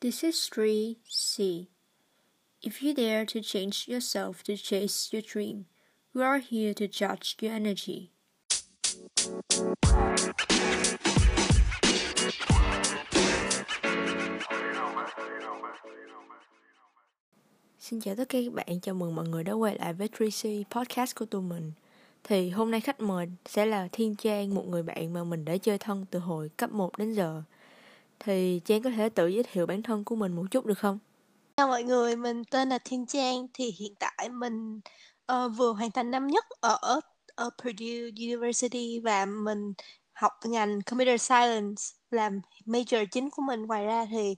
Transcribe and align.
This 0.00 0.24
is 0.24 0.48
3C. 0.48 1.66
If 2.62 2.82
you 2.82 2.94
dare 2.94 3.26
to 3.26 3.40
change 3.42 3.86
yourself 3.86 4.42
to 4.44 4.56
chase 4.56 5.12
your 5.12 5.22
dream, 5.22 5.66
we 6.14 6.22
are 6.22 6.38
here 6.38 6.72
to 6.72 6.86
judge 6.86 7.36
your 7.42 7.52
energy. 7.52 8.08
Xin 17.78 18.00
chào 18.00 18.16
tất 18.16 18.28
cả 18.28 18.38
các 18.44 18.52
bạn, 18.52 18.80
chào 18.80 18.94
mừng 18.94 19.14
mọi 19.14 19.28
người 19.28 19.44
đã 19.44 19.52
quay 19.52 19.78
lại 19.78 19.92
với 19.92 20.08
3C 20.08 20.64
podcast 20.70 21.14
của 21.16 21.24
tụi 21.24 21.42
mình. 21.42 21.72
Thì 22.24 22.50
hôm 22.50 22.70
nay 22.70 22.80
khách 22.80 23.00
mời 23.00 23.28
sẽ 23.46 23.66
là 23.66 23.88
Thiên 23.92 24.16
Trang, 24.16 24.54
một 24.54 24.64
người 24.68 24.82
bạn 24.82 25.12
mà 25.12 25.24
mình 25.24 25.44
đã 25.44 25.56
chơi 25.56 25.78
thân 25.78 26.06
từ 26.10 26.18
hồi 26.18 26.50
cấp 26.56 26.72
1 26.72 26.98
đến 26.98 27.12
giờ. 27.12 27.42
Thì 28.24 28.60
Trang 28.64 28.82
có 28.82 28.90
thể 28.90 29.08
tự 29.08 29.26
giới 29.26 29.42
thiệu 29.42 29.66
bản 29.66 29.82
thân 29.82 30.04
của 30.04 30.16
mình 30.16 30.32
một 30.32 30.44
chút 30.50 30.66
được 30.66 30.78
không? 30.78 30.98
Chào 31.56 31.68
mọi 31.68 31.82
người, 31.82 32.16
mình 32.16 32.44
tên 32.44 32.68
là 32.68 32.78
Thiên 32.84 33.06
Trang. 33.06 33.46
Thì 33.54 33.70
hiện 33.78 33.94
tại 33.98 34.28
mình 34.28 34.80
uh, 35.32 35.52
vừa 35.56 35.72
hoàn 35.72 35.90
thành 35.90 36.10
năm 36.10 36.26
nhất 36.26 36.44
ở, 36.60 37.00
ở 37.34 37.50
Purdue 37.62 38.10
University 38.26 39.00
và 39.04 39.26
mình 39.26 39.72
học 40.12 40.32
ngành 40.44 40.80
Computer 40.82 41.22
Science 41.22 41.82
làm 42.10 42.40
major 42.66 43.04
chính 43.10 43.30
của 43.30 43.42
mình. 43.42 43.62
Ngoài 43.62 43.84
ra 43.84 44.06
thì 44.10 44.34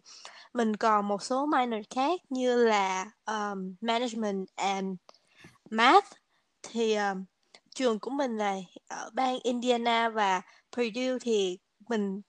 mình 0.55 0.77
còn 0.77 1.09
một 1.09 1.23
số 1.23 1.47
minor 1.47 1.85
khác 1.95 2.21
như 2.29 2.65
là 2.65 3.11
um, 3.27 3.75
Management 3.81 4.49
and 4.55 4.87
Math. 5.71 6.13
Thì 6.63 6.95
um, 6.95 7.25
trường 7.75 7.99
của 7.99 8.11
mình 8.11 8.37
là 8.37 8.57
ở 8.89 9.11
bang 9.13 9.39
Indiana 9.43 10.09
và 10.09 10.41
Purdue 10.77 11.19
thì 11.21 11.59
mình 11.89 12.21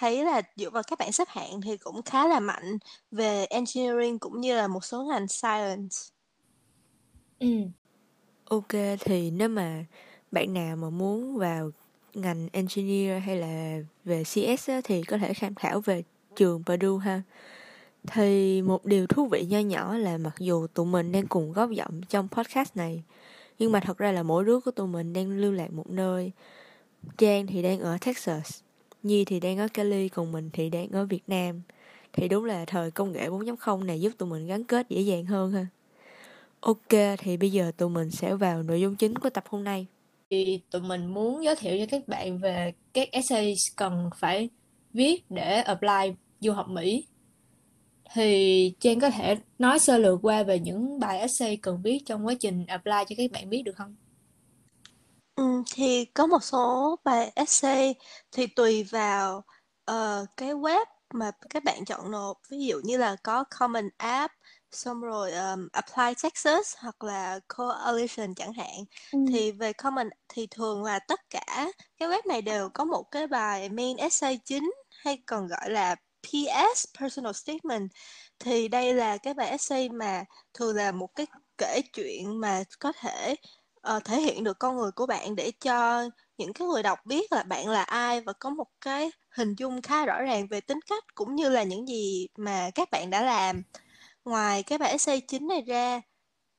thấy 0.00 0.24
là 0.24 0.42
dựa 0.56 0.70
vào 0.70 0.82
các 0.82 0.98
bảng 0.98 1.12
xếp 1.12 1.28
hạng 1.28 1.60
thì 1.60 1.76
cũng 1.76 2.02
khá 2.02 2.28
là 2.28 2.40
mạnh 2.40 2.78
về 3.10 3.44
engineering 3.44 4.18
cũng 4.18 4.40
như 4.40 4.56
là 4.56 4.68
một 4.68 4.84
số 4.84 5.04
ngành 5.04 5.28
science. 5.28 5.96
Ừ. 7.38 7.46
Ok 8.44 8.98
thì 9.00 9.30
nếu 9.30 9.48
mà 9.48 9.84
bạn 10.30 10.54
nào 10.54 10.76
mà 10.76 10.90
muốn 10.90 11.36
vào 11.36 11.70
ngành 12.14 12.48
engineer 12.52 13.22
hay 13.22 13.36
là 13.36 13.78
về 14.04 14.24
CS 14.24 14.70
á, 14.70 14.80
thì 14.84 15.02
có 15.02 15.18
thể 15.18 15.32
tham 15.40 15.54
khảo 15.54 15.80
về 15.80 16.02
trường 16.36 16.62
Purdue 16.64 17.04
ha. 17.04 17.22
Thì 18.06 18.62
một 18.62 18.84
điều 18.84 19.06
thú 19.06 19.26
vị 19.26 19.46
nho 19.48 19.58
nhỏ 19.58 19.96
là 19.96 20.18
mặc 20.18 20.34
dù 20.38 20.66
tụi 20.66 20.86
mình 20.86 21.12
đang 21.12 21.26
cùng 21.26 21.52
góp 21.52 21.70
giọng 21.70 22.00
trong 22.08 22.28
podcast 22.28 22.76
này 22.76 23.02
nhưng 23.58 23.72
mà 23.72 23.80
thật 23.80 23.98
ra 23.98 24.12
là 24.12 24.22
mỗi 24.22 24.44
đứa 24.44 24.60
của 24.60 24.70
tụi 24.70 24.86
mình 24.86 25.12
đang 25.12 25.30
lưu 25.30 25.52
lạc 25.52 25.72
một 25.72 25.90
nơi. 25.90 26.32
Trang 27.18 27.46
thì 27.46 27.62
đang 27.62 27.80
ở 27.80 27.98
Texas 28.00 28.60
Nhi 29.02 29.24
thì 29.24 29.40
đang 29.40 29.58
ở 29.58 29.68
Cali, 29.74 30.08
còn 30.08 30.32
mình 30.32 30.50
thì 30.52 30.70
đang 30.70 30.88
ở 30.90 31.06
Việt 31.06 31.22
Nam. 31.26 31.62
Thì 32.12 32.28
đúng 32.28 32.44
là 32.44 32.64
thời 32.64 32.90
công 32.90 33.12
nghệ 33.12 33.28
4.0 33.28 33.84
này 33.84 34.00
giúp 34.00 34.12
tụi 34.18 34.28
mình 34.28 34.46
gắn 34.46 34.64
kết 34.64 34.88
dễ 34.88 35.00
dàng 35.00 35.24
hơn 35.24 35.52
ha. 35.52 35.66
Ok, 36.60 37.18
thì 37.18 37.36
bây 37.36 37.52
giờ 37.52 37.72
tụi 37.76 37.88
mình 37.88 38.10
sẽ 38.10 38.34
vào 38.34 38.62
nội 38.62 38.80
dung 38.80 38.96
chính 38.96 39.18
của 39.18 39.30
tập 39.30 39.44
hôm 39.48 39.64
nay. 39.64 39.86
Thì 40.30 40.60
tụi 40.70 40.82
mình 40.82 41.06
muốn 41.06 41.44
giới 41.44 41.56
thiệu 41.56 41.78
cho 41.78 41.86
các 41.90 42.08
bạn 42.08 42.38
về 42.38 42.72
các 42.92 43.08
essay 43.12 43.54
cần 43.76 44.10
phải 44.16 44.48
viết 44.92 45.30
để 45.30 45.60
apply 45.60 46.14
du 46.40 46.52
học 46.52 46.68
Mỹ. 46.68 47.06
Thì 48.14 48.72
Trang 48.80 49.00
có 49.00 49.10
thể 49.10 49.36
nói 49.58 49.78
sơ 49.78 49.98
lược 49.98 50.18
qua 50.22 50.42
về 50.42 50.58
những 50.58 51.00
bài 51.00 51.18
essay 51.18 51.56
cần 51.56 51.80
viết 51.82 51.98
trong 52.06 52.26
quá 52.26 52.34
trình 52.40 52.66
apply 52.66 52.92
cho 53.08 53.14
các 53.16 53.30
bạn 53.32 53.50
biết 53.50 53.62
được 53.62 53.76
không? 53.76 53.96
Ừ, 55.40 55.62
thì 55.74 56.04
có 56.04 56.26
một 56.26 56.44
số 56.44 56.96
bài 57.04 57.32
essay 57.34 57.94
thì 58.32 58.46
tùy 58.46 58.82
vào 58.84 59.44
ờ, 59.84 60.26
cái 60.36 60.54
web 60.54 60.84
mà 61.14 61.30
các 61.50 61.64
bạn 61.64 61.84
chọn 61.84 62.10
nộp. 62.10 62.36
Ví 62.50 62.66
dụ 62.66 62.80
như 62.84 62.96
là 62.96 63.16
có 63.22 63.44
Common 63.58 63.88
App 63.96 64.34
xong 64.70 65.00
rồi 65.00 65.32
um, 65.32 65.68
Apply 65.72 66.14
Texas 66.22 66.74
hoặc 66.78 67.04
là 67.04 67.40
Coalition 67.56 68.34
chẳng 68.34 68.52
hạn. 68.52 68.84
Ừ. 69.12 69.18
thì 69.32 69.52
về 69.52 69.72
Common 69.72 70.08
thì 70.28 70.46
thường 70.50 70.84
là 70.84 70.98
tất 70.98 71.20
cả 71.30 71.66
cái 71.98 72.08
web 72.08 72.20
này 72.26 72.42
đều 72.42 72.68
có 72.74 72.84
một 72.84 73.02
cái 73.10 73.26
bài 73.26 73.68
main 73.68 73.96
essay 73.96 74.40
chính 74.44 74.70
hay 75.04 75.18
còn 75.26 75.46
gọi 75.48 75.70
là 75.70 75.96
PS 76.22 76.84
Personal 77.00 77.32
Statement. 77.32 77.90
Thì 78.38 78.68
đây 78.68 78.94
là 78.94 79.16
cái 79.16 79.34
bài 79.34 79.48
essay 79.48 79.88
mà 79.88 80.24
thường 80.54 80.76
là 80.76 80.92
một 80.92 81.08
cái 81.14 81.26
kể 81.58 81.80
chuyện 81.92 82.40
mà 82.40 82.62
có 82.78 82.92
thể 82.92 83.34
ờ, 83.80 84.00
thể 84.04 84.20
hiện 84.20 84.44
được 84.44 84.58
con 84.58 84.76
người 84.76 84.90
của 84.90 85.06
bạn 85.06 85.36
để 85.36 85.52
cho 85.60 86.08
những 86.38 86.52
cái 86.52 86.68
người 86.68 86.82
đọc 86.82 86.98
biết 87.06 87.32
là 87.32 87.42
bạn 87.42 87.68
là 87.68 87.82
ai 87.82 88.20
và 88.20 88.32
có 88.32 88.50
một 88.50 88.68
cái 88.80 89.10
hình 89.30 89.54
dung 89.54 89.82
khá 89.82 90.06
rõ 90.06 90.22
ràng 90.22 90.46
về 90.50 90.60
tính 90.60 90.80
cách 90.90 91.04
cũng 91.14 91.34
như 91.34 91.48
là 91.48 91.62
những 91.62 91.88
gì 91.88 92.26
mà 92.36 92.70
các 92.74 92.88
bạn 92.90 93.10
đã 93.10 93.22
làm. 93.22 93.62
Ngoài 94.24 94.62
cái 94.62 94.78
bài 94.78 94.90
essay 94.90 95.20
chính 95.20 95.48
này 95.48 95.62
ra 95.66 96.00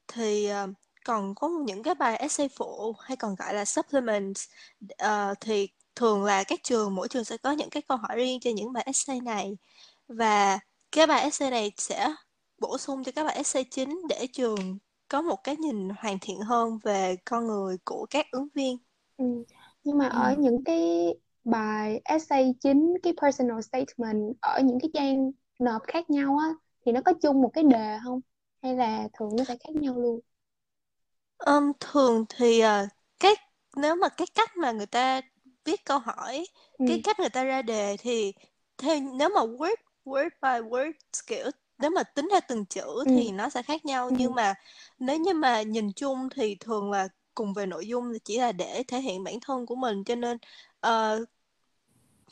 thì 0.08 0.48
ờ, 0.48 0.68
còn 1.06 1.36
có 1.36 1.50
những 1.66 1.84
cái 1.84 1.96
bài 1.96 2.18
essay 2.18 2.50
phụ 2.58 2.96
hay 3.00 3.18
còn 3.18 3.36
gọi 3.36 3.54
là 3.54 3.66
supplements 3.66 4.44
uh, 4.84 5.38
thì 5.42 5.70
thường 5.96 6.24
là 6.24 6.44
các 6.44 6.60
trường 6.64 6.96
mỗi 6.96 7.08
trường 7.08 7.24
sẽ 7.24 7.38
có 7.38 7.52
những 7.52 7.70
cái 7.70 7.82
câu 7.88 7.98
hỏi 7.98 8.18
riêng 8.18 8.40
cho 8.40 8.52
những 8.56 8.74
bài 8.74 8.84
essay 8.86 9.22
này 9.22 9.58
và 10.08 10.60
cái 10.92 11.08
bài 11.08 11.22
essay 11.22 11.52
này 11.52 11.72
sẽ 11.78 12.14
bổ 12.58 12.78
sung 12.78 13.04
cho 13.04 13.12
các 13.16 13.24
bài 13.24 13.36
essay 13.36 13.64
chính 13.64 14.02
để 14.10 14.28
trường 14.34 14.78
có 15.12 15.22
một 15.22 15.38
cái 15.44 15.58
nhìn 15.58 15.90
hoàn 15.90 16.20
thiện 16.22 16.40
hơn 16.42 16.80
về 16.84 17.16
con 17.26 17.48
người 17.48 17.78
của 17.86 18.08
các 18.10 18.26
ứng 18.32 18.48
viên. 18.56 18.78
Ừ. 19.18 19.26
Nhưng 19.84 19.98
mà 19.98 20.08
Ừ. 20.10 20.18
ở 20.18 20.36
những 20.40 20.64
cái 20.64 20.80
bài 21.44 22.02
essay 22.06 22.56
chính 22.62 22.94
cái 23.04 23.14
personal 23.22 23.62
statement 23.62 24.36
ở 24.42 24.60
những 24.64 24.80
cái 24.82 24.90
trang 24.94 25.32
nộp 25.60 25.82
khác 25.88 26.10
nhau 26.10 26.38
á 26.38 26.48
thì 26.86 26.92
nó 26.92 27.02
có 27.06 27.14
chung 27.22 27.42
một 27.42 27.50
cái 27.54 27.64
đề 27.64 27.98
không? 28.04 28.20
Hay 28.62 28.76
là 28.76 29.08
thường 29.20 29.30
nó 29.38 29.44
sẽ 29.44 29.58
khác 29.64 29.76
nhau 29.76 30.00
luôn? 30.00 30.20
Um, 31.38 31.72
thường 31.80 32.26
thì 32.30 32.60
ờ, 32.60 32.88
cái 33.20 33.36
nếu 33.76 33.96
mà 33.96 34.10
cái 34.10 34.28
cách 34.36 34.58
mà 34.58 34.72
người 34.72 34.86
ta 34.86 35.22
viết 35.66 35.86
câu 35.86 36.00
hỏi, 36.00 36.46
Ừ. 36.80 36.86
cái 36.86 36.98
cách 36.98 37.20
người 37.20 37.30
ta 37.30 37.44
ra 37.44 37.62
đề 37.62 37.98
thì 38.00 38.34
theo 38.78 39.00
nếu 39.18 39.30
mà 39.36 39.42
word 39.42 39.76
word 40.06 40.30
by 40.42 40.70
word 40.70 40.92
kiểu 41.28 41.52
nếu 41.82 41.92
mà 41.92 42.04
tính 42.04 42.28
theo 42.32 42.40
từng 42.48 42.66
chữ 42.66 42.82
Ừ. 43.06 43.12
thì 43.16 43.32
nó 43.32 43.50
sẽ 43.50 43.62
khác 43.62 43.86
nhau 43.86 44.08
Ừ. 44.10 44.16
nhưng 44.18 44.36
mà 44.36 44.54
nếu 45.00 45.18
như 45.20 45.34
mà 45.34 45.62
nhìn 45.62 45.92
chung 45.96 46.30
thì 46.36 46.56
thường 46.60 46.92
là 46.92 47.08
cùng 47.36 47.54
về 47.54 47.66
nội 47.66 47.88
dung 47.88 48.14
thì 48.14 48.20
chỉ 48.24 48.38
là 48.38 48.52
để 48.52 48.84
thể 48.88 49.00
hiện 49.02 49.24
bản 49.24 49.40
thân 49.42 49.66
của 49.66 49.76
mình 49.76 50.04
cho 50.04 50.16
nên 50.16 50.38
ờ, 50.80 51.26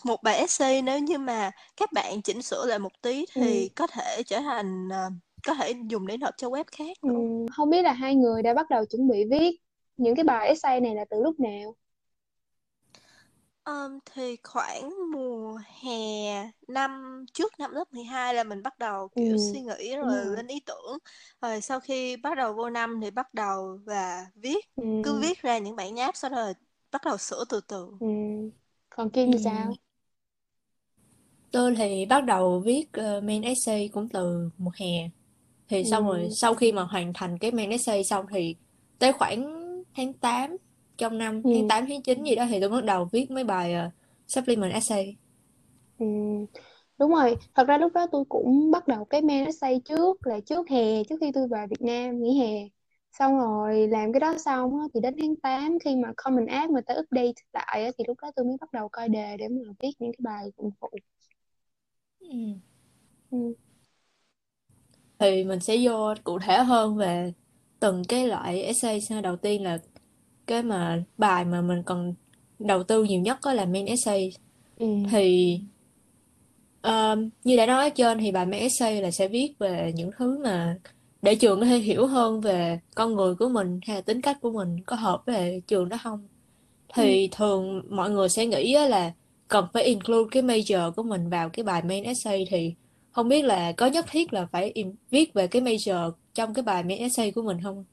một 0.04 0.24
bài 0.24 0.38
essay 0.38 0.82
nếu 0.82 1.00
như 1.00 1.18
mà 1.18 1.52
các 1.78 1.92
bạn 1.92 2.22
chỉnh 2.22 2.42
sửa 2.42 2.66
lại 2.66 2.80
một 2.80 3.02
tí 3.02 3.26
Ừ. 3.36 3.42
thì 3.42 3.70
có 3.70 3.88
thể 3.88 4.24
trở 4.26 4.40
thành 4.42 4.90
ờ, 4.90 5.10
có 5.48 5.54
thể 5.54 5.74
dùng 5.90 6.08
để 6.08 6.18
nộp 6.18 6.34
cho 6.38 6.50
web 6.50 6.64
khác 6.72 6.98
Ừ. 7.02 7.10
Không 7.56 7.70
biết 7.70 7.82
là 7.82 7.94
hai 7.94 8.16
người 8.16 8.42
đã 8.44 8.54
bắt 8.54 8.70
đầu 8.70 8.86
chuẩn 8.86 9.08
bị 9.08 9.24
viết 9.32 9.58
những 9.98 10.16
cái 10.16 10.24
bài 10.24 10.48
essay 10.48 10.82
này 10.82 10.96
là 10.96 11.06
từ 11.10 11.22
lúc 11.24 11.40
nào? 11.40 11.76
Ờm, 13.70 14.00
thì 14.06 14.38
khoảng 14.44 14.90
mùa 15.12 15.60
hè 15.82 15.90
năm 16.68 17.26
trước 17.34 17.60
năm 17.60 17.72
lớp 17.72 17.94
12 17.94 18.34
là 18.34 18.44
mình 18.44 18.64
bắt 18.64 18.80
đầu 18.80 19.10
Ừ. 19.16 19.22
kiểu 19.22 19.38
suy 19.38 19.62
nghĩ 19.62 19.96
rồi 19.96 20.26
rồi. 20.26 20.30
lên 20.36 20.48
ý 20.48 20.60
tưởng 20.66 20.98
rồi 21.42 21.62
sau 21.62 21.80
khi 21.80 22.18
bắt 22.18 22.36
đầu 22.38 22.54
vô 22.54 22.70
năm 22.70 23.00
thì 23.02 23.12
bắt 23.12 23.34
đầu 23.34 23.80
và 23.86 24.26
viết 24.36 24.66
Ừ. 24.76 24.84
cứ 25.04 25.20
viết 25.20 25.42
ra 25.42 25.58
những 25.58 25.76
bản 25.76 25.96
nháp 25.96 26.16
sau 26.16 26.30
đó 26.32 26.36
rồi 26.38 26.54
bắt 26.92 27.02
đầu 27.06 27.18
sửa 27.18 27.44
từ 27.50 27.62
từ 27.68 27.92
Ừ. 28.00 28.08
Còn 28.90 29.10
Kim 29.10 29.32
thì 29.32 29.38
Ừ. 29.38 29.42
sao? 29.44 29.76
Tôi 31.52 31.76
thì 31.76 32.06
bắt 32.06 32.26
đầu 32.26 32.60
viết 32.60 32.84
ờ, 32.94 33.22
main 33.22 33.42
essay 33.42 33.88
cũng 33.94 34.10
từ 34.10 34.50
mùa 34.58 34.72
hè 34.80 35.10
thì 35.70 35.86
xong 35.86 36.06
rồi 36.08 36.30
Ừ. 36.30 36.32
sau 36.32 36.56
khi 36.56 36.72
mà 36.72 36.84
hoàn 36.84 37.14
thành 37.14 37.38
cái 37.40 37.52
main 37.52 37.70
essay 37.70 38.04
xong 38.04 38.26
thì 38.34 38.56
tới 39.00 39.14
khoảng 39.14 39.46
tháng 39.98 40.14
8 40.14 40.58
trong 41.00 41.20
năm 41.20 41.44
Ừ. 41.44 41.50
tháng 41.54 41.66
8 41.66 41.86
tháng 41.90 42.04
9 42.04 42.24
gì 42.24 42.36
đó 42.36 42.46
thì 42.50 42.62
tôi 42.62 42.70
bắt 42.70 42.86
đầu 42.86 43.10
viết 43.14 43.32
mấy 43.32 43.46
bài 43.46 43.74
ờ, 43.76 43.92
supplement 44.28 44.74
essay 44.74 45.18
Ừ. 45.98 46.06
Đúng 46.98 47.12
rồi, 47.12 47.36
thật 47.56 47.68
ra 47.68 47.78
lúc 47.78 47.94
đó 47.94 48.08
tôi 48.12 48.24
cũng 48.30 48.72
bắt 48.72 48.88
đầu 48.88 49.06
cái 49.06 49.22
main 49.22 49.46
essay 49.46 49.82
trước 49.86 50.28
là 50.28 50.40
trước 50.46 50.70
hè, 50.70 51.04
trước 51.10 51.16
khi 51.22 51.32
tôi 51.34 51.48
vào 51.48 51.68
Việt 51.68 51.82
Nam 51.82 52.22
nghỉ 52.24 52.40
hè. 52.40 52.68
Xong 53.12 53.38
rồi 53.40 53.88
làm 53.88 54.14
cái 54.14 54.20
đó 54.20 54.38
xong 54.38 54.80
á, 54.80 54.86
thì 54.94 55.00
đến 55.00 55.16
tháng 55.22 55.36
8 55.36 55.78
khi 55.86 55.96
mà 55.96 56.14
Common 56.18 56.46
App 56.46 56.72
người 56.72 56.82
ta 56.82 56.94
update 56.94 57.34
lại 57.54 57.84
á, 57.86 57.92
thì 57.98 58.04
lúc 58.08 58.18
đó 58.22 58.32
tôi 58.36 58.46
mới 58.46 58.58
bắt 58.62 58.72
đầu 58.74 58.90
coi 58.92 59.10
đề 59.10 59.38
để 59.38 59.48
mà 59.48 59.74
viết 59.80 59.92
những 60.00 60.12
cái 60.12 60.20
bài 60.24 60.52
dụng 60.58 60.72
phụ. 60.82 60.90
ừ. 62.20 62.60
Ừ. 63.32 63.56
thì 65.20 65.44
mình 65.44 65.60
sẽ 65.60 65.78
vô 65.84 66.14
cụ 66.24 66.40
thể 66.40 66.58
hơn 66.64 66.98
về 66.98 67.34
từng 67.80 68.04
cái 68.10 68.28
loại 68.28 68.62
essay 68.64 69.00
đầu 69.24 69.36
tiên 69.36 69.64
là 69.64 69.78
cái 70.50 70.64
mà 70.64 71.04
bài 71.18 71.46
mà 71.46 71.62
mình 71.62 71.84
cần 71.86 72.14
đầu 72.60 72.84
tư 72.84 73.04
nhiều 73.04 73.22
nhất 73.22 73.38
đó 73.46 73.54
là 73.54 73.66
main 73.66 73.86
essay 73.86 74.30
Ừ. 74.80 74.86
thì 75.12 75.60
um, 76.84 77.30
như 77.44 77.58
đã 77.58 77.66
nói 77.66 77.84
ở 77.84 77.90
trên 77.90 78.18
thì 78.20 78.32
bài 78.32 78.46
main 78.46 78.62
essay 78.62 79.02
là 79.02 79.12
sẽ 79.12 79.28
viết 79.28 79.54
về 79.60 79.92
những 79.96 80.12
thứ 80.18 80.40
mà 80.44 80.78
để 81.22 81.36
trường 81.36 81.60
có 81.60 81.66
thể 81.66 81.78
hiểu 81.78 82.08
hơn 82.08 82.42
về 82.42 82.80
con 82.96 83.14
người 83.16 83.36
của 83.36 83.50
mình 83.50 83.80
hay 83.88 83.96
là 83.96 84.02
tính 84.02 84.22
cách 84.22 84.38
của 84.42 84.52
mình 84.52 84.84
có 84.86 84.96
hợp 84.96 85.22
với 85.26 85.62
trường 85.68 85.90
đó 85.90 85.98
không 86.04 86.28
Ừ. 86.96 87.04
thì 87.04 87.30
thường 87.32 87.82
mọi 87.90 88.10
người 88.10 88.30
sẽ 88.30 88.46
nghĩ 88.46 88.74
là 88.90 89.14
cần 89.48 89.66
phải 89.74 89.84
include 89.84 90.30
cái 90.32 90.44
major 90.44 90.92
của 90.92 91.04
mình 91.04 91.30
vào 91.30 91.50
cái 91.50 91.64
bài 91.64 91.84
main 91.84 92.04
essay 92.04 92.46
thì 92.50 92.76
không 93.12 93.28
biết 93.30 93.42
là 93.46 93.72
có 93.72 93.88
nhất 93.88 94.06
thiết 94.12 94.34
là 94.34 94.48
phải 94.52 94.74
viết 95.12 95.34
về 95.34 95.48
cái 95.48 95.62
major 95.62 96.12
trong 96.34 96.54
cái 96.54 96.64
bài 96.64 96.84
main 96.84 97.00
essay 97.00 97.32
của 97.32 97.42
mình 97.42 97.58
không 97.64 97.86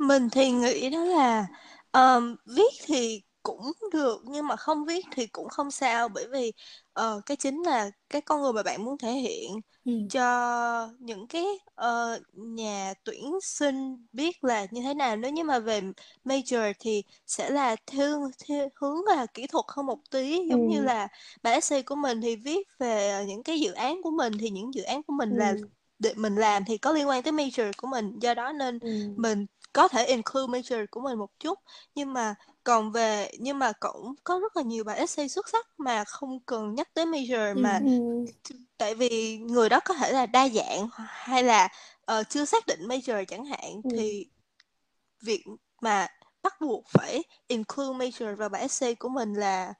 mình 0.00 0.28
thì 0.30 0.50
nghĩ 0.50 0.90
đó 0.90 1.04
là 1.04 1.46
um, 1.92 2.36
viết 2.56 2.72
thì 2.86 3.22
cũng 3.42 3.72
được 3.92 4.22
nhưng 4.24 4.46
mà 4.46 4.56
không 4.56 4.84
viết 4.84 5.04
thì 5.12 5.26
cũng 5.26 5.48
không 5.48 5.70
sao 5.70 6.08
bởi 6.08 6.26
vì 6.32 6.52
uh, 7.00 7.26
cái 7.26 7.36
chính 7.36 7.62
là 7.62 7.90
cái 8.08 8.20
con 8.20 8.42
người 8.42 8.52
mà 8.52 8.62
bạn 8.62 8.84
muốn 8.84 8.98
thể 8.98 9.12
hiện 9.12 9.60
ừ. 9.84 9.92
cho 10.10 10.88
những 10.98 11.26
cái 11.28 11.44
uh, 11.80 12.22
nhà 12.34 12.94
tuyển 13.04 13.32
sinh 13.42 14.06
biết 14.12 14.44
là 14.44 14.66
như 14.70 14.82
thế 14.82 14.94
nào 14.94 15.16
nếu 15.16 15.30
như 15.30 15.44
mà 15.44 15.58
về 15.58 15.80
major 16.24 16.72
thì 16.80 17.02
sẽ 17.26 17.50
là 17.50 17.76
theo, 17.86 18.30
theo 18.48 18.68
hướng 18.74 19.04
là 19.06 19.26
kỹ 19.26 19.46
thuật 19.46 19.64
hơn 19.68 19.86
một 19.86 19.98
tí 20.10 20.48
giống 20.50 20.60
ừ. 20.60 20.66
như 20.74 20.82
là 20.82 21.08
bài 21.42 21.54
essay 21.54 21.82
của 21.82 21.94
mình 21.94 22.20
thì 22.20 22.36
viết 22.36 22.68
về 22.78 23.24
những 23.28 23.42
cái 23.42 23.60
dự 23.60 23.72
án 23.72 24.02
của 24.02 24.10
mình 24.10 24.32
thì 24.38 24.50
những 24.50 24.74
dự 24.74 24.82
án 24.82 25.02
của 25.02 25.12
mình 25.12 25.30
ừ. 25.30 25.36
là 25.38 25.54
để 25.98 26.14
mình 26.16 26.34
làm 26.34 26.64
thì 26.64 26.78
có 26.78 26.92
liên 26.92 27.08
quan 27.08 27.22
tới 27.22 27.32
major 27.32 27.70
của 27.76 27.86
mình 27.86 28.18
do 28.18 28.34
đó 28.34 28.52
nên 28.52 28.78
ừ. 28.78 28.90
mình 29.16 29.46
có 29.72 29.88
thể 29.88 30.06
include 30.06 30.52
major 30.52 30.80
của 30.90 31.00
mình 31.00 31.18
một 31.18 31.30
chút 31.38 31.58
nhưng 31.94 32.12
mà 32.12 32.34
còn 32.64 32.92
về 32.92 33.30
nhưng 33.38 33.58
mà 33.58 33.72
cũng 33.80 34.14
có 34.24 34.38
rất 34.38 34.56
là 34.56 34.62
nhiều 34.62 34.84
bài 34.84 34.98
essay 34.98 35.28
xuất 35.28 35.48
sắc 35.48 35.66
mà 35.78 36.04
không 36.04 36.40
cần 36.40 36.74
nhắc 36.74 36.88
tới 36.94 37.06
major 37.06 37.60
mà 37.60 37.80
ừ. 37.84 38.24
tại 38.78 38.94
vì 38.94 39.38
người 39.38 39.68
đó 39.68 39.80
có 39.84 39.94
thể 39.94 40.12
là 40.12 40.26
đa 40.26 40.48
dạng 40.48 40.88
hay 40.94 41.42
là 41.42 41.68
uh, 42.12 42.28
chưa 42.28 42.44
xác 42.44 42.66
định 42.66 42.80
major 42.88 43.24
chẳng 43.28 43.44
hạn 43.44 43.80
ừ. 43.84 43.90
thì 43.96 44.26
việc 45.22 45.44
mà 45.80 46.06
bắt 46.42 46.60
buộc 46.60 46.84
phải 46.88 47.22
include 47.46 47.98
major 47.98 48.36
vào 48.36 48.48
bài 48.48 48.62
essay 48.62 48.94
của 48.94 49.08
mình 49.08 49.34
là 49.34 49.74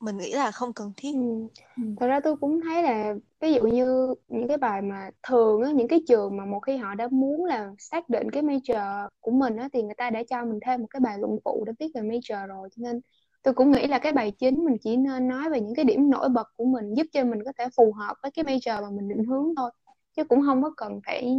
mình 0.00 0.16
nghĩ 0.18 0.32
là 0.32 0.50
không 0.50 0.72
cần 0.72 0.92
thiết 0.96 1.12
Ừ. 1.14 1.46
Ừ. 1.76 1.82
Thật 2.00 2.06
ra 2.06 2.20
tôi 2.20 2.36
cũng 2.36 2.60
thấy 2.60 2.82
là 2.82 3.14
ví 3.40 3.52
dụ 3.54 3.62
như 3.62 4.14
những 4.28 4.48
cái 4.48 4.56
bài 4.56 4.82
mà 4.82 5.10
thường 5.28 5.62
á, 5.62 5.72
những 5.72 5.88
cái 5.88 6.00
trường 6.08 6.36
mà 6.36 6.44
một 6.46 6.60
khi 6.60 6.76
họ 6.76 6.94
đã 6.94 7.08
muốn 7.10 7.44
là 7.44 7.70
xác 7.78 8.08
định 8.08 8.30
cái 8.30 8.42
major 8.42 9.08
của 9.20 9.30
mình 9.30 9.56
á, 9.56 9.68
thì 9.72 9.82
người 9.82 9.94
ta 9.94 10.10
đã 10.10 10.22
cho 10.30 10.44
mình 10.44 10.58
thêm 10.66 10.80
một 10.80 10.86
cái 10.90 11.00
bài 11.00 11.18
luận 11.18 11.36
phụ 11.44 11.64
để 11.66 11.72
viết 11.78 11.88
về 11.94 12.00
major 12.02 12.46
rồi 12.48 12.68
cho 12.76 12.80
nên 12.82 13.00
tôi 13.42 13.54
cũng 13.54 13.70
nghĩ 13.70 13.86
là 13.86 13.98
cái 13.98 14.12
bài 14.12 14.30
chính 14.38 14.64
mình 14.64 14.76
chỉ 14.80 14.96
nên 14.96 15.28
nói 15.28 15.50
về 15.50 15.60
những 15.60 15.74
cái 15.74 15.84
điểm 15.84 16.10
nổi 16.10 16.28
bật 16.28 16.46
của 16.56 16.64
mình 16.64 16.94
giúp 16.94 17.06
cho 17.12 17.24
mình 17.24 17.44
có 17.44 17.52
thể 17.58 17.64
phù 17.76 17.92
hợp 17.92 18.14
với 18.22 18.30
cái 18.30 18.44
major 18.44 18.82
mà 18.82 18.90
mình 18.90 19.08
định 19.08 19.24
hướng 19.24 19.54
thôi 19.56 19.70
chứ 20.16 20.24
cũng 20.24 20.42
không 20.46 20.62
có 20.62 20.70
cần 20.76 21.00
phải 21.06 21.36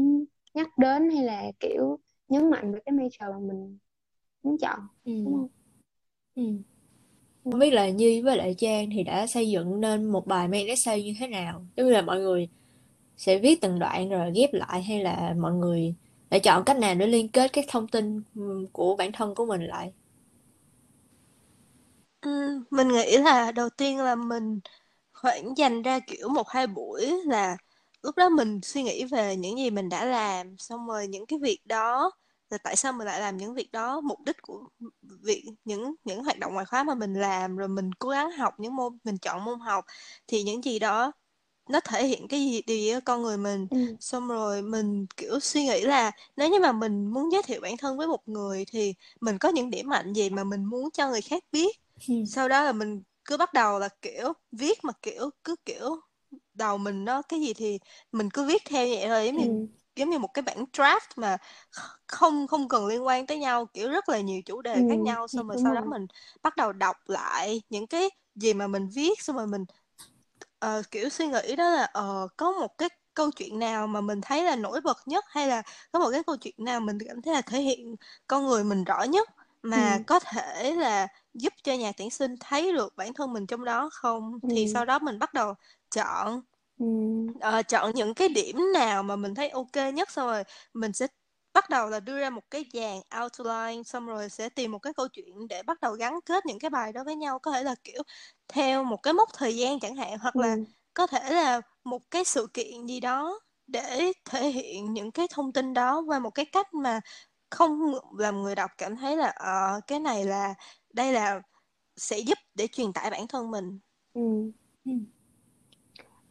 nhắc 0.53 0.67
đến 0.77 1.09
hay 1.09 1.23
là 1.23 1.44
kiểu 1.59 2.00
nhấn 2.29 2.50
mạnh 2.50 2.73
về 2.73 2.79
cái 2.85 2.94
major 2.95 3.31
mà 3.33 3.39
mình 3.53 3.77
muốn 4.44 4.57
chọn 4.57 4.79
Ừ. 5.06 5.11
đúng 5.25 5.33
không? 5.33 5.47
Ừ. 6.35 6.44
Không 7.51 7.59
biết 7.59 7.73
là 7.73 7.89
Nhi 7.89 8.21
với 8.21 8.37
lại 8.37 8.55
Trang 8.57 8.89
thì 8.93 9.03
đã 9.03 9.27
xây 9.27 9.49
dựng 9.49 9.81
nên 9.81 10.05
một 10.05 10.27
bài 10.27 10.47
main 10.47 10.67
essay 10.67 11.03
như 11.03 11.13
thế 11.19 11.27
nào? 11.27 11.65
Giống 11.75 11.87
như 11.87 11.91
là 11.93 12.01
mọi 12.01 12.19
người 12.19 12.47
sẽ 13.17 13.39
viết 13.39 13.61
từng 13.61 13.79
đoạn 13.79 14.09
rồi 14.09 14.31
ghép 14.35 14.53
lại 14.53 14.83
hay 14.83 15.03
là 15.03 15.35
mọi 15.39 15.53
người 15.53 15.95
đã 16.29 16.39
chọn 16.39 16.63
cách 16.65 16.77
nào 16.77 16.95
để 16.95 17.07
liên 17.07 17.29
kết 17.29 17.53
các 17.53 17.65
thông 17.69 17.87
tin 17.87 18.21
của 18.71 18.95
bản 18.95 19.11
thân 19.11 19.35
của 19.35 19.45
mình 19.45 19.61
lại? 19.61 19.93
Ừ, 22.21 22.29
mình 22.71 22.87
nghĩ 22.87 23.17
là 23.17 23.51
đầu 23.51 23.69
tiên 23.69 23.97
là 23.99 24.15
mình 24.15 24.59
khoảng 25.13 25.57
dành 25.57 25.81
ra 25.81 25.99
kiểu 25.99 26.29
một 26.29 26.49
hai 26.49 26.67
buổi 26.67 27.11
là 27.25 27.57
lúc 28.03 28.17
đó 28.17 28.29
mình 28.29 28.59
suy 28.63 28.83
nghĩ 28.83 29.05
về 29.05 29.35
những 29.35 29.57
gì 29.57 29.69
mình 29.69 29.89
đã 29.89 30.05
làm 30.05 30.57
xong 30.57 30.87
rồi 30.87 31.07
những 31.07 31.25
cái 31.25 31.39
việc 31.43 31.59
đó 31.65 32.11
là 32.49 32.57
tại 32.57 32.75
sao 32.75 32.93
mình 32.93 33.07
lại 33.07 33.19
làm 33.21 33.37
những 33.37 33.53
việc 33.53 33.71
đó 33.71 34.01
mục 34.01 34.19
đích 34.25 34.41
của 34.41 34.63
việc 35.01 35.45
những 35.65 35.95
những 36.03 36.23
hoạt 36.23 36.39
động 36.39 36.53
ngoại 36.53 36.65
khóa 36.65 36.83
mà 36.83 36.95
mình 36.95 37.13
làm 37.13 37.57
rồi 37.57 37.67
mình 37.67 37.91
cố 37.93 38.09
gắng 38.09 38.31
học 38.31 38.53
những 38.59 38.75
môn 38.75 38.97
mình 39.03 39.17
chọn 39.17 39.45
môn 39.45 39.59
học 39.59 39.85
thì 40.27 40.43
những 40.43 40.63
gì 40.63 40.79
đó 40.79 41.11
nó 41.69 41.79
thể 41.79 42.07
hiện 42.07 42.27
cái 42.27 42.39
gì 42.39 42.61
điều 42.61 42.77
gì 42.77 42.89
ở 42.89 42.99
con 43.05 43.21
người 43.21 43.37
mình 43.37 43.67
ừ. 43.69 43.97
xong 43.99 44.27
rồi 44.27 44.61
mình 44.61 45.05
kiểu 45.17 45.39
suy 45.39 45.65
nghĩ 45.65 45.81
là 45.81 46.11
nếu 46.37 46.49
như 46.49 46.59
mà 46.59 46.71
mình 46.71 47.05
muốn 47.07 47.31
giới 47.31 47.43
thiệu 47.43 47.61
bản 47.61 47.77
thân 47.77 47.97
với 47.97 48.07
một 48.07 48.27
người 48.27 48.65
thì 48.71 48.93
mình 49.21 49.37
có 49.37 49.49
những 49.49 49.69
điểm 49.69 49.89
mạnh 49.89 50.13
gì 50.13 50.29
mà 50.29 50.43
mình 50.43 50.65
muốn 50.65 50.91
cho 50.91 51.09
người 51.09 51.21
khác 51.21 51.43
biết 51.51 51.77
ừ. 52.07 52.13
sau 52.23 52.49
đó 52.49 52.63
là 52.63 52.71
mình 52.71 53.03
cứ 53.25 53.37
bắt 53.37 53.53
đầu 53.53 53.79
là 53.79 53.89
kiểu 54.01 54.33
viết 54.51 54.83
mà 54.83 54.93
kiểu 55.01 55.29
cứ 55.43 55.55
kiểu 55.65 56.01
đầu 56.53 56.77
mình 56.77 57.05
nó 57.05 57.21
cái 57.21 57.41
gì 57.41 57.53
thì 57.53 57.79
mình 58.11 58.29
cứ 58.29 58.45
viết 58.47 58.61
theo 58.65 58.87
vậy 58.87 59.03
thôi 59.07 59.25
giống 59.25 59.37
như 59.37 59.45
ừ 59.45 59.78
giống 59.99 60.09
như 60.09 60.19
một 60.19 60.33
cái 60.33 60.43
bản 60.43 60.65
draft 60.73 61.09
mà 61.15 61.37
không 62.07 62.47
không 62.47 62.67
cần 62.67 62.87
liên 62.87 63.05
quan 63.05 63.25
tới 63.27 63.37
nhau 63.37 63.65
kiểu 63.65 63.89
rất 63.89 64.09
là 64.09 64.19
nhiều 64.19 64.41
chủ 64.45 64.61
đề 64.61 64.73
ừ, 64.73 64.81
khác 64.89 64.99
nhau 64.99 65.27
xong 65.27 65.47
rồi 65.47 65.57
sau 65.63 65.73
đó 65.73 65.81
mình 65.85 66.07
bắt 66.43 66.57
đầu 66.57 66.73
đọc 66.73 66.97
lại 67.05 67.61
những 67.69 67.87
cái 67.87 68.09
gì 68.35 68.53
mà 68.53 68.67
mình 68.67 68.89
viết 68.93 69.21
xong 69.21 69.35
rồi 69.35 69.47
mình 69.47 69.65
uh, 70.65 70.91
kiểu 70.91 71.09
suy 71.09 71.27
nghĩ 71.27 71.55
đó 71.55 71.69
là 71.69 71.91
uh, 71.99 72.31
có 72.37 72.51
một 72.51 72.77
cái 72.77 72.89
câu 73.13 73.31
chuyện 73.31 73.59
nào 73.59 73.87
mà 73.87 74.01
mình 74.01 74.21
thấy 74.21 74.43
là 74.43 74.55
nổi 74.55 74.81
bật 74.81 74.97
nhất 75.05 75.25
hay 75.27 75.47
là 75.47 75.61
có 75.91 75.99
một 75.99 76.09
cái 76.11 76.23
câu 76.23 76.37
chuyện 76.37 76.55
nào 76.57 76.79
mình 76.79 76.97
cảm 77.07 77.21
thấy 77.21 77.33
là 77.33 77.41
thể 77.41 77.61
hiện 77.61 77.95
con 78.27 78.45
người 78.45 78.63
mình 78.63 78.83
rõ 78.83 79.03
nhất 79.03 79.29
mà 79.63 79.93
ừ. 79.93 80.03
có 80.07 80.19
thể 80.19 80.75
là 80.75 81.07
giúp 81.33 81.53
cho 81.63 81.73
nhà 81.73 81.91
tuyển 81.97 82.09
sinh 82.09 82.35
thấy 82.39 82.73
được 82.73 82.93
bản 82.95 83.13
thân 83.13 83.33
mình 83.33 83.47
trong 83.47 83.65
đó 83.65 83.89
không 83.93 84.39
ừ. 84.41 84.49
thì 84.51 84.67
sau 84.73 84.85
đó 84.85 84.99
mình 84.99 85.19
bắt 85.19 85.33
đầu 85.33 85.53
chọn 85.95 86.41
Ừ. 86.79 86.85
Ờ, 87.41 87.61
chọn 87.63 87.91
những 87.95 88.13
cái 88.13 88.29
điểm 88.29 88.57
nào 88.73 89.03
mà 89.03 89.15
mình 89.15 89.35
thấy 89.35 89.49
ok 89.49 89.75
nhất 89.93 90.11
xong 90.11 90.27
rồi 90.27 90.43
mình 90.73 90.93
sẽ 90.93 91.07
bắt 91.53 91.69
đầu 91.69 91.89
là 91.89 91.99
đưa 91.99 92.19
ra 92.19 92.29
một 92.29 92.41
cái 92.51 92.65
dàn 92.73 92.97
outline 93.23 93.83
xong 93.83 94.05
rồi 94.07 94.29
sẽ 94.29 94.49
tìm 94.49 94.71
một 94.71 94.79
cái 94.79 94.93
câu 94.93 95.07
chuyện 95.07 95.47
để 95.49 95.63
bắt 95.63 95.81
đầu 95.81 95.93
gắn 95.93 96.21
kết 96.25 96.45
những 96.45 96.59
cái 96.59 96.69
bài 96.69 96.93
đó 96.93 97.03
với 97.03 97.15
nhau 97.15 97.39
có 97.39 97.51
thể 97.51 97.63
là 97.63 97.75
kiểu 97.83 98.03
theo 98.47 98.83
một 98.83 98.97
cái 99.03 99.13
mốc 99.13 99.29
thời 99.33 99.57
gian 99.57 99.79
chẳng 99.79 99.95
hạn 99.95 100.19
hoặc 100.19 100.35
là 100.39 100.55
có 100.93 101.07
thể 101.07 101.33
là 101.33 101.61
một 101.83 102.01
cái 102.11 102.23
sự 102.23 102.47
kiện 102.53 102.85
gì 102.87 102.99
đó 102.99 103.39
để 103.67 104.11
thể 104.25 104.49
hiện 104.49 104.93
những 104.93 105.11
cái 105.11 105.27
thông 105.31 105.53
tin 105.53 105.73
đó 105.73 106.01
qua 106.07 106.19
một 106.19 106.29
cái 106.29 106.45
cách 106.45 106.73
mà 106.73 106.99
không 107.49 107.79
làm 108.17 108.41
người 108.43 108.55
đọc 108.55 108.71
cảm 108.77 108.95
thấy 108.95 109.17
là 109.17 109.27
ờ 109.29 109.81
cái 109.87 109.99
này 109.99 110.25
là 110.25 110.53
đây 110.93 111.13
là 111.13 111.41
sẽ 111.97 112.19
giúp 112.19 112.37
để 112.55 112.67
truyền 112.67 112.93
tải 112.93 113.11
bản 113.11 113.27
thân 113.27 113.51
mình 113.51 113.79
Ừ. 114.13 114.21
Ừ. 114.85 114.91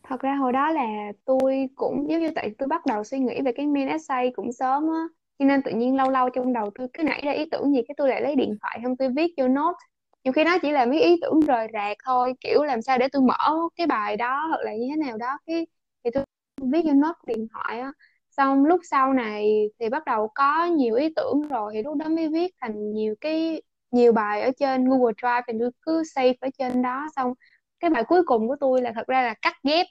Thật 0.08 0.20
ra 0.20 0.34
hồi 0.34 0.52
đó 0.52 0.70
là 0.70 1.12
tôi 1.24 1.68
cũng, 1.76 2.10
giống 2.10 2.20
như 2.20 2.30
tại 2.34 2.50
tôi 2.58 2.68
bắt 2.68 2.86
đầu 2.86 3.04
suy 3.04 3.18
nghĩ 3.18 3.40
về 3.44 3.52
cái 3.52 3.66
main 3.66 3.88
essay 3.88 4.30
cũng 4.36 4.52
sớm 4.52 4.82
á, 4.82 5.02
cho 5.38 5.44
nên 5.44 5.62
tự 5.62 5.70
nhiên 5.70 5.96
lâu 5.96 6.10
lâu 6.10 6.30
trong 6.30 6.52
đầu 6.52 6.70
tôi 6.74 6.88
cứ 6.92 7.02
nảy 7.02 7.22
ra 7.24 7.32
ý 7.32 7.44
tưởng 7.50 7.72
gì, 7.72 7.82
cái 7.88 7.94
tôi 7.98 8.08
lại 8.08 8.22
lấy 8.22 8.36
điện 8.36 8.56
thoại 8.62 8.80
không 8.82 8.96
tôi 8.96 9.08
viết 9.16 9.34
vô 9.38 9.48
note. 9.48 9.76
Nhiều 10.24 10.32
khi 10.32 10.44
nó 10.44 10.58
chỉ 10.62 10.72
là 10.72 10.86
mấy 10.86 11.02
ý 11.02 11.16
tưởng 11.22 11.40
rời 11.40 11.68
rạc 11.72 11.96
thôi, 12.04 12.34
kiểu 12.40 12.62
làm 12.64 12.82
sao 12.82 12.98
để 12.98 13.08
tôi 13.12 13.22
mở 13.22 13.54
cái 13.76 13.86
bài 13.86 14.16
đó 14.16 14.46
hoặc 14.48 14.60
là 14.62 14.72
như 14.74 14.86
thế 14.90 14.96
nào 14.96 15.16
đó. 15.16 15.38
Cái, 15.46 15.66
thì 16.04 16.10
tôi 16.14 16.24
viết 16.72 16.82
vô 16.84 16.92
note 16.92 17.18
điện 17.26 17.46
thoại 17.52 17.80
á. 17.80 17.92
Xong 18.30 18.64
lúc 18.64 18.80
sau 18.90 19.12
này 19.12 19.70
thì 19.80 19.88
bắt 19.88 20.04
đầu 20.06 20.28
có 20.34 20.64
nhiều 20.66 20.94
ý 20.94 21.08
tưởng 21.16 21.48
rồi, 21.48 21.72
thì 21.74 21.82
lúc 21.82 21.96
đó 21.96 22.08
mới 22.08 22.28
viết 22.28 22.54
thành 22.60 22.92
nhiều 22.92 23.14
cái, 23.20 23.62
nhiều 23.90 24.12
bài 24.12 24.42
ở 24.42 24.50
trên 24.58 24.84
Google 24.88 25.12
Drive 25.22 25.42
thì 25.46 25.52
tôi 25.60 25.70
cứ 25.82 26.02
save 26.04 26.34
ở 26.40 26.48
trên 26.58 26.82
đó. 26.82 27.06
Xong 27.16 27.34
cái 27.80 27.90
bài 27.90 28.04
cuối 28.08 28.22
cùng 28.26 28.48
của 28.48 28.56
tôi 28.60 28.82
là 28.82 28.92
thật 28.94 29.06
ra 29.06 29.22
là 29.22 29.34
cắt 29.42 29.54
ghép 29.64 29.86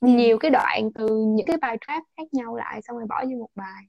ừ. 0.00 0.08
nhiều 0.08 0.38
cái 0.38 0.50
đoạn 0.50 0.90
từ 0.94 1.08
những 1.36 1.46
cái 1.46 1.56
bài 1.56 1.76
trap 1.86 2.02
khác 2.16 2.24
nhau 2.34 2.56
lại 2.56 2.80
xong 2.82 2.96
rồi 2.96 3.06
bỏ 3.08 3.24
vô 3.30 3.36
một 3.38 3.50
bài 3.54 3.84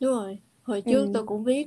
đúng 0.00 0.10
rồi 0.12 0.38
hồi 0.62 0.82
trước 0.82 1.06
ừ. 1.06 1.12
tôi 1.12 1.22
cũng 1.22 1.44
viết 1.44 1.66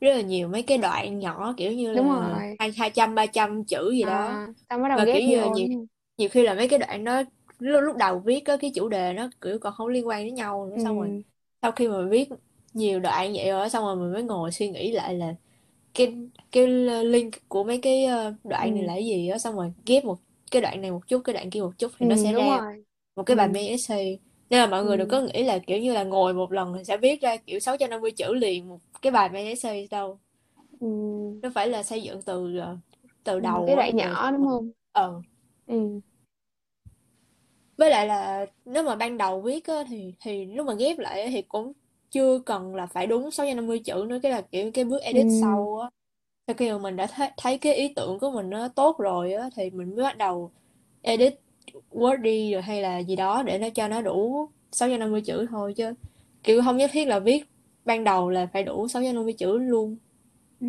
rất 0.00 0.10
là 0.14 0.20
nhiều 0.20 0.48
mấy 0.48 0.62
cái 0.62 0.78
đoạn 0.78 1.18
nhỏ 1.18 1.54
kiểu 1.56 1.72
như 1.72 1.92
đúng 1.92 2.08
là 2.10 2.10
rồi 2.10 2.58
hai 2.78 2.90
trăm 2.90 3.14
ba 3.14 3.26
trăm 3.26 3.64
chữ 3.64 3.90
gì 3.92 4.06
đó 4.06 4.36
à, 4.36 4.48
xong 4.70 4.82
bắt 4.82 4.88
đầu 4.88 5.00
và 5.00 5.04
ghép 5.04 5.22
kiểu 5.22 5.28
như 5.28 5.40
là 5.40 5.48
nhiều, 5.48 5.68
nhiều 6.18 6.30
khi 6.32 6.42
là 6.44 6.54
mấy 6.54 6.68
cái 6.68 6.80
đoạn 6.80 7.04
đó 7.04 7.22
lúc, 7.60 7.82
lúc 7.84 7.96
đầu 7.96 8.20
viết 8.20 8.46
á 8.46 8.56
cái 8.60 8.72
chủ 8.76 8.88
đề 8.88 9.12
nó 9.14 9.30
kiểu 9.40 9.58
còn 9.60 9.74
không 9.74 9.88
liên 9.88 10.08
quan 10.08 10.24
đến 10.26 10.34
nhau 10.34 10.66
nữa 10.66 10.78
xong 10.78 10.98
rồi 10.98 11.10
ừ. 11.10 11.22
sau 11.62 11.72
khi 11.72 11.88
mà 11.88 12.02
viết 12.10 12.28
nhiều 12.74 13.00
đoạn 13.00 13.32
vậy 13.36 13.50
rồi 13.50 13.70
xong 13.70 13.84
rồi 13.84 13.96
mình 13.96 14.12
mới 14.12 14.22
ngồi 14.24 14.52
suy 14.52 14.68
nghĩ 14.70 14.92
lại 14.92 15.14
là 15.14 15.34
cái 15.94 16.16
cái 16.52 16.66
link 17.04 17.34
của 17.48 17.64
mấy 17.64 17.78
cái 17.82 18.04
ờ, 18.06 18.34
đoạn 18.44 18.74
này 18.74 18.82
ừ. 18.82 18.84
là 18.84 18.94
cái 18.94 19.06
gì 19.06 19.28
á 19.28 19.38
xong 19.38 19.56
rồi 19.56 19.72
ghép 19.86 20.04
một 20.04 20.18
cái 20.54 20.62
đoạn 20.62 20.80
này 20.80 20.90
một 20.90 21.08
chút 21.08 21.20
cái 21.24 21.34
đoạn 21.34 21.50
kia 21.50 21.60
một 21.60 21.72
chút 21.78 21.92
thì 21.98 22.06
ừ, 22.06 22.10
nó 22.10 22.16
sẽ 22.16 22.32
đúng 22.32 22.44
ra 22.44 22.60
rồi 22.60 22.84
một 23.16 23.22
cái 23.22 23.36
bài 23.36 23.46
ừ. 23.46 23.50
main 23.52 23.66
essay 23.66 24.18
nên 24.50 24.60
là 24.60 24.66
mọi 24.66 24.84
người 24.84 24.96
đừng 24.96 25.08
ừ. 25.08 25.12
có 25.12 25.20
nghĩ 25.20 25.44
là 25.44 25.58
kiểu 25.58 25.78
như 25.78 25.92
là 25.92 26.04
ngồi 26.04 26.34
một 26.34 26.52
lần 26.52 26.74
thì 26.78 26.84
sẽ 26.84 26.96
viết 26.96 27.20
ra 27.20 27.36
kiểu 27.36 27.60
650 27.60 28.10
chữ 28.10 28.34
liền 28.34 28.68
một 28.68 28.80
cái 29.02 29.12
bài 29.12 29.28
main 29.28 29.46
essay 29.46 29.88
đâu 29.90 30.18
ừ. 30.80 30.86
nó 31.42 31.50
phải 31.54 31.68
là 31.68 31.82
xây 31.82 32.02
dựng 32.02 32.22
từ 32.22 32.58
ờ, 32.58 32.76
từ 33.24 33.32
ừ. 33.32 33.40
đầu 33.40 33.64
cái 33.66 33.76
á, 33.76 33.82
đoạn 33.82 33.90
từ 33.92 33.98
nhỏ 33.98 34.30
đúng 34.30 34.46
không 34.46 34.70
ờ 34.92 35.20
ừ. 35.66 36.00
với 37.76 37.90
lại 37.90 38.06
là 38.06 38.46
nếu 38.64 38.82
mà 38.82 38.96
ban 38.96 39.18
đầu 39.18 39.40
viết 39.40 39.66
á, 39.66 39.84
thì 39.88 40.14
thì 40.20 40.44
lúc 40.44 40.66
mà 40.66 40.74
ghép 40.74 40.98
lại 40.98 41.22
á, 41.22 41.28
thì 41.32 41.42
cũng 41.42 41.72
chưa 42.10 42.38
cần 42.46 42.74
là 42.74 42.86
phải 42.86 43.06
đúng 43.06 43.30
650 43.30 43.78
chữ 43.78 44.04
nữa 44.08 44.18
cái 44.22 44.32
là 44.32 44.40
kiểu 44.40 44.70
cái 44.74 44.84
bước 44.84 45.02
edit 45.02 45.26
ừ. 45.26 45.38
sau 45.40 45.78
á 45.82 45.90
sau 46.46 46.54
khi 46.54 46.70
mà 46.72 46.78
mình 46.78 46.96
đã 46.96 47.06
thấy, 47.06 47.28
thấy 47.36 47.58
cái 47.58 47.74
ý 47.74 47.92
tưởng 47.96 48.18
của 48.18 48.30
mình 48.30 48.50
nó 48.50 48.68
tốt 48.68 48.98
rồi 48.98 49.32
á 49.32 49.48
thì 49.56 49.70
mình 49.70 49.96
mới 49.96 50.04
bắt 50.04 50.16
đầu 50.18 50.50
edit 51.02 51.34
word 51.92 52.16
đi 52.22 52.52
rồi 52.52 52.62
hay 52.62 52.82
là 52.82 52.98
gì 52.98 53.16
đó 53.16 53.42
để 53.42 53.58
nó 53.58 53.68
cho 53.74 53.88
nó 53.88 54.02
đủ 54.02 54.48
650 54.72 55.22
chữ 55.22 55.46
thôi 55.50 55.74
chứ. 55.76 55.94
Kiểu 56.42 56.62
không 56.62 56.76
nhất 56.76 56.90
thiết 56.94 57.04
là 57.08 57.18
viết 57.18 57.44
ban 57.84 58.04
đầu 58.04 58.30
là 58.30 58.46
phải 58.52 58.62
đủ 58.64 58.88
650 58.88 59.34
chữ 59.38 59.58
luôn. 59.58 59.96
Ừ. 60.60 60.66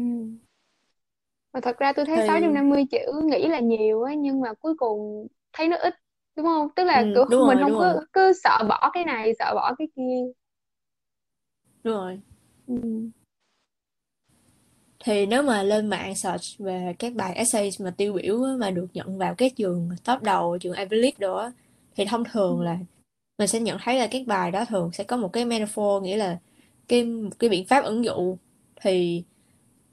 mà 1.53 1.59
thật 1.63 1.77
ra 1.79 1.93
tôi 1.95 2.05
thấy 2.05 2.21
thì 2.21 2.21
650 2.21 2.83
chữ 2.91 2.97
nghĩ 3.25 3.47
là 3.47 3.59
nhiều 3.59 4.03
á 4.03 4.13
nhưng 4.13 4.41
mà 4.41 4.53
cuối 4.59 4.73
cùng 4.77 5.27
thấy 5.53 5.67
nó 5.67 5.77
ít 5.77 5.93
đúng 6.35 6.45
không? 6.45 6.67
Tức 6.75 6.83
là 6.83 7.03
ừ, 7.03 7.09
kiểu 7.13 7.25
đúng 7.29 7.41
mình 7.47 7.57
rồi 7.57 7.61
không 7.61 7.75
cứ 7.77 7.85
rồi. 7.85 7.97
cứ 8.13 8.33
sợ 8.43 8.59
bỏ 8.69 8.89
cái 8.93 9.05
này 9.05 9.33
sợ 9.39 9.51
bỏ 9.55 9.75
cái 9.77 9.87
kia. 9.95 10.31
Đúng 11.83 11.93
rồi. 11.93 12.19
Ừ 12.67 12.75
thì 15.05 15.25
nếu 15.25 15.43
mà 15.43 15.63
lên 15.63 15.87
mạng 15.87 16.15
search 16.15 16.57
về 16.59 16.95
các 16.99 17.13
bài 17.13 17.33
essay 17.35 17.69
mà 17.79 17.93
tiêu 17.97 18.13
biểu 18.13 18.43
á, 18.43 18.51
mà 18.59 18.71
được 18.71 18.87
nhận 18.93 19.17
vào 19.17 19.35
các 19.35 19.55
trường 19.55 19.89
top 20.03 20.21
đầu 20.21 20.57
trường 20.57 20.73
Ivy 20.73 20.97
League 20.97 21.17
đó 21.19 21.51
thì 21.95 22.05
thông 22.05 22.23
thường 22.23 22.61
là 22.61 22.77
mình 23.37 23.47
sẽ 23.47 23.59
nhận 23.59 23.77
thấy 23.83 23.99
là 23.99 24.07
các 24.07 24.21
bài 24.27 24.51
đó 24.51 24.65
thường 24.65 24.91
sẽ 24.93 25.03
có 25.03 25.17
một 25.17 25.33
cái 25.33 25.45
metaphor 25.45 26.03
nghĩa 26.03 26.17
là 26.17 26.37
cái 26.87 27.07
cái 27.39 27.49
biện 27.49 27.65
pháp 27.65 27.83
ứng 27.83 28.05
dụng 28.05 28.37
thì 28.81 29.23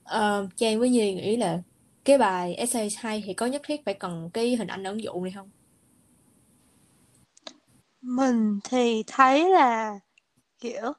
uh, 0.04 0.49
Trang 0.57 0.78
với 0.78 0.90
Nhi 0.90 1.14
nghĩ 1.14 1.37
là 1.37 1.62
cái 2.04 2.19
bài 2.19 2.54
essay 2.54 2.88
hay 2.97 3.23
thì 3.26 3.35
có 3.35 3.47
nhất 3.47 3.62
thiết 3.64 3.85
phải 3.85 3.95
cần 3.95 4.31
cái 4.33 4.57
hình 4.57 4.69
ảnh 4.69 4.85
ứng 4.85 5.02
dụng 5.02 5.25
này 5.25 5.33
không? 5.33 5.50
Mình 8.00 8.61
thì 8.64 9.02
thấy 9.07 9.50
là 9.50 9.99
kiểu 10.61 10.92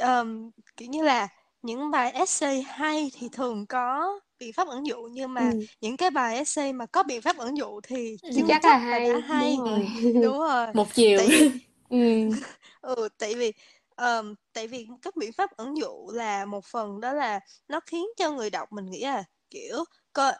um, 0.00 0.50
kiểu 0.76 0.88
như 0.88 1.02
là 1.02 1.28
những 1.62 1.90
bài 1.90 2.12
essay 2.12 2.62
hay 2.62 3.10
thì 3.14 3.28
thường 3.32 3.66
có 3.66 4.08
biện 4.38 4.52
pháp 4.52 4.68
ẩn 4.68 4.86
dụ 4.86 4.96
nhưng 5.12 5.34
mà 5.34 5.52
Ừ. 5.52 5.66
những 5.80 5.96
cái 5.96 6.10
bài 6.10 6.36
essay 6.36 6.72
mà 6.72 6.86
có 6.86 7.02
biện 7.02 7.22
pháp 7.22 7.36
ẩn 7.38 7.56
dụ 7.56 7.80
thì 7.82 8.16
Ừ. 8.22 8.28
chưa 8.36 8.42
chắc 8.48 8.64
là 8.64 8.70
chắc 8.70 8.82
là 8.90 8.98
đã 8.98 9.18
hay 9.18 9.18
hay 9.18 9.56
đúng 9.56 9.66
rồi 9.66 9.88
đúng 10.22 10.38
rồi 10.38 10.66
Một 10.74 10.94
chiều. 10.94 11.18
tại 11.18 11.28
vì 11.28 11.50
ừ. 11.88 11.98
ừ 12.80 13.08
tại 13.18 13.34
vì 13.34 13.52
um, 13.96 14.34
tại 14.52 14.66
vì 14.68 14.86
các 15.02 15.16
biện 15.16 15.32
pháp 15.32 15.50
ẩn 15.56 15.76
dụ 15.76 16.10
là 16.14 16.44
một 16.44 16.64
phần 16.64 17.00
đó 17.00 17.12
là 17.12 17.40
nó 17.68 17.80
khiến 17.86 18.04
cho 18.16 18.30
người 18.32 18.50
đọc 18.50 18.72
mình 18.72 18.86
nghĩ 18.90 19.00
là 19.04 19.24
kiểu 19.50 19.84
có 20.12 20.32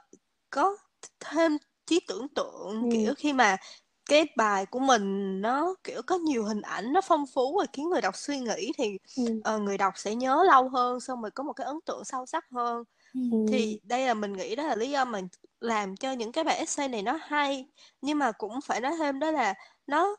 có 0.50 0.76
thêm 1.21 1.57
trí 1.87 2.00
tưởng 2.09 2.29
tượng 2.35 2.83
Ừ. 2.83 2.88
kiểu 2.93 3.14
khi 3.14 3.33
mà 3.33 3.57
cái 4.06 4.26
bài 4.37 4.66
của 4.66 4.78
mình 4.80 5.40
nó 5.40 5.75
kiểu 5.85 6.02
có 6.06 6.16
nhiều 6.16 6.44
hình 6.44 6.61
ảnh 6.62 6.92
nó 6.92 7.00
phong 7.04 7.25
phú 7.35 7.56
và 7.59 7.66
khiến 7.73 7.88
người 7.90 8.00
đọc 8.00 8.16
suy 8.16 8.38
nghĩ 8.40 8.73
thì 8.78 8.99
Ừ. 9.16 9.42
ờ, 9.42 9.59
người 9.59 9.78
đọc 9.78 9.92
sẽ 9.97 10.14
nhớ 10.14 10.44
lâu 10.47 10.68
hơn 10.68 11.00
xong 11.00 11.23
rồi 11.23 11.30
có 11.30 11.42
một 11.44 11.52
cái 11.52 11.66
ấn 11.66 11.76
tượng 11.87 12.04
sâu 12.04 12.26
sắc 12.26 12.44
hơn 12.50 12.85
Ừ. 13.14 13.21
thì 13.47 13.80
đây 13.85 14.06
là 14.06 14.14
mình 14.14 14.32
nghĩ 14.32 14.56
đó 14.56 14.62
là 14.64 14.76
lý 14.76 14.90
do 14.90 15.04
mình 15.04 15.28
làm 15.61 15.97
cho 15.97 16.12
những 16.12 16.32
cái 16.32 16.44
bài 16.44 16.56
essay 16.56 16.88
này 16.88 17.02
nó 17.02 17.18
hay 17.23 17.66
nhưng 18.00 18.18
mà 18.18 18.32
cũng 18.32 18.61
phải 18.61 18.80
nói 18.80 18.92
thêm 18.99 19.18
đó 19.21 19.30
là 19.30 19.54
nó 19.87 20.16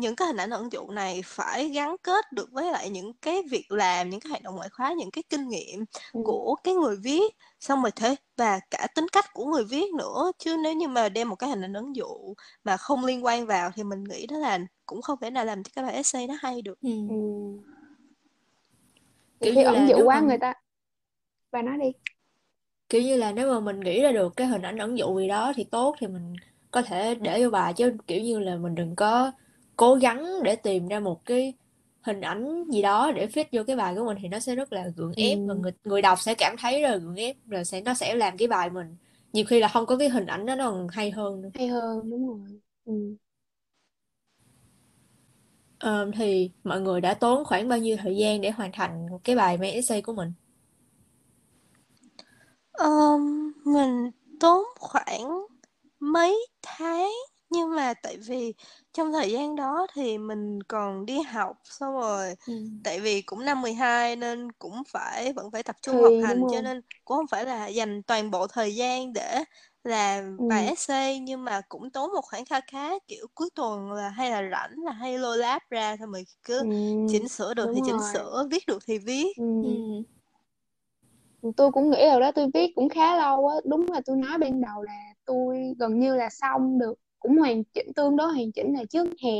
những 0.00 0.16
cái 0.16 0.26
hình 0.28 0.36
ảnh 0.36 0.50
ẩn 0.50 0.72
dụ 0.72 0.90
này 0.90 1.22
phải 1.24 1.68
gắn 1.68 1.96
kết 2.02 2.32
được 2.32 2.48
với 2.52 2.72
lại 2.72 2.90
những 2.90 3.12
cái 3.22 3.42
việc 3.50 3.66
làm 3.72 4.10
những 4.10 4.20
cái 4.20 4.30
hoạt 4.30 4.42
động 4.42 4.56
ngoại 4.56 4.68
khóa 4.68 4.92
những 4.92 5.10
cái 5.10 5.24
kinh 5.30 5.48
nghiệm 5.48 5.84
Ừ. 6.12 6.20
của 6.24 6.56
cái 6.64 6.74
người 6.74 6.96
viết 6.96 7.34
xong 7.60 7.82
rồi 7.82 7.90
thế 7.96 8.16
và 8.36 8.60
cả 8.70 8.86
tính 8.94 9.06
cách 9.12 9.24
của 9.32 9.44
người 9.46 9.64
viết 9.64 9.94
nữa 9.98 10.32
chứ 10.38 10.56
nếu 10.62 10.72
như 10.72 10.88
mà 10.88 11.08
đem 11.08 11.28
một 11.28 11.36
cái 11.36 11.50
hình 11.50 11.64
ảnh 11.64 11.72
ẩn 11.72 11.96
dụ 11.96 12.34
mà 12.64 12.76
không 12.76 13.04
liên 13.04 13.24
quan 13.24 13.46
vào 13.46 13.70
thì 13.74 13.84
mình 13.84 14.04
nghĩ 14.04 14.26
đó 14.26 14.38
là 14.38 14.58
cũng 14.86 15.02
không 15.02 15.18
thể 15.20 15.30
nào 15.30 15.44
làm 15.44 15.62
cho 15.62 15.70
cái 15.74 15.84
bài 15.84 15.94
essay 15.94 16.26
nó 16.26 16.34
hay 16.40 16.62
được 16.62 16.78
Ừ. 16.82 16.90
Ừ. 17.10 17.16
Kiểu 19.40 19.54
như 19.54 19.64
ẩn 19.64 19.74
là 19.74 19.88
dụ 19.88 19.96
nếu 19.96 20.04
quá 20.06 20.20
mà 20.20 20.26
người 20.26 20.38
ta 20.38 20.54
và 21.52 21.62
nói 21.62 21.78
đi 21.78 21.92
kiểu 22.88 23.02
như 23.02 23.16
là 23.16 23.32
nếu 23.32 23.54
mà 23.54 23.60
mình 23.60 23.80
nghĩ 23.80 24.02
ra 24.02 24.12
được 24.12 24.32
cái 24.36 24.46
hình 24.46 24.62
ảnh 24.62 24.78
ẩn 24.78 24.98
dụ 24.98 25.18
gì 25.18 25.28
đó 25.28 25.52
thì 25.56 25.64
tốt 25.64 25.96
thì 25.98 26.06
mình 26.06 26.34
có 26.70 26.82
thể 26.82 27.14
để 27.14 27.44
vô 27.44 27.50
bài 27.50 27.72
chứ 27.76 27.92
kiểu 28.06 28.20
như 28.22 28.38
là 28.38 28.56
mình 28.56 28.74
đừng 28.74 28.96
có 28.96 29.32
cố 29.76 29.94
gắng 29.94 30.26
để 30.44 30.56
tìm 30.56 30.88
ra 30.88 31.00
một 31.00 31.24
cái 31.24 31.54
hình 32.02 32.20
ảnh 32.20 32.64
gì 32.70 32.82
đó 32.82 33.12
để 33.16 33.26
fit 33.26 33.44
vô 33.52 33.62
cái 33.66 33.76
bài 33.76 33.94
của 33.96 34.04
mình 34.04 34.16
thì 34.22 34.28
nó 34.28 34.38
sẽ 34.38 34.54
rất 34.54 34.72
là 34.72 34.88
gượng 34.96 35.12
ép 35.16 35.38
và 35.46 35.54
ừ. 35.54 35.60
người 35.62 35.72
người 35.84 36.02
đọc 36.02 36.20
sẽ 36.20 36.34
cảm 36.34 36.56
thấy 36.58 36.82
rất 36.82 36.88
là 36.90 36.96
gượng 36.96 37.14
ép 37.16 37.36
rồi 37.46 37.64
sẽ 37.64 37.80
nó 37.80 37.94
sẽ 37.94 38.14
làm 38.14 38.36
cái 38.36 38.48
bài 38.48 38.70
mình 38.70 38.96
nhiều 39.32 39.44
khi 39.48 39.60
là 39.60 39.68
không 39.68 39.86
có 39.86 39.96
cái 39.96 40.08
hình 40.08 40.26
ảnh 40.26 40.46
đó 40.46 40.54
nó 40.54 40.70
còn 40.70 40.88
hay 40.88 41.10
hơn 41.10 41.42
nữa. 41.42 41.50
hay 41.54 41.68
hơn 41.68 42.10
đúng 42.10 42.28
rồi 42.28 42.60
ừ. 42.84 43.16
Ờ, 45.78 46.10
thì 46.14 46.50
mọi 46.64 46.80
người 46.80 47.00
đã 47.00 47.14
tốn 47.14 47.44
khoảng 47.44 47.68
bao 47.68 47.78
nhiêu 47.78 47.96
thời 48.02 48.16
gian 48.16 48.40
để 48.40 48.50
hoàn 48.50 48.72
thành 48.72 49.06
cái 49.24 49.36
bài 49.36 49.58
main 49.58 49.74
essay 49.74 50.02
của 50.02 50.12
mình 50.12 50.32
Ờm, 52.72 53.52
mình 53.64 54.10
tốn 54.40 54.64
khoảng 54.80 55.46
mấy 56.00 56.46
tháng 56.62 57.10
nhưng 57.56 57.74
mà 57.76 57.94
tại 57.94 58.16
vì 58.26 58.54
trong 58.92 59.12
thời 59.12 59.32
gian 59.32 59.56
đó 59.56 59.86
thì 59.94 60.18
mình 60.18 60.62
còn 60.62 61.06
đi 61.06 61.20
học 61.22 61.56
xong 61.64 61.94
rồi 61.94 62.34
ừ. 62.46 62.52
tại 62.82 63.00
vì 63.00 63.22
cũng 63.22 63.44
năm 63.44 63.62
12 63.62 64.16
nên 64.16 64.52
cũng 64.52 64.82
phải 64.88 65.32
vẫn 65.32 65.50
phải 65.50 65.62
tập 65.62 65.76
trung 65.82 65.98
học 66.00 66.14
thi 66.18 66.26
đúng 66.28 66.40
hành 66.40 66.46
cho 66.46 66.60
nên 66.62 66.80
cũng 67.04 67.16
không 67.16 67.26
phải 67.30 67.44
là 67.44 67.66
dành 67.66 68.02
toàn 68.02 68.30
bộ 68.30 68.46
thời 68.46 68.74
gian 68.74 69.12
để 69.12 69.44
làm 69.84 70.40
bài 70.48 70.64
ừ. 70.64 70.66
essay 70.66 71.18
nhưng 71.20 71.44
mà 71.44 71.60
cũng 71.68 71.90
tốn 71.90 72.10
một 72.12 72.20
khoảng 72.24 72.44
kha 72.44 72.60
khá 72.60 72.90
kiểu 73.08 73.26
cuối 73.34 73.48
tuần 73.54 73.92
là 73.92 74.08
hay 74.08 74.30
là 74.30 74.42
rảnh 74.52 74.74
là 74.84 74.92
hay 74.92 75.18
lôi 75.18 75.38
lab 75.38 75.62
ra 75.70 75.96
xong 76.00 76.12
rồi 76.12 76.24
cứ 76.42 76.64
Ừ. 76.64 76.66
chỉnh 77.06 77.28
sửa 77.28 77.54
được 77.54 77.70
thì 77.74 77.80
đúng 77.80 77.84
chỉnh 77.84 78.00
rồi 78.00 78.14
sửa 78.14 78.46
viết 78.50 78.66
được 78.66 78.78
thì 78.86 78.98
viết 78.98 79.26
ừ. 79.36 79.42
Ừ. 79.60 79.68
tôi 81.56 81.72
cũng 81.72 81.90
nghĩ 81.90 82.06
rồi 82.10 82.20
đó 82.20 82.32
tôi 82.34 82.46
viết 82.54 82.72
cũng 82.74 82.88
khá 82.88 83.16
lâu 83.16 83.48
á 83.48 83.56
đúng 83.64 83.86
là 83.92 84.00
tôi 84.06 84.16
nói 84.16 84.38
ban 84.38 84.60
đầu 84.60 84.82
là 84.82 84.92
tôi 85.24 85.74
gần 85.78 86.00
như 86.00 86.14
là 86.16 86.28
xong 86.30 86.78
được 86.78 86.94
cũng 87.20 87.38
hoàn 87.38 87.64
chỉnh 87.64 87.86
tương 87.96 88.16
đối 88.16 88.32
hoàn 88.32 88.52
chỉnh 88.52 88.74
là 88.74 88.84
trước 88.90 89.06
hè 89.24 89.30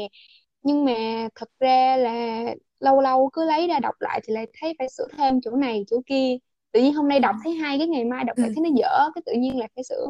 nhưng 0.62 0.84
mà 0.84 0.92
thật 1.34 1.48
ra 1.60 1.96
là 1.96 2.44
lâu 2.80 3.00
lâu 3.00 3.30
cứ 3.32 3.44
lấy 3.44 3.68
ra 3.68 3.78
đọc 3.80 3.94
lại 4.00 4.20
thì 4.24 4.34
lại 4.34 4.46
thấy 4.60 4.74
phải 4.78 4.88
sửa 4.90 5.06
thêm 5.18 5.40
chỗ 5.42 5.50
này 5.56 5.84
chỗ 5.88 6.00
kia 6.06 6.36
tự 6.72 6.80
nhiên 6.82 6.94
hôm 6.94 7.08
nay 7.08 7.20
Ừ. 7.20 7.22
đọc 7.22 7.36
thấy 7.44 7.54
hay 7.54 7.78
cái 7.78 7.88
ngày 7.88 8.04
mai 8.04 8.24
đọc 8.24 8.38
lại 8.40 8.50
thấy 8.54 8.62
nó 8.64 8.70
dở 8.76 9.10
cái 9.14 9.22
tự 9.26 9.32
nhiên 9.38 9.58
là 9.58 9.66
phải 9.76 9.84
sửa 9.84 10.06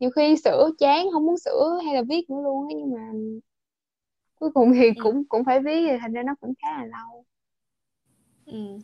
nhiều 0.00 0.10
khi 0.16 0.36
sửa 0.44 0.70
chán 0.78 1.06
không 1.12 1.26
muốn 1.26 1.38
sửa 1.38 1.80
hay 1.86 1.94
là 1.94 2.02
viết 2.10 2.30
nữa 2.30 2.36
luôn 2.44 2.68
á 2.68 2.74
nhưng 2.78 2.92
mà 2.94 3.00
cuối 4.34 4.50
cùng 4.54 4.72
thì 4.74 4.90
Ừ. 4.94 5.00
cũng 5.00 5.24
cũng 5.28 5.44
phải 5.44 5.60
viết 5.60 5.86
thì 5.90 5.96
thành 6.00 6.12
ra 6.12 6.22
nó 6.26 6.34
cũng 6.40 6.52
khá 6.62 6.68
là 6.78 6.86
lâu 6.86 7.24
Ừ. 8.46 8.78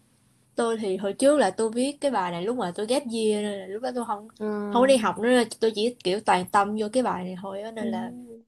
tôi 0.57 0.77
thì 0.81 0.97
hồi 0.97 1.13
trước 1.13 1.39
là 1.39 1.51
tôi 1.51 1.71
viết 1.71 1.99
cái 2.01 2.11
bài 2.11 2.31
này 2.33 2.43
lúc 2.45 2.57
mà 2.57 2.73
tôi 2.75 2.87
ghép 2.87 3.03
year 3.03 3.43
nên 3.43 3.59
là 3.61 3.67
lúc 3.67 3.83
đó 3.83 3.91
tôi 3.95 4.05
không 4.07 4.29
Ờ. 4.39 4.47
không 4.71 4.83
có 4.83 4.87
đi 4.87 4.97
học 4.97 5.19
nữa 5.19 5.43
tôi 5.61 5.73
chỉ 5.75 5.95
kiểu 6.05 6.21
toàn 6.21 6.47
tâm 6.53 6.77
vô 6.81 6.89
cái 6.93 7.03
bài 7.03 7.25
này 7.25 7.37
thôi 7.43 7.63
á 7.63 7.71
nên 7.71 7.89
là 7.91 8.13
Ừ. 8.13 8.43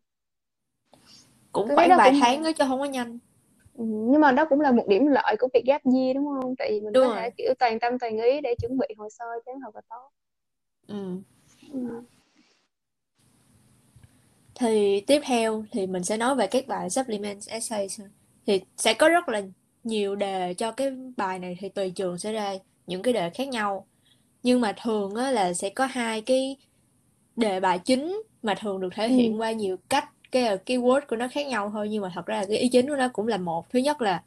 cũng 1.53 1.69
tôi 1.69 1.77
khoảng 1.77 1.95
vài 1.95 2.13
cũng 2.13 2.21
tháng 2.21 2.43
đó 2.43 2.51
chứ 2.59 2.65
không 2.69 2.79
có 2.81 2.85
nhanh 2.85 3.19
Ừ, 3.79 3.85
nhưng 3.89 4.21
mà 4.21 4.33
đó 4.33 4.45
cũng 4.51 4.61
là 4.61 4.73
một 4.73 4.85
điểm 4.89 5.07
lợi 5.07 5.37
của 5.39 5.49
việc 5.55 5.63
gap 5.67 5.83
year 5.85 6.15
đúng 6.17 6.27
không? 6.27 6.55
Tại 6.59 6.69
vì 6.73 6.81
mình 6.81 6.95
đúng 6.95 7.05
có 7.05 7.09
thể 7.15 7.31
rồi 7.31 7.31
kiểu 7.37 7.55
toàn 7.59 7.79
tâm 7.81 7.99
toàn 7.99 8.19
ý 8.19 8.41
để 8.41 8.55
chuẩn 8.61 8.79
bị 8.79 8.87
hồ 8.99 9.09
sơ 9.11 9.25
cho 9.47 9.53
nó 9.53 9.59
thật 9.65 9.75
là 9.75 9.81
tốt. 9.91 10.11
ừ. 10.89 11.23
Ừ. 11.73 11.79
thì 14.55 15.01
tiếp 15.07 15.21
theo 15.25 15.65
thì 15.73 15.87
mình 15.87 16.05
sẽ 16.05 16.17
nói 16.17 16.35
về 16.35 16.47
các 16.47 16.67
bài 16.67 16.91
supplement 16.91 17.41
essays 17.49 18.01
thì 18.47 18.61
sẽ 18.77 18.95
có 18.95 19.09
rất 19.09 19.29
là 19.29 19.43
nhiều 19.89 20.17
đề 20.17 20.55
cho 20.55 20.73
cái 20.73 20.91
bài 21.17 21.39
này 21.39 21.57
thì 21.61 21.69
tùy 21.69 21.91
trường 21.91 22.19
sẽ 22.19 22.33
ra 22.33 22.55
những 22.87 23.03
cái 23.03 23.15
đề 23.15 23.31
khác 23.31 23.49
nhau 23.49 23.87
nhưng 24.43 24.61
mà 24.61 24.75
thường 24.83 25.15
á 25.15 25.31
là 25.31 25.55
sẽ 25.55 25.71
có 25.71 25.87
hai 25.87 26.21
cái 26.23 26.57
đề 27.37 27.61
bài 27.61 27.79
chính 27.79 28.23
mà 28.43 28.55
thường 28.61 28.81
được 28.81 28.89
thể 28.95 29.09
Ừ. 29.09 29.13
hiện 29.15 29.41
qua 29.41 29.53
nhiều 29.53 29.77
cách 29.91 30.05
cái 30.33 30.59
cái 30.67 30.79
word 30.79 31.01
của 31.09 31.17
nó 31.17 31.29
khác 31.29 31.47
nhau 31.47 31.71
thôi 31.75 31.89
nhưng 31.91 32.03
mà 32.03 32.11
thật 32.15 32.27
ra 32.27 32.37
là 32.41 32.47
cái 32.49 32.59
ý 32.59 32.69
chính 32.69 32.89
của 32.89 32.97
nó 32.97 33.09
cũng 33.13 33.29
là 33.29 33.37
một 33.39 33.71
thứ 33.71 33.79
nhất 33.79 34.01
là 34.03 34.23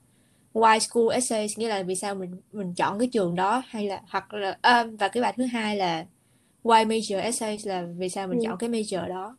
why 0.53 0.79
school 0.79 1.13
essays 1.13 1.57
nghĩa 1.59 1.69
là 1.69 1.83
vì 1.83 1.95
sao 1.95 2.15
mình 2.15 2.41
mình 2.51 2.73
chọn 2.75 2.99
cái 2.99 3.07
trường 3.13 3.35
đó 3.35 3.63
hay 3.67 3.85
là 3.87 4.01
hoặc 4.09 4.33
là 4.33 4.57
à, 4.61 4.85
và 4.99 5.07
cái 5.07 5.23
bài 5.23 5.33
thứ 5.37 5.45
hai 5.45 5.75
là 5.75 6.05
why 6.63 6.87
major 6.87 7.21
essays 7.21 7.67
là 7.67 7.87
vì 7.97 8.09
sao 8.09 8.27
mình 8.27 8.39
Ừ. 8.39 8.43
chọn 8.45 8.57
cái 8.57 8.69
major 8.69 9.07
đó 9.09 9.37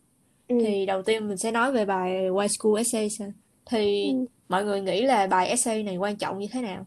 Ừ. 0.48 0.56
thì 0.64 0.86
đầu 0.86 1.02
tiên 1.02 1.28
mình 1.28 1.36
sẽ 1.38 1.50
nói 1.52 1.72
về 1.72 1.84
bài 1.84 2.12
why 2.30 2.48
school 2.48 2.78
essays 2.78 3.22
thì 3.66 4.04
Ừ. 4.04 4.26
mọi 4.48 4.64
người 4.64 4.80
nghĩ 4.80 5.02
là 5.06 5.26
bài 5.26 5.48
essay 5.48 5.82
này 5.82 5.96
quan 5.96 6.16
trọng 6.18 6.38
như 6.38 6.46
thế 6.52 6.62
nào 6.62 6.86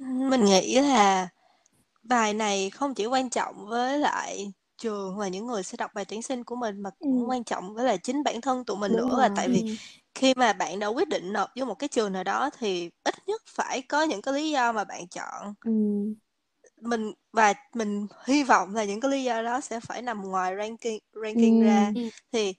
mình 0.00 0.44
nghĩ 0.44 0.80
là 0.80 1.28
bài 2.04 2.34
này 2.34 2.70
không 2.70 2.94
chỉ 2.94 3.06
quan 3.06 3.30
trọng 3.30 3.66
với 3.68 3.98
lại 3.98 4.52
trường 4.78 5.18
và 5.18 5.28
những 5.28 5.46
người 5.46 5.62
sẽ 5.62 5.76
đọc 5.76 5.90
bài 5.94 6.04
tuyển 6.04 6.22
sinh 6.22 6.44
của 6.44 6.56
mình 6.56 6.82
mà 6.82 6.90
cũng 7.00 7.24
Ừ. 7.24 7.30
quan 7.30 7.44
trọng 7.44 7.74
với 7.74 7.84
lại 7.84 7.98
chính 7.98 8.22
bản 8.24 8.40
thân 8.40 8.64
tụi 8.64 8.76
mình 8.78 8.96
Đúng 8.96 8.96
nữa 8.96 9.16
là 9.20 9.28
rồi. 9.28 9.30
tại 9.30 9.48
ừ. 9.48 9.52
vì 9.52 9.64
khi 10.14 10.34
mà 10.36 10.52
bạn 10.52 10.78
đã 10.78 10.86
quyết 10.86 11.08
định 11.08 11.32
nộp 11.32 11.50
vô 11.56 11.64
một 11.66 11.74
cái 11.74 11.88
trường 11.88 12.12
nào 12.12 12.24
đó 12.24 12.50
thì 12.58 12.90
ít 13.04 13.14
nhất 13.28 13.42
phải 13.46 13.82
có 13.82 14.02
những 14.02 14.22
cái 14.22 14.34
lý 14.34 14.50
do 14.50 14.72
mà 14.72 14.84
bạn 14.84 15.08
chọn 15.08 15.54
Ừ. 15.64 15.70
mình 16.80 17.12
và 17.32 17.54
mình 17.74 18.06
hy 18.26 18.42
vọng 18.44 18.74
là 18.74 18.84
những 18.84 19.00
cái 19.00 19.10
lý 19.10 19.24
do 19.24 19.42
đó 19.42 19.60
sẽ 19.60 19.80
phải 19.80 20.02
nằm 20.02 20.22
ngoài 20.22 20.54
ranking 20.58 20.98
ranking 21.22 21.60
ra 21.60 21.92
Ừ. 21.94 22.00
Ừ. 22.00 22.10
thì 22.32 22.54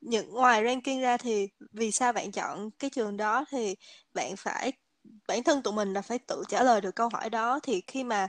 những 0.00 0.30
ngoài 0.34 0.64
ranking 0.64 1.00
ra 1.00 1.16
thì 1.16 1.48
vì 1.72 1.92
sao 1.92 2.12
bạn 2.12 2.32
chọn 2.32 2.70
cái 2.78 2.90
trường 2.90 3.16
đó 3.16 3.44
thì 3.50 3.76
bạn 4.14 4.36
phải, 4.36 4.72
bản 5.28 5.42
thân 5.42 5.62
tụi 5.62 5.74
mình 5.74 5.92
là 5.92 6.02
phải 6.02 6.18
tự 6.18 6.42
trả 6.48 6.62
lời 6.62 6.80
được 6.80 6.96
câu 6.96 7.08
hỏi 7.12 7.30
đó. 7.30 7.60
Thì 7.62 7.82
khi 7.86 8.04
mà 8.04 8.28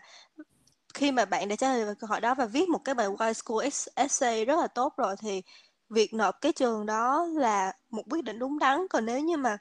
khi 0.93 1.11
mà 1.11 1.25
bạn 1.25 1.47
đã 1.49 1.55
trả 1.55 1.73
lời 1.73 1.85
được 1.85 1.93
câu 1.99 2.07
hỏi 2.07 2.21
đó 2.21 2.35
và 2.35 2.45
viết 2.45 2.69
một 2.69 2.79
cái 2.85 2.95
bài 2.95 3.07
Why 3.07 3.33
School 3.33 3.67
essay 3.95 4.45
rất 4.45 4.59
là 4.59 4.67
tốt 4.67 4.93
rồi 4.97 5.15
thì 5.21 5.41
việc 5.89 6.13
nộp 6.13 6.35
cái 6.41 6.51
trường 6.53 6.85
đó 6.85 7.27
là 7.35 7.73
một 7.89 8.03
quyết 8.11 8.23
định 8.23 8.39
đúng 8.39 8.59
đắn. 8.59 8.87
Còn 8.89 9.05
nếu 9.05 9.19
như 9.19 9.37
mà 9.37 9.57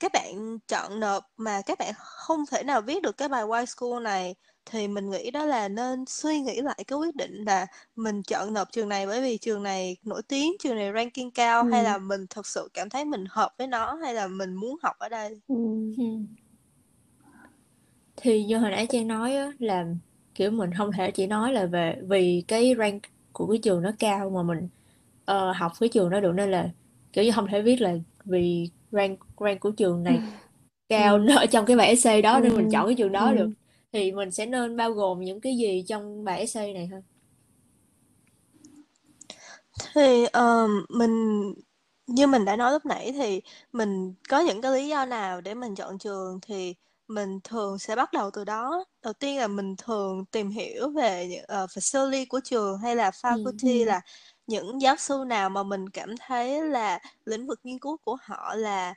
các 0.00 0.12
bạn 0.12 0.58
chọn 0.68 1.00
nộp 1.00 1.24
mà 1.36 1.62
các 1.66 1.78
bạn 1.78 1.94
không 1.98 2.46
thể 2.50 2.62
nào 2.62 2.80
viết 2.82 3.02
được 3.02 3.16
cái 3.16 3.28
bài 3.28 3.44
Y 3.60 3.66
School 3.66 4.02
này 4.02 4.34
thì 4.70 4.88
mình 4.88 5.10
nghĩ 5.10 5.30
đó 5.30 5.44
là 5.46 5.68
nên 5.68 6.04
suy 6.06 6.40
nghĩ 6.40 6.60
lại 6.62 6.84
cái 6.86 6.98
quyết 6.98 7.16
định 7.16 7.44
là 7.46 7.66
mình 7.96 8.22
chọn 8.22 8.54
nộp 8.54 8.72
trường 8.72 8.88
này 8.88 9.06
bởi 9.06 9.20
vì 9.22 9.38
trường 9.38 9.62
này 9.62 9.96
nổi 10.02 10.22
tiếng, 10.28 10.52
trường 10.60 10.76
này 10.76 10.92
ranking 10.94 11.30
cao 11.34 11.64
hay 11.64 11.82
Ừ. 11.82 11.84
là 11.84 11.98
mình 11.98 12.26
thật 12.30 12.46
sự 12.46 12.68
cảm 12.74 12.90
thấy 12.90 13.04
mình 13.04 13.24
hợp 13.30 13.54
với 13.58 13.66
nó 13.66 13.94
hay 14.02 14.14
là 14.14 14.26
mình 14.28 14.54
muốn 14.54 14.76
học 14.82 14.96
ở 14.98 15.08
đây. 15.08 15.40
Ừ. 15.48 15.54
Ừ. 15.96 16.04
Thì 18.16 18.44
như 18.44 18.58
hồi 18.58 18.70
nãy 18.70 18.86
Trang 18.90 19.08
nói 19.08 19.36
á, 19.36 19.52
là 19.58 19.86
kiểu 20.34 20.50
mình 20.50 20.70
không 20.74 20.92
thể 20.92 21.10
chỉ 21.10 21.26
nói 21.26 21.52
là 21.52 21.66
về 21.66 22.00
vì 22.08 22.44
cái 22.48 22.74
rank 22.78 23.02
của 23.32 23.46
cái 23.46 23.58
trường 23.62 23.82
nó 23.82 23.90
cao 23.98 24.30
mà 24.30 24.42
mình 24.42 24.68
ờ, 25.24 25.52
học 25.52 25.72
cái 25.80 25.88
trường 25.92 26.10
đó 26.10 26.20
được 26.20 26.32
nên 26.34 26.50
là 26.50 26.70
kiểu 27.12 27.24
như 27.24 27.30
không 27.34 27.46
thể 27.46 27.62
viết 27.62 27.80
là 27.80 27.94
vì 28.24 28.70
rank 28.90 29.18
rank 29.40 29.60
của 29.60 29.70
trường 29.70 30.02
này 30.02 30.22
cao 30.88 31.16
Ừ. 31.16 31.28
ở 31.38 31.46
trong 31.46 31.66
cái 31.66 31.76
bài 31.76 31.88
essay 31.88 32.22
đó 32.22 32.40
nên 32.40 32.56
mình 32.56 32.68
Ừ. 32.68 32.70
chọn 32.70 32.86
cái 32.86 32.94
trường 32.98 33.12
đó 33.12 33.32
Ừ. 33.32 33.34
được 33.34 33.50
thì 33.92 34.12
mình 34.12 34.30
sẽ 34.30 34.46
nên 34.46 34.76
bao 34.76 34.92
gồm 34.92 35.20
những 35.20 35.40
cái 35.40 35.56
gì 35.58 35.84
trong 35.88 36.24
bài 36.24 36.38
essay 36.40 36.72
này 36.74 36.86
ha 36.86 36.96
Thì 39.94 40.24
ờm, 40.32 40.84
mình 40.88 41.42
như 42.06 42.26
mình 42.26 42.44
đã 42.44 42.56
nói 42.56 42.72
lúc 42.72 42.86
nãy 42.86 43.12
thì 43.12 43.40
mình 43.72 44.14
có 44.28 44.40
những 44.40 44.62
cái 44.62 44.72
lý 44.72 44.88
do 44.88 45.04
nào 45.04 45.40
để 45.40 45.54
mình 45.54 45.74
chọn 45.74 45.98
trường 45.98 46.40
thì 46.42 46.74
mình 47.08 47.40
thường 47.44 47.78
sẽ 47.78 47.96
bắt 47.96 48.12
đầu 48.12 48.30
từ 48.30 48.44
đó. 48.44 48.84
Đầu 49.02 49.12
tiên 49.12 49.38
là 49.38 49.46
mình 49.48 49.76
thường 49.76 50.24
tìm 50.26 50.50
hiểu 50.50 50.90
về 50.90 51.26
những 51.30 51.44
ờ, 51.48 51.66
facility 51.66 52.24
của 52.28 52.40
trường 52.44 52.78
hay 52.78 52.96
là 52.96 53.10
ừ 53.28 53.34
faculty 53.34 53.80
Ừ. 53.80 53.84
là 53.84 54.00
những 54.46 54.80
giáo 54.82 54.96
sư 54.96 55.24
nào 55.26 55.50
mà 55.50 55.62
mình 55.62 55.88
cảm 55.88 56.14
thấy 56.26 56.62
là 56.62 56.98
lĩnh 57.24 57.46
vực 57.46 57.60
nghiên 57.64 57.78
cứu 57.78 57.96
của 58.04 58.16
họ 58.22 58.54
là 58.54 58.94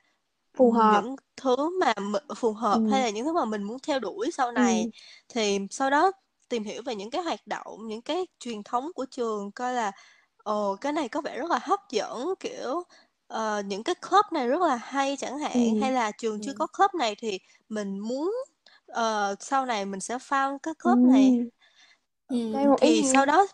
Phù 0.58 0.72
hợp. 0.72 1.06
những 1.06 1.16
thứ 1.38 1.80
mà 1.80 1.94
m- 1.98 2.36
phù 2.36 2.54
hợp 2.54 2.82
hay 2.86 3.02
Ừ. 3.02 3.04
là 3.04 3.10
những 3.10 3.26
thứ 3.26 3.34
mà 3.34 3.46
mình 3.46 3.64
muốn 3.64 3.78
theo 3.84 4.00
đuổi 4.00 4.32
sau 4.34 4.52
Ừ. 4.56 4.62
này 4.62 4.88
thì 5.30 5.60
sau 5.72 5.90
đó 5.90 6.12
tìm 6.50 6.64
hiểu 6.64 6.82
về 6.86 6.96
những 6.96 7.10
cái 7.12 7.22
hoạt 7.24 7.48
động 7.48 7.88
những 7.88 8.02
cái 8.02 8.28
truyền 8.40 8.64
thống 8.64 8.92
của 8.96 9.06
trường 9.12 9.52
coi 9.52 9.74
là 9.74 9.92
ồ 10.44 10.76
cái 10.82 10.94
này 10.94 11.10
có 11.10 11.22
vẻ 11.22 11.38
rất 11.38 11.50
là 11.50 11.60
hấp 11.64 11.80
dẫn 11.92 12.34
kiểu 12.40 12.84
ờ, 13.28 13.62
những 13.66 13.84
cái 13.84 13.96
club 13.96 14.26
này 14.34 14.48
rất 14.48 14.62
là 14.62 14.76
hay 14.76 15.16
chẳng 15.20 15.40
hạn 15.40 15.76
hay 15.76 15.92
Ừ. 15.92 15.94
là 15.94 16.12
trường 16.12 16.40
chưa 16.40 16.54
ừ 16.54 16.56
có 16.56 16.68
club 16.68 16.92
này 16.96 17.16
thì 17.20 17.40
mình 17.70 18.00
muốn 18.00 18.34
ờ, 18.88 19.36
sau 19.40 19.66
này 19.66 19.86
mình 19.86 20.00
sẽ 20.00 20.18
found 20.18 20.58
cái 20.64 20.74
Ừ. 20.84 20.84
club 20.84 21.00
này 21.04 21.34
ừ 22.28 22.36
một 22.70 22.80
ý 22.82 23.02
thì 23.02 23.04
sau 23.04 23.26
hay. 23.26 23.26
đó 23.26 23.48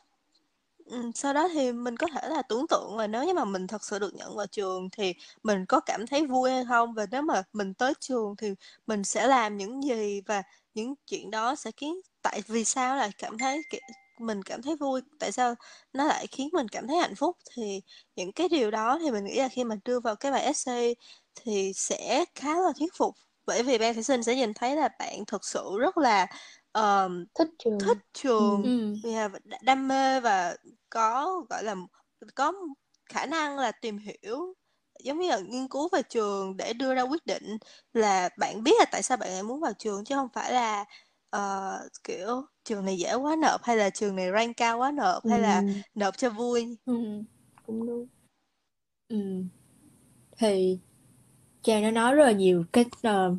sau 1.16 1.34
đó 1.34 1.48
thì 1.54 1.72
mình 1.72 1.98
có 1.98 2.08
thể 2.14 2.30
là 2.30 2.42
tưởng 2.42 2.68
tượng 2.68 2.98
là 2.98 3.08
nếu 3.08 3.24
như 3.24 3.34
mà 3.34 3.46
mình 3.46 3.68
thật 3.68 3.84
sự 3.84 4.00
được 4.00 4.14
nhận 4.16 4.36
vào 4.38 4.46
trường 4.48 4.90
thì 4.90 5.14
mình 5.44 5.66
có 5.66 5.80
cảm 5.80 6.08
thấy 6.08 6.26
vui 6.28 6.52
hay 6.52 6.66
không? 6.66 6.94
Và 6.94 7.06
nếu 7.12 7.22
mà 7.22 7.44
mình 7.54 7.74
tới 7.74 7.94
trường 8.00 8.36
thì 8.38 8.48
mình 8.88 9.04
sẽ 9.04 9.28
làm 9.28 9.58
những 9.58 9.82
gì 9.84 10.22
và 10.26 10.44
những 10.74 10.94
chuyện 11.06 11.32
đó 11.32 11.56
sẽ 11.56 11.72
khiến, 11.78 11.96
tại 12.22 12.42
vì 12.48 12.64
sao 12.66 12.96
lại 12.96 13.10
cảm 13.18 13.38
thấy 13.38 13.62
mình 14.20 14.44
cảm 14.44 14.62
thấy 14.62 14.76
vui? 14.76 15.02
Tại 15.20 15.32
sao 15.32 15.56
nó 15.94 16.06
lại 16.06 16.28
khiến 16.28 16.50
mình 16.54 16.68
cảm 16.70 16.88
thấy 16.88 16.98
hạnh 16.98 17.16
phúc? 17.16 17.38
Thì 17.56 17.82
những 18.16 18.32
cái 18.32 18.50
điều 18.50 18.72
đó 18.72 18.98
thì 19.02 19.12
mình 19.12 19.26
nghĩ 19.26 19.36
là 19.40 19.48
khi 19.48 19.64
mà 19.64 19.76
đưa 19.86 20.00
vào 20.00 20.16
cái 20.16 20.32
bài 20.32 20.42
essay 20.44 20.96
thì 21.36 21.72
sẽ 21.76 22.26
khá 22.36 22.50
là 22.60 22.72
thuyết 22.80 22.94
phục. 22.98 23.16
Bởi 23.46 23.64
vì 23.64 23.78
ban 23.78 23.94
thí 23.96 24.04
sinh 24.04 24.24
sẽ 24.24 24.36
nhìn 24.36 24.54
thấy 24.54 24.76
là 24.76 24.90
bạn 25.00 25.26
thực 25.28 25.46
sự 25.46 25.64
rất 25.80 25.98
là 25.98 26.28
ờm, 26.78 27.26
Thích 27.36 27.48
trường. 27.60 27.86
thích 27.86 27.98
Ừ. 28.38 28.46
trường 28.54 28.64
ừ 28.64 28.96
đ- 29.04 29.58
đam 29.64 29.88
mê 29.88 30.20
và 30.20 30.56
có 30.90 31.30
gọi 31.50 31.64
là 31.64 31.76
có 32.36 32.54
khả 33.10 33.26
năng 33.26 33.58
là 33.60 33.72
tìm 33.72 33.98
hiểu 33.98 34.54
giống 35.04 35.20
như 35.20 35.30
là 35.30 35.40
nghiên 35.40 35.68
cứu 35.68 35.90
về 35.92 36.02
trường 36.10 36.58
để 36.58 36.74
đưa 36.74 36.96
ra 36.96 37.02
quyết 37.02 37.26
định 37.26 37.58
là 37.94 38.30
bạn 38.38 38.64
biết 38.64 38.72
là 38.80 38.86
tại 38.92 39.04
sao 39.04 39.18
bạn 39.18 39.30
lại 39.30 39.44
muốn 39.44 39.60
vào 39.62 39.74
trường 39.80 40.04
chứ 40.06 40.16
không 40.16 40.30
phải 40.34 40.54
là 40.54 40.86
ờ, 41.30 41.80
kiểu 42.04 42.46
trường 42.64 42.86
này 42.86 42.98
dễ 42.98 43.14
quá 43.16 43.36
nộp 43.36 43.64
hay 43.64 43.78
là 43.78 43.90
trường 43.90 44.16
này 44.16 44.32
rank 44.34 44.58
cao 44.58 44.78
quá 44.80 44.92
nộp 44.92 45.24
hay 45.28 45.40
là 45.40 45.62
Ừ. 45.62 45.82
nộp 45.96 46.18
cho 46.18 46.30
vui 46.30 46.78
ừ 46.86 46.94
Cũng 47.66 47.86
đúng. 47.88 48.08
ừ 49.10 49.44
thì 50.38 50.80
Trang 51.64 51.84
đã 51.84 51.92
nói 51.92 52.16
rất 52.16 52.26
là 52.26 52.32
nhiều 52.32 52.66
cái 52.74 52.86
ờ, 53.04 53.36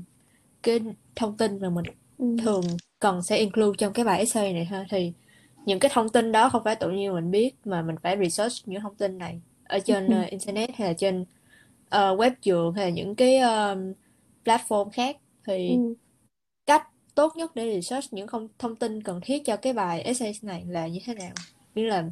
cái 0.63 0.81
thông 1.17 1.37
tin 1.39 1.61
mà 1.61 1.71
mình 1.71 1.87
Ừ. 2.19 2.27
thường 2.37 2.79
cần 2.99 3.23
sẽ 3.23 3.37
include 3.39 3.77
trong 3.79 3.93
cái 3.93 4.05
bài 4.05 4.19
essay 4.19 4.53
này 4.53 4.65
ha? 4.65 4.85
Thì 4.91 5.13
những 5.67 5.79
cái 5.79 5.91
thông 5.95 6.09
tin 6.09 6.33
đó 6.33 6.49
không 6.49 6.65
phải 6.65 6.77
tự 6.77 6.91
nhiên 6.91 7.15
mình 7.15 7.31
biết 7.31 7.55
mà 7.65 7.83
mình 7.83 7.97
phải 8.03 8.17
research 8.17 8.69
những 8.69 8.81
thông 8.81 8.95
tin 8.95 9.19
này 9.19 9.41
ở 9.65 9.79
trên 9.79 10.11
ờ, 10.11 10.23
internet 10.23 10.71
hay 10.77 10.89
là 10.89 10.95
trên 10.95 11.25
ờ, 11.89 12.17
web 12.17 12.31
trường 12.43 12.75
hay 12.75 12.85
là 12.85 12.91
những 12.91 13.15
cái 13.15 13.37
ờ, 13.39 13.77
platform 14.45 14.91
khác. 14.91 15.17
Thì 15.47 15.69
Ừ. 15.69 15.95
cách 16.67 16.89
tốt 17.15 17.37
nhất 17.37 17.51
để 17.55 17.75
research 17.75 18.13
những 18.13 18.27
không 18.27 18.49
thông 18.59 18.77
tin 18.77 19.03
cần 19.03 19.21
thiết 19.23 19.45
cho 19.45 19.57
cái 19.57 19.73
bài 19.73 20.03
essay 20.03 20.33
này 20.43 20.65
là 20.69 20.87
như 20.87 21.01
thế 21.05 21.15
nào? 21.15 21.33
Như 21.75 21.87
là 21.87 22.05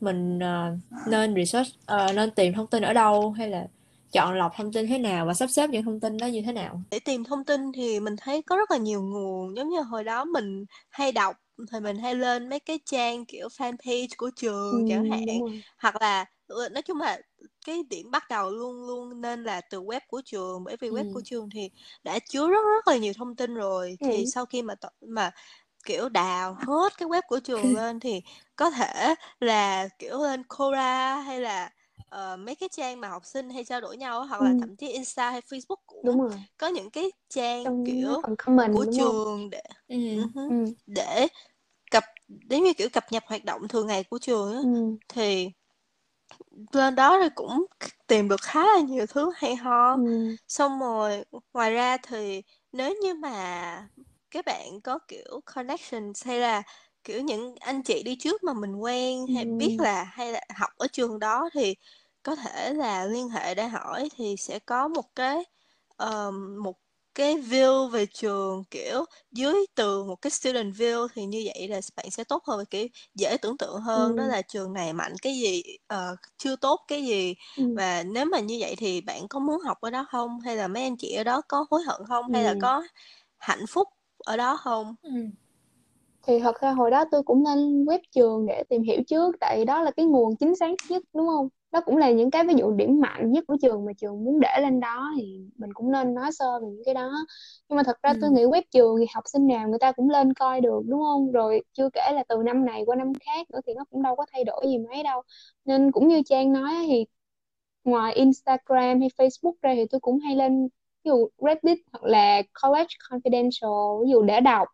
mình 0.00 0.38
ờ, 0.38 0.76
nên 1.08 1.34
research 1.34 1.68
ờ, 1.86 2.12
nên 2.12 2.30
tìm 2.30 2.54
thông 2.54 2.66
tin 2.66 2.82
ở 2.82 2.92
đâu 2.92 3.30
hay 3.30 3.48
là 3.48 3.66
chọn 4.12 4.34
lọc 4.38 4.52
thông 4.56 4.72
tin 4.72 4.86
thế 4.86 4.98
nào 4.98 5.26
và 5.26 5.34
sắp 5.34 5.46
xếp 5.50 5.70
những 5.70 5.84
thông 5.84 6.00
tin 6.00 6.18
đó 6.18 6.26
như 6.26 6.42
thế 6.46 6.52
nào? 6.52 6.82
Để 6.90 6.98
tìm 7.00 7.24
thông 7.24 7.44
tin 7.44 7.72
thì 7.72 8.00
mình 8.00 8.14
thấy 8.20 8.42
có 8.42 8.56
rất 8.56 8.70
là 8.70 8.76
nhiều 8.76 9.02
nguồn. 9.02 9.56
Giống 9.56 9.68
như 9.68 9.80
hồi 9.80 10.04
đó 10.04 10.24
mình 10.24 10.64
hay 10.90 11.12
đọc 11.12 11.36
thì 11.72 11.80
mình 11.80 11.98
hay 11.98 12.14
lên 12.14 12.48
mấy 12.48 12.60
cái 12.60 12.78
trang 12.84 13.24
kiểu 13.26 13.48
fanpage 13.48 14.08
của 14.16 14.30
Ừ. 14.70 14.76
trường 14.76 14.84
chẳng 14.86 15.04
hạn. 15.04 15.40
hoặc 15.78 16.02
là 16.02 16.24
ừ, 16.46 16.68
nói 16.72 16.82
chung 16.82 16.98
là 17.00 17.18
cái 17.66 17.82
điểm 17.90 18.10
bắt 18.10 18.22
đầu 18.30 18.50
luôn 18.50 18.86
luôn 18.86 19.20
nên 19.20 19.44
là 19.44 19.60
từ 19.70 19.80
web 19.82 20.00
của 20.08 20.22
trường. 20.24 20.64
Bởi 20.64 20.76
vì 20.80 20.88
web 20.90 21.04
của 21.10 21.20
ừ 21.20 21.24
trường 21.24 21.50
thì 21.50 21.70
đã 22.04 22.18
chứa 22.18 22.48
rất 22.48 22.60
rất 22.76 22.88
là 22.88 22.96
nhiều 22.96 23.12
thông 23.16 23.36
tin 23.36 23.54
rồi. 23.54 23.98
Thì 24.02 24.24
Ừ. 24.24 24.26
sau 24.26 24.46
khi 24.46 24.62
mà 24.62 24.74
mà 25.00 25.30
kiểu 25.86 26.08
đào 26.08 26.54
hết 26.66 26.92
cái 26.98 27.08
web 27.08 27.22
của 27.28 27.40
trường 27.40 27.72
lên 27.74 28.00
thì 28.00 28.20
có 28.56 28.70
thể 28.70 29.14
là 29.40 29.88
kiểu 29.98 30.18
lên 30.22 30.42
Quora 30.44 31.20
hay 31.20 31.40
là 31.40 31.70
ờ, 32.08 32.36
mấy 32.36 32.54
cái 32.54 32.68
trang 32.72 33.00
mà 33.00 33.08
học 33.08 33.24
sinh 33.26 33.50
hay 33.50 33.64
trao 33.64 33.80
đổi 33.80 33.96
nhau 33.96 34.24
hoặc 34.26 34.40
là 34.42 34.50
Ừ. 34.50 34.58
thậm 34.60 34.76
chí 34.76 34.88
Insta 34.88 35.30
hay 35.30 35.40
Facebook 35.40 35.76
cũng 35.86 36.06
Đúng 36.06 36.20
rồi. 36.20 36.30
có 36.58 36.66
những 36.68 36.90
cái 36.90 37.12
trang 37.28 37.64
Trong 37.64 37.84
kiểu 37.86 38.22
comment 38.38 38.74
của 38.74 38.84
đúng 38.86 38.96
không? 38.96 38.96
trường 38.96 39.50
để 39.50 39.62
ừ 39.88 39.96
hứ, 40.34 40.42
Ừ. 40.48 40.54
để 40.86 41.26
cập 41.90 42.04
giống 42.28 42.64
như 42.64 42.72
kiểu 42.74 42.88
cập 42.92 43.12
nhật 43.12 43.24
hoạt 43.26 43.44
động 43.44 43.68
thường 43.68 43.86
ngày 43.86 44.04
của 44.04 44.18
trường 44.18 44.52
á 44.52 44.60
Ừ. 44.62 44.96
thì 45.08 45.50
lên 46.72 46.94
đó 46.94 47.18
thì 47.22 47.28
cũng 47.34 47.66
tìm 48.06 48.28
được 48.28 48.40
khá 48.42 48.60
là 48.66 48.80
nhiều 48.80 49.06
thứ 49.06 49.32
hay 49.36 49.56
ho 49.56 49.96
Ừ. 49.96 50.36
xong 50.48 50.78
rồi 50.80 51.24
ngoài 51.52 51.72
ra 51.72 51.96
thì 51.96 52.42
nếu 52.72 52.94
như 53.02 53.14
mà 53.14 53.88
các 54.30 54.44
bạn 54.46 54.80
có 54.80 54.98
kiểu 55.08 55.40
connections 55.54 56.26
hay 56.26 56.38
là 56.38 56.62
kiểu 57.08 57.20
những 57.22 57.54
anh 57.60 57.82
chị 57.82 58.02
đi 58.02 58.16
trước 58.16 58.44
mà 58.44 58.52
mình 58.54 58.76
quen 58.76 59.26
hay 59.34 59.44
biết 59.44 59.78
Ừ. 59.78 59.84
là 59.84 60.04
hay 60.04 60.32
là 60.32 60.40
học 60.60 60.70
ở 60.78 60.86
trường 60.92 61.18
đó 61.18 61.50
thì 61.54 61.74
có 62.22 62.36
thể 62.36 62.74
là 62.74 63.04
liên 63.06 63.28
hệ 63.28 63.54
để 63.54 63.68
hỏi 63.68 64.08
thì 64.16 64.36
sẽ 64.38 64.58
có 64.58 64.88
một 64.88 65.14
cái 65.16 65.44
ờm, 65.96 66.62
một 66.62 66.76
cái 67.14 67.36
view 67.36 67.88
về 67.88 68.06
trường 68.06 68.64
kiểu 68.70 69.04
dưới 69.32 69.54
từ 69.74 70.04
một 70.04 70.16
cái 70.22 70.30
student 70.30 70.74
view 70.74 71.08
thì 71.14 71.26
như 71.26 71.44
vậy 71.54 71.68
là 71.68 71.80
bạn 71.96 72.10
sẽ 72.10 72.24
tốt 72.24 72.44
hơn 72.46 72.58
và 72.58 72.64
kiểu 72.70 72.86
dễ 73.14 73.36
tưởng 73.42 73.58
tượng 73.58 73.80
hơn 73.80 74.16
đó 74.16 74.24
Ừ. 74.24 74.28
là 74.28 74.42
trường 74.42 74.72
này 74.72 74.92
mạnh 74.92 75.12
cái 75.22 75.34
gì 75.40 75.62
ờ, 75.86 76.16
chưa 76.38 76.56
tốt 76.56 76.80
cái 76.88 77.04
gì 77.06 77.34
Ừ. 77.56 77.64
và 77.74 78.02
nếu 78.02 78.24
mà 78.26 78.40
như 78.40 78.56
vậy 78.60 78.74
thì 78.78 79.00
bạn 79.00 79.28
có 79.28 79.38
muốn 79.38 79.60
học 79.60 79.78
ở 79.80 79.90
đó 79.90 80.06
không 80.10 80.40
hay 80.40 80.56
là 80.56 80.68
mấy 80.68 80.82
anh 80.82 80.96
chị 80.96 81.14
ở 81.14 81.24
đó 81.24 81.42
có 81.48 81.66
hối 81.70 81.82
hận 81.86 82.00
không 82.08 82.30
hay 82.32 82.44
là 82.44 82.54
Ừ. 82.54 82.60
có 82.60 82.82
hạnh 83.38 83.66
phúc 83.68 83.88
ở 84.18 84.36
đó 84.36 84.56
không 84.56 84.94
ừ 85.02 85.10
thì 86.28 86.38
thật 86.40 86.60
ra 86.60 86.70
hồi 86.70 86.90
đó 86.90 87.04
tôi 87.10 87.22
cũng 87.22 87.44
lên 87.44 87.84
web 87.84 87.98
trường 88.14 88.46
để 88.46 88.64
tìm 88.68 88.82
hiểu 88.82 89.02
trước 89.06 89.36
tại 89.40 89.64
đó 89.64 89.82
là 89.82 89.90
cái 89.90 90.06
nguồn 90.06 90.36
chính 90.36 90.56
xác 90.56 90.70
nhất 90.90 91.02
đúng 91.14 91.26
không? 91.28 91.48
Đó 91.72 91.80
cũng 91.86 91.96
là 91.96 92.10
những 92.10 92.30
cái 92.30 92.44
ví 92.44 92.54
dụ 92.58 92.70
điểm 92.70 93.00
mạnh 93.00 93.32
nhất 93.32 93.44
của 93.48 93.56
trường 93.62 93.84
mà 93.84 93.92
trường 93.98 94.24
muốn 94.24 94.40
để 94.40 94.60
lên 94.62 94.80
đó 94.80 95.10
thì 95.16 95.40
mình 95.56 95.72
cũng 95.74 95.92
nên 95.92 96.14
nói 96.14 96.32
sơ 96.32 96.60
về 96.60 96.66
những 96.66 96.82
cái 96.84 96.94
đó. 96.94 97.10
Nhưng 97.68 97.76
mà 97.76 97.82
thật 97.82 97.96
ra 98.02 98.14
tôi 98.20 98.30
ừ. 98.30 98.34
nghĩ 98.34 98.44
web 98.44 98.62
trường 98.70 98.96
thì 99.00 99.06
học 99.14 99.24
sinh 99.26 99.46
nào 99.46 99.68
người 99.68 99.78
ta 99.78 99.92
cũng 99.92 100.10
lên 100.10 100.34
coi 100.34 100.60
được 100.60 100.82
đúng 100.86 101.00
không? 101.00 101.32
Rồi 101.32 101.62
chưa 101.72 101.88
kể 101.92 102.12
là 102.14 102.24
từ 102.28 102.36
năm 102.44 102.64
này 102.64 102.82
qua 102.86 102.96
năm 102.96 103.12
khác 103.14 103.50
nữa 103.50 103.60
thì 103.66 103.72
nó 103.74 103.84
cũng 103.90 104.02
đâu 104.02 104.16
có 104.16 104.26
thay 104.32 104.44
đổi 104.44 104.66
gì 104.66 104.78
mấy 104.78 105.02
đâu. 105.02 105.22
Nên 105.64 105.92
cũng 105.92 106.08
như 106.08 106.22
Trang 106.26 106.52
nói 106.52 106.72
thì 106.86 107.04
ngoài 107.84 108.14
Instagram 108.14 109.00
hay 109.00 109.08
Facebook 109.18 109.54
ra 109.62 109.72
thì 109.74 109.84
tôi 109.90 110.00
cũng 110.00 110.18
hay 110.18 110.36
lên 110.36 110.68
ví 111.04 111.08
dụ 111.08 111.28
Reddit 111.38 111.78
hoặc 111.92 112.04
là 112.04 112.42
College 112.62 112.94
Confidential 113.10 114.04
ví 114.04 114.10
dụ 114.10 114.22
để 114.22 114.40
đọc 114.40 114.68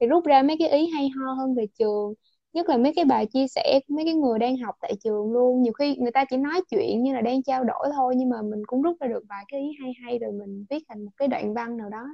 thì 0.00 0.06
rút 0.06 0.24
ra 0.26 0.42
mấy 0.42 0.56
cái 0.58 0.68
ý 0.70 0.88
hay 0.94 1.08
ho 1.08 1.32
hơn 1.32 1.54
về 1.54 1.66
trường 1.78 2.14
nhất 2.52 2.68
là 2.68 2.76
mấy 2.76 2.92
cái 2.96 3.04
bài 3.04 3.26
chia 3.26 3.46
sẻ 3.48 3.80
của 3.88 3.94
mấy 3.94 4.04
cái 4.04 4.14
người 4.14 4.38
đang 4.38 4.56
học 4.58 4.74
tại 4.80 4.92
trường 5.04 5.32
luôn 5.32 5.62
nhiều 5.62 5.72
khi 5.72 5.96
người 5.96 6.10
ta 6.12 6.24
chỉ 6.30 6.36
nói 6.36 6.60
chuyện 6.70 7.02
như 7.02 7.14
là 7.14 7.20
đang 7.20 7.42
trao 7.42 7.64
đổi 7.64 7.88
thôi 7.94 8.14
nhưng 8.16 8.28
mà 8.28 8.42
mình 8.42 8.62
cũng 8.66 8.82
rút 8.82 8.96
ra 9.00 9.06
được 9.08 9.22
vài 9.28 9.44
cái 9.48 9.60
ý 9.60 9.66
hay 9.82 9.92
hay 10.04 10.18
rồi 10.18 10.32
mình 10.32 10.64
viết 10.70 10.84
thành 10.88 11.04
một 11.04 11.10
cái 11.16 11.28
đoạn 11.28 11.54
văn 11.54 11.76
nào 11.76 11.88
đó 11.90 12.06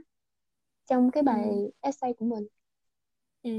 trong 0.90 1.10
cái 1.10 1.22
bài 1.22 1.50
ừ 1.50 1.64
essay 1.80 2.14
của 2.18 2.26
mình 2.26 2.46
ừ 3.42 3.50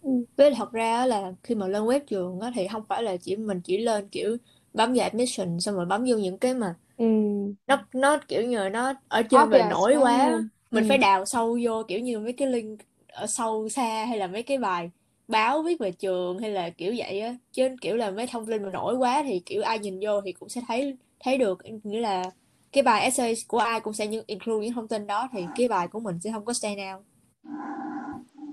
ừ. 0.00 0.26
với 0.36 0.54
thật 0.56 0.72
ra 0.72 1.06
là 1.06 1.32
khi 1.42 1.54
mà 1.54 1.66
lên 1.68 1.82
web 1.82 2.00
trường 2.06 2.40
á 2.40 2.50
thì 2.54 2.68
không 2.68 2.84
phải 2.88 3.02
là 3.02 3.16
chỉ 3.16 3.36
mình 3.36 3.60
chỉ 3.64 3.78
lên 3.78 4.08
kiểu 4.08 4.36
bấm 4.74 4.92
vào 4.94 5.02
admission 5.04 5.60
xong 5.60 5.74
rồi 5.76 5.86
bấm 5.86 6.04
vô 6.08 6.16
những 6.16 6.38
cái 6.38 6.54
mà 6.54 6.74
ừ. 6.96 7.54
nó 7.66 7.86
nó 7.94 8.18
kiểu 8.28 8.42
như 8.42 8.58
là 8.58 8.68
nó 8.70 8.94
ở 9.08 9.22
trên 9.22 9.42
Obvious 9.42 9.66
nổi 9.68 9.96
quá 9.96 10.44
mình 10.72 10.84
Ừ. 10.84 10.88
phải 10.88 10.98
đào 10.98 11.24
sâu 11.26 11.58
vô 11.64 11.82
kiểu 11.88 12.00
như 12.00 12.20
mấy 12.20 12.32
cái 12.32 12.48
link 12.48 12.80
ở 13.12 13.26
sâu 13.26 13.68
xa 13.68 14.04
hay 14.04 14.18
là 14.18 14.26
mấy 14.26 14.42
cái 14.42 14.58
bài 14.58 14.90
báo 15.28 15.62
viết 15.62 15.80
về 15.80 15.90
trường 15.92 16.38
hay 16.38 16.50
là 16.50 16.70
kiểu 16.70 16.94
vậy 16.96 17.20
á 17.20 17.36
chứ 17.52 17.68
kiểu 17.80 17.96
là 17.96 18.10
mấy 18.10 18.26
thông 18.26 18.46
tin 18.46 18.62
mà 18.62 18.70
nổi 18.70 18.96
quá 18.96 19.22
thì 19.26 19.40
kiểu 19.46 19.62
ai 19.62 19.78
nhìn 19.78 20.00
vô 20.02 20.20
thì 20.20 20.32
cũng 20.32 20.48
sẽ 20.48 20.60
thấy 20.68 20.96
thấy 21.24 21.38
được 21.38 21.58
nghĩa 21.84 22.00
là 22.00 22.24
cái 22.72 22.82
bài 22.82 23.02
essay 23.02 23.34
của 23.48 23.58
ai 23.58 23.80
cũng 23.80 23.92
sẽ 23.92 24.06
những 24.06 24.24
include 24.26 24.64
những 24.66 24.74
thông 24.74 24.88
tin 24.88 25.06
đó 25.06 25.28
thì 25.32 25.44
cái 25.56 25.68
bài 25.68 25.88
của 25.88 26.00
mình 26.00 26.18
sẽ 26.20 26.32
không 26.32 26.44
có 26.44 26.52
stand 26.52 26.78
out 26.94 27.04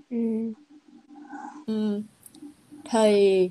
Ừ. 0.09 0.53
ừ. 1.67 2.01
thì 2.89 3.49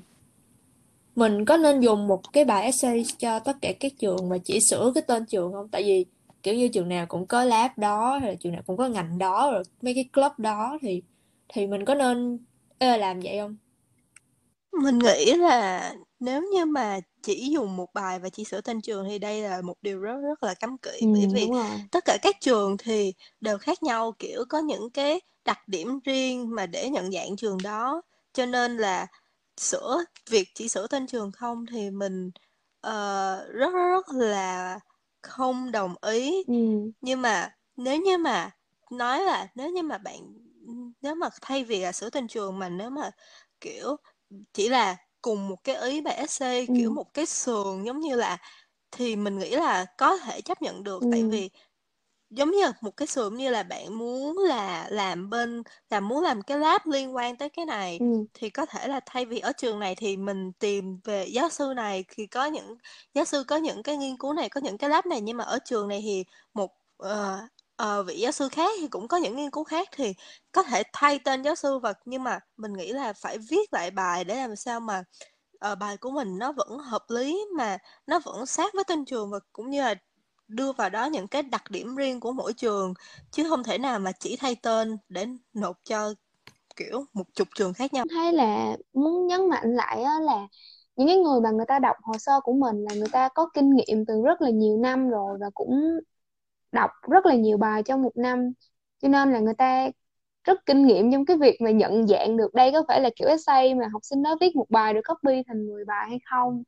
mình 1.15 1.45
có 1.45 1.57
nên 1.57 1.79
dùng 1.79 2.07
một 2.07 2.33
cái 2.33 2.45
bài 2.45 2.63
essay 2.63 3.05
cho 3.17 3.39
tất 3.39 3.53
cả 3.61 3.73
các 3.79 3.91
trường 3.99 4.29
mà 4.29 4.37
chỉ 4.45 4.59
sửa 4.69 4.91
cái 4.95 5.03
tên 5.07 5.25
trường 5.25 5.53
không 5.53 5.67
tại 5.69 5.83
vì 5.83 6.05
kiểu 6.47 6.55
như 6.55 6.67
trường 6.67 6.89
nào 6.89 7.05
cũng 7.05 7.27
có 7.27 7.43
lab 7.43 7.71
đó 7.77 8.17
hay 8.21 8.29
là 8.29 8.35
trường 8.35 8.53
nào 8.53 8.61
cũng 8.65 8.77
có 8.77 8.87
ngành 8.87 9.17
đó 9.17 9.51
rồi 9.51 9.63
mấy 9.81 9.93
cái 9.93 10.09
club 10.13 10.31
đó 10.37 10.77
thì 10.81 11.01
thì 11.49 11.67
mình 11.67 11.85
có 11.85 11.95
nên 11.95 12.39
ê, 12.79 12.97
làm 12.97 13.19
vậy 13.19 13.37
không? 13.39 13.55
Mình 14.71 14.99
nghĩ 14.99 15.33
là 15.33 15.93
nếu 16.19 16.41
như 16.53 16.65
mà 16.65 16.99
chỉ 17.23 17.49
dùng 17.51 17.75
một 17.75 17.93
bài 17.93 18.19
và 18.19 18.29
chỉ 18.29 18.43
sửa 18.43 18.61
tên 18.61 18.81
trường 18.81 19.05
thì 19.09 19.19
đây 19.19 19.41
là 19.41 19.61
một 19.61 19.75
điều 19.81 19.99
rất 19.99 20.15
rất 20.23 20.43
là 20.43 20.53
cấm 20.53 20.77
kỵ. 20.77 20.99
Ừ, 20.99 21.07
bởi 21.13 21.27
vì 21.33 21.47
tất 21.91 22.05
cả 22.05 22.17
các 22.21 22.35
trường 22.41 22.77
thì 22.77 23.13
đều 23.41 23.57
khác 23.57 23.83
nhau 23.83 24.15
kiểu 24.19 24.45
có 24.49 24.59
những 24.59 24.89
cái 24.89 25.21
đặc 25.45 25.67
điểm 25.67 25.99
riêng 26.03 26.55
mà 26.55 26.65
để 26.65 26.89
nhận 26.89 27.11
dạng 27.11 27.35
trường 27.37 27.57
đó. 27.63 28.01
Cho 28.33 28.45
nên 28.45 28.77
là 28.77 29.07
sửa 29.57 30.03
việc 30.29 30.47
chỉ 30.55 30.67
sửa 30.67 30.87
tên 30.87 31.07
trường 31.07 31.31
không 31.31 31.65
thì 31.71 31.89
mình 31.89 32.31
rất 33.53 33.69
rất 33.73 33.73
rất 33.73 34.05
là 34.13 34.79
không 35.27 35.71
đồng 35.71 35.95
ý 36.01 36.43
Ừ. 36.47 36.91
nhưng 37.01 37.21
mà 37.21 37.55
nếu 37.77 38.01
như 38.01 38.17
mà 38.17 38.51
nói 38.91 39.21
là 39.21 39.47
nếu 39.55 39.71
như 39.71 39.83
mà 39.83 39.97
bạn 39.97 40.19
nếu 41.01 41.15
mà 41.15 41.29
thay 41.41 41.63
vì 41.63 41.79
là 41.81 41.91
sửa 41.91 42.09
tên 42.09 42.27
trường 42.27 42.59
mà 42.59 42.69
nếu 42.69 42.89
mà 42.89 43.11
kiểu 43.61 43.97
chỉ 44.53 44.69
là 44.69 44.97
cùng 45.21 45.47
một 45.49 45.57
cái 45.63 45.75
ý 45.91 46.01
bài 46.01 46.15
essay 46.15 46.67
kiểu 46.67 46.89
Ừ. 46.89 46.91
một 46.91 47.13
cái 47.13 47.25
sườn 47.25 47.83
giống 47.85 47.99
như 47.99 48.15
là 48.15 48.37
thì 48.91 49.15
mình 49.15 49.39
nghĩ 49.39 49.51
là 49.55 49.85
có 49.97 50.17
thể 50.17 50.41
chấp 50.41 50.61
nhận 50.61 50.83
được 50.83 51.07
tại 51.09 51.23
Ừ. 51.23 51.29
vì 51.31 51.49
giống 52.29 52.51
như 52.51 52.65
một 52.81 52.91
cái 52.97 53.07
sườn 53.07 53.35
như 53.37 53.49
là 53.49 53.63
bạn 53.63 53.97
muốn 53.97 54.37
là 54.37 54.87
làm 54.89 55.29
bên 55.29 55.63
là 55.89 55.99
muốn 55.99 56.23
làm 56.23 56.41
cái 56.41 56.57
lab 56.59 56.81
liên 56.85 57.15
quan 57.15 57.37
tới 57.37 57.49
cái 57.49 57.65
này 57.65 57.99
Ừ. 57.99 58.27
thì 58.33 58.49
có 58.49 58.65
thể 58.65 58.87
là 58.87 58.99
thay 59.05 59.25
vì 59.25 59.39
ở 59.39 59.51
trường 59.57 59.79
này 59.79 59.95
thì 59.95 60.17
mình 60.17 60.51
tìm 60.59 60.99
về 61.03 61.25
giáo 61.27 61.49
sư 61.49 61.73
này 61.75 62.05
thì 62.15 62.27
có 62.27 62.45
những 62.45 62.77
giáo 63.13 63.25
sư 63.25 63.43
có 63.47 63.55
những 63.57 63.83
cái 63.83 63.97
nghiên 63.97 64.17
cứu 64.17 64.33
này 64.33 64.49
có 64.49 64.61
những 64.61 64.77
cái 64.77 64.89
lab 64.89 65.05
này 65.05 65.21
nhưng 65.21 65.37
mà 65.37 65.43
ở 65.43 65.59
trường 65.65 65.87
này 65.87 66.01
thì 66.03 66.23
một 66.53 66.71
ờ, 66.97 67.37
ờ, 67.75 68.03
vị 68.03 68.19
giáo 68.19 68.31
sư 68.31 68.49
khác 68.49 68.69
thì 68.79 68.87
cũng 68.87 69.07
có 69.07 69.17
những 69.17 69.35
nghiên 69.35 69.51
cứu 69.51 69.63
khác 69.63 69.87
thì 69.91 70.13
có 70.51 70.63
thể 70.63 70.83
thay 70.93 71.19
tên 71.19 71.41
giáo 71.43 71.55
sư 71.55 71.79
và 71.79 71.93
nhưng 72.05 72.23
mà 72.23 72.39
mình 72.57 72.73
nghĩ 72.73 72.91
là 72.93 73.13
phải 73.13 73.37
viết 73.49 73.73
lại 73.73 73.91
bài 73.91 74.23
để 74.23 74.35
làm 74.35 74.55
sao 74.55 74.79
mà 74.79 75.03
ờ, 75.59 75.75
bài 75.75 75.97
của 75.97 76.11
mình 76.11 76.37
nó 76.37 76.51
vẫn 76.51 76.69
hợp 76.79 77.05
lý 77.09 77.39
mà 77.57 77.77
nó 78.07 78.19
vẫn 78.25 78.45
sát 78.45 78.73
với 78.73 78.83
tên 78.87 79.05
trường 79.05 79.31
và 79.31 79.39
cũng 79.53 79.69
như 79.69 79.81
là 79.81 79.95
đưa 80.47 80.71
vào 80.71 80.89
đó 80.89 81.05
những 81.05 81.27
cái 81.27 81.43
đặc 81.43 81.71
điểm 81.71 81.95
riêng 81.95 82.19
của 82.19 82.31
mỗi 82.31 82.53
trường, 82.53 82.93
chứ 83.31 83.49
không 83.49 83.63
thể 83.63 83.77
nào 83.77 83.99
mà 83.99 84.11
chỉ 84.11 84.35
thay 84.39 84.55
tên 84.55 84.97
để 85.09 85.25
nộp 85.53 85.77
cho, 85.83 86.13
kiểu, 86.75 87.05
một 87.13 87.25
chục 87.35 87.47
trường 87.55 87.73
khác 87.73 87.93
nhau. 87.93 88.05
Thấy 88.09 88.33
là 88.33 88.77
muốn 88.93 89.27
nhấn 89.27 89.49
mạnh 89.49 89.75
lại 89.75 89.97
là 90.21 90.47
những 90.95 91.07
cái 91.07 91.17
người 91.17 91.41
mà 91.41 91.51
người 91.51 91.65
ta 91.67 91.79
đọc 91.79 91.95
hồ 92.03 92.17
sơ 92.17 92.39
của 92.43 92.53
mình 92.53 92.83
là 92.83 92.95
người 92.95 93.07
ta 93.11 93.29
có 93.35 93.49
kinh 93.53 93.75
nghiệm 93.75 94.05
từ 94.05 94.21
rất 94.25 94.41
là 94.41 94.49
nhiều 94.49 94.77
năm 94.77 95.09
rồi 95.09 95.37
và 95.41 95.49
cũng 95.53 95.81
đọc 96.71 96.91
rất 97.11 97.25
là 97.25 97.35
nhiều 97.35 97.57
bài 97.57 97.83
trong 97.83 98.01
một 98.03 98.17
năm. 98.17 98.51
Cho 99.01 99.07
nên 99.07 99.33
là 99.33 99.39
người 99.39 99.53
ta 99.53 99.89
rất 100.43 100.65
kinh 100.65 100.87
nghiệm 100.87 101.11
trong 101.11 101.25
cái 101.25 101.37
việc 101.37 101.57
mà 101.61 101.71
nhận 101.71 102.07
dạng 102.07 102.37
được 102.37 102.53
đây 102.53 102.71
có 102.73 102.83
phải 102.87 103.01
là 103.01 103.09
kiểu 103.15 103.27
essay 103.29 103.75
mà 103.75 103.87
học 103.93 104.01
sinh 104.05 104.23
đó 104.23 104.37
viết 104.41 104.55
một 104.55 104.65
bài 104.69 104.93
được 104.93 105.01
copy 105.09 105.43
thành 105.47 105.67
10 105.67 105.85
bài 105.85 106.07
hay 106.09 106.19
không 106.31 106.63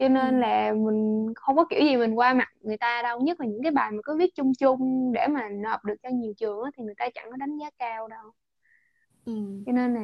cho 0.00 0.08
ừ. 0.08 0.10
nên 0.10 0.40
là 0.40 0.74
mình 0.74 1.26
không 1.36 1.56
có 1.56 1.66
kiểu 1.70 1.80
gì 1.82 1.98
mình 1.98 2.14
qua 2.20 2.34
mặt 2.34 2.48
người 2.62 2.78
ta 2.78 3.02
đâu 3.04 3.20
nhất 3.20 3.40
là 3.40 3.46
những 3.46 3.64
cái 3.64 3.72
bài 3.72 3.92
mà 3.92 3.98
cứ 4.04 4.18
viết 4.18 4.36
chung 4.36 4.52
chung 4.60 5.12
để 5.14 5.28
mà 5.28 5.50
nộp 5.50 5.84
được 5.86 5.96
cho 6.04 6.10
nhiều 6.10 6.34
trường 6.38 6.62
á, 6.64 6.70
thì 6.78 6.84
người 6.84 6.96
ta 6.98 7.06
chẳng 7.14 7.32
có 7.32 7.38
đánh 7.38 7.58
giá 7.58 7.70
cao 7.78 8.08
đâu 8.08 8.32
Ừ. 9.24 9.32
cho 9.66 9.72
nên 9.72 9.94
là 9.94 10.00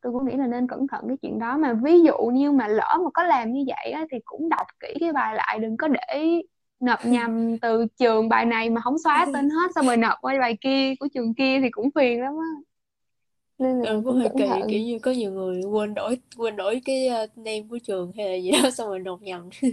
tôi 0.00 0.12
cũng 0.12 0.26
nghĩ 0.26 0.36
là 0.36 0.46
nên 0.46 0.66
cẩn 0.68 0.86
thận 0.88 1.04
cái 1.08 1.16
chuyện 1.22 1.38
đó 1.38 1.56
mà 1.58 1.72
ví 1.84 2.00
dụ 2.02 2.14
như 2.32 2.52
mà 2.52 2.68
lỡ 2.68 2.98
mà 3.04 3.10
có 3.14 3.22
làm 3.22 3.52
như 3.52 3.64
vậy 3.66 3.90
á, 3.92 4.04
thì 4.10 4.18
cũng 4.24 4.48
đọc 4.48 4.66
kỹ 4.80 4.94
cái 5.00 5.12
bài 5.12 5.34
lại 5.34 5.58
đừng 5.62 5.76
có 5.76 5.88
để 5.88 6.42
nộp 6.80 7.04
nhầm 7.06 7.58
từ 7.58 7.86
trường 7.98 8.28
bài 8.28 8.46
này 8.46 8.70
mà 8.70 8.80
không 8.80 8.98
xóa 9.04 9.26
tên 9.32 9.50
hết 9.50 9.70
xong 9.74 9.86
rồi 9.86 9.96
nộp 9.96 10.18
qua 10.20 10.34
bài 10.40 10.56
kia 10.60 10.94
của 11.00 11.08
trường 11.14 11.34
kia 11.34 11.60
thì 11.62 11.70
cũng 11.70 11.88
phiền 11.94 12.20
lắm 12.22 12.34
á 12.38 12.69
nên 13.60 13.80
là 13.80 13.88
ừ, 13.90 14.02
cũng 14.04 14.16
hơi 14.16 14.30
cẩn 14.32 14.32
kỳ 14.36 14.44
thận. 14.44 14.68
kiểu 14.68 14.80
như 14.80 14.98
có 14.98 15.10
nhiều 15.12 15.32
người 15.32 15.62
quên 15.62 15.94
đổi 15.94 16.18
quên 16.36 16.56
đổi 16.56 16.82
cái 16.84 17.08
uh, 17.24 17.38
name 17.38 17.62
của 17.70 17.78
trường 17.78 18.12
hay 18.16 18.28
là 18.30 18.36
gì 18.36 18.50
đó 18.52 18.70
xong 18.70 18.88
rồi 18.88 18.98
nộp 18.98 19.22
nhầm 19.22 19.50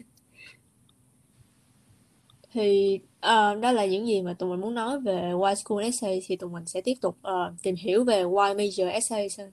thì 2.54 3.00
ờ, 3.19 3.56
đó 3.56 3.71
là 3.71 3.86
những 3.86 4.08
gì 4.08 4.21
mà 4.21 4.34
tụi 4.34 4.50
mình 4.50 4.62
muốn 4.62 4.76
nói 4.76 5.00
về 5.02 5.13
why 5.34 5.56
school 5.56 5.84
essay 5.84 6.21
thì 6.28 6.36
tụi 6.36 6.50
mình 6.50 6.65
sẽ 6.65 6.82
tiếp 6.82 6.93
tục 7.02 7.17
ờ, 7.21 7.54
tìm 7.63 7.76
hiểu 7.76 8.04
về 8.04 8.23
why 8.23 8.56
major 8.58 8.89
essay 8.91 9.30
sau. 9.30 9.47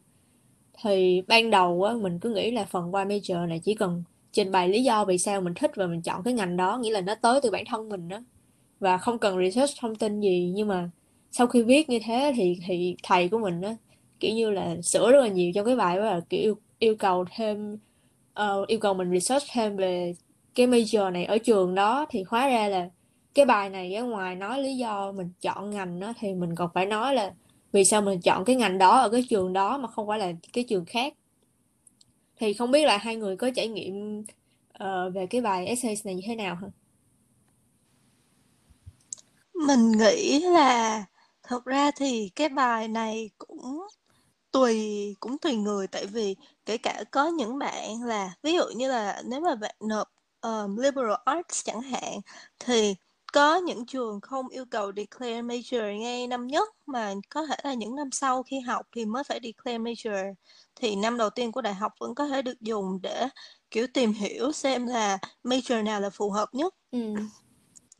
thì 0.82 1.22
ban 1.28 1.50
đầu 1.50 1.84
á 1.84 1.94
mình 1.94 2.18
cứ 2.20 2.30
nghĩ 2.30 2.50
là 2.50 2.64
phần 2.64 2.92
why 2.92 3.06
major 3.08 3.48
này 3.48 3.60
chỉ 3.64 3.74
cần 3.74 4.04
trình 4.32 4.52
bày 4.52 4.68
lý 4.68 4.84
do 4.84 5.04
vì 5.04 5.18
sao 5.18 5.40
mình 5.40 5.54
thích 5.54 5.70
và 5.76 5.86
mình 5.86 6.02
chọn 6.02 6.22
cái 6.24 6.34
ngành 6.34 6.56
đó 6.56 6.78
nghĩa 6.78 6.90
là 6.92 7.00
nó 7.00 7.14
tới 7.14 7.40
từ 7.42 7.50
bản 7.50 7.64
thân 7.66 7.88
mình 7.88 8.08
đó 8.08 8.18
và 8.80 8.98
không 8.98 9.18
cần 9.18 9.38
research 9.38 9.72
thông 9.80 9.96
tin 9.96 10.20
gì. 10.20 10.52
Nhưng 10.54 10.68
mà 10.68 10.90
sau 11.32 11.46
khi 11.46 11.62
viết 11.62 11.88
như 11.90 11.98
thế 12.04 12.32
thì 12.36 12.58
thì 12.66 12.96
thầy 13.02 13.28
của 13.28 13.38
mình 13.38 13.62
á 13.62 13.76
kiểu 14.20 14.34
như 14.34 14.50
là 14.50 14.76
sửa 14.82 15.12
rất 15.12 15.20
là 15.20 15.28
nhiều 15.28 15.52
trong 15.54 15.66
cái 15.66 15.76
bài 15.76 16.00
và 16.00 16.20
kiểu 16.30 16.40
yêu, 16.40 16.54
yêu 16.78 16.96
cầu 16.96 17.24
thêm 17.36 17.78
uh, 18.40 18.68
yêu 18.68 18.78
cầu 18.78 18.94
mình 18.94 19.10
research 19.12 19.44
thêm 19.52 19.76
về 19.76 20.14
cái 20.54 20.66
major 20.66 21.12
này 21.12 21.24
ở 21.24 21.38
trường 21.38 21.74
đó 21.74 22.06
thì 22.10 22.24
hóa 22.28 22.48
ra 22.48 22.68
là 22.68 22.88
cái 23.34 23.44
bài 23.44 23.70
này 23.70 23.94
ở 23.94 24.04
ngoài 24.04 24.36
nói 24.36 24.62
lý 24.62 24.76
do 24.76 25.12
mình 25.12 25.32
chọn 25.40 25.70
ngành 25.70 26.00
đó 26.00 26.12
thì 26.18 26.34
mình 26.34 26.54
còn 26.54 26.70
phải 26.74 26.86
nói 26.86 27.14
là 27.14 27.32
vì 27.72 27.84
sao 27.84 28.02
mình 28.02 28.20
chọn 28.20 28.44
cái 28.44 28.56
ngành 28.56 28.78
đó 28.78 28.96
ở 28.98 29.08
cái 29.08 29.24
trường 29.30 29.52
đó 29.52 29.78
mà 29.78 29.88
không 29.88 30.08
phải 30.08 30.18
là 30.18 30.32
cái 30.52 30.64
trường 30.68 30.84
khác 30.84 31.14
thì 32.36 32.54
không 32.54 32.70
biết 32.70 32.84
là 32.84 32.96
hai 32.96 33.16
người 33.16 33.36
có 33.36 33.50
trải 33.54 33.68
nghiệm 33.68 34.20
uh, 34.84 35.14
về 35.14 35.26
cái 35.26 35.40
bài 35.40 35.66
essay 35.66 35.94
này 36.04 36.14
như 36.14 36.22
thế 36.26 36.36
nào 36.36 36.54
hả? 36.54 36.68
mình 39.66 39.92
nghĩ 39.92 40.40
là 40.40 41.04
thật 41.42 41.64
ra 41.64 41.90
thì 41.96 42.30
cái 42.36 42.48
bài 42.48 42.88
này 42.88 43.30
cũng 43.38 43.86
tùy 44.54 45.16
cũng 45.20 45.38
tùy 45.38 45.56
người. 45.56 45.86
Tại 45.86 46.06
vì 46.06 46.36
kể 46.66 46.78
cả 46.78 47.04
có 47.10 47.26
những 47.26 47.58
bạn 47.58 48.02
là 48.02 48.34
ví 48.42 48.54
dụ 48.54 48.64
như 48.76 48.90
là 48.90 49.22
nếu 49.24 49.40
mà 49.40 49.54
bạn 49.54 49.74
nộp 49.80 50.08
um, 50.40 50.76
liberal 50.76 51.14
arts 51.24 51.64
chẳng 51.64 51.80
hạn 51.80 52.20
thì 52.58 52.94
có 53.32 53.56
những 53.56 53.86
trường 53.86 54.20
không 54.20 54.48
yêu 54.48 54.64
cầu 54.70 54.92
declare 54.96 55.42
major 55.42 55.98
ngay 56.00 56.26
năm 56.26 56.46
nhất 56.46 56.68
mà 56.86 57.14
có 57.30 57.46
thể 57.46 57.56
là 57.64 57.74
những 57.74 57.94
năm 57.96 58.10
sau 58.12 58.42
khi 58.42 58.60
học 58.60 58.86
thì 58.96 59.04
mới 59.04 59.24
phải 59.24 59.40
declare 59.42 59.78
major. 59.78 60.34
Thì 60.76 60.96
năm 60.96 61.16
đầu 61.16 61.30
tiên 61.30 61.52
của 61.52 61.60
đại 61.62 61.74
học 61.74 61.92
vẫn 62.00 62.14
có 62.14 62.26
thể 62.26 62.42
được 62.42 62.60
dùng 62.60 62.98
để 63.02 63.28
kiểu 63.70 63.86
tìm 63.94 64.12
hiểu 64.12 64.52
xem 64.52 64.86
là 64.86 65.18
major 65.44 65.84
nào 65.84 66.00
là 66.00 66.10
phù 66.10 66.30
hợp 66.30 66.54
nhất. 66.54 66.74
Ừ. 66.90 67.14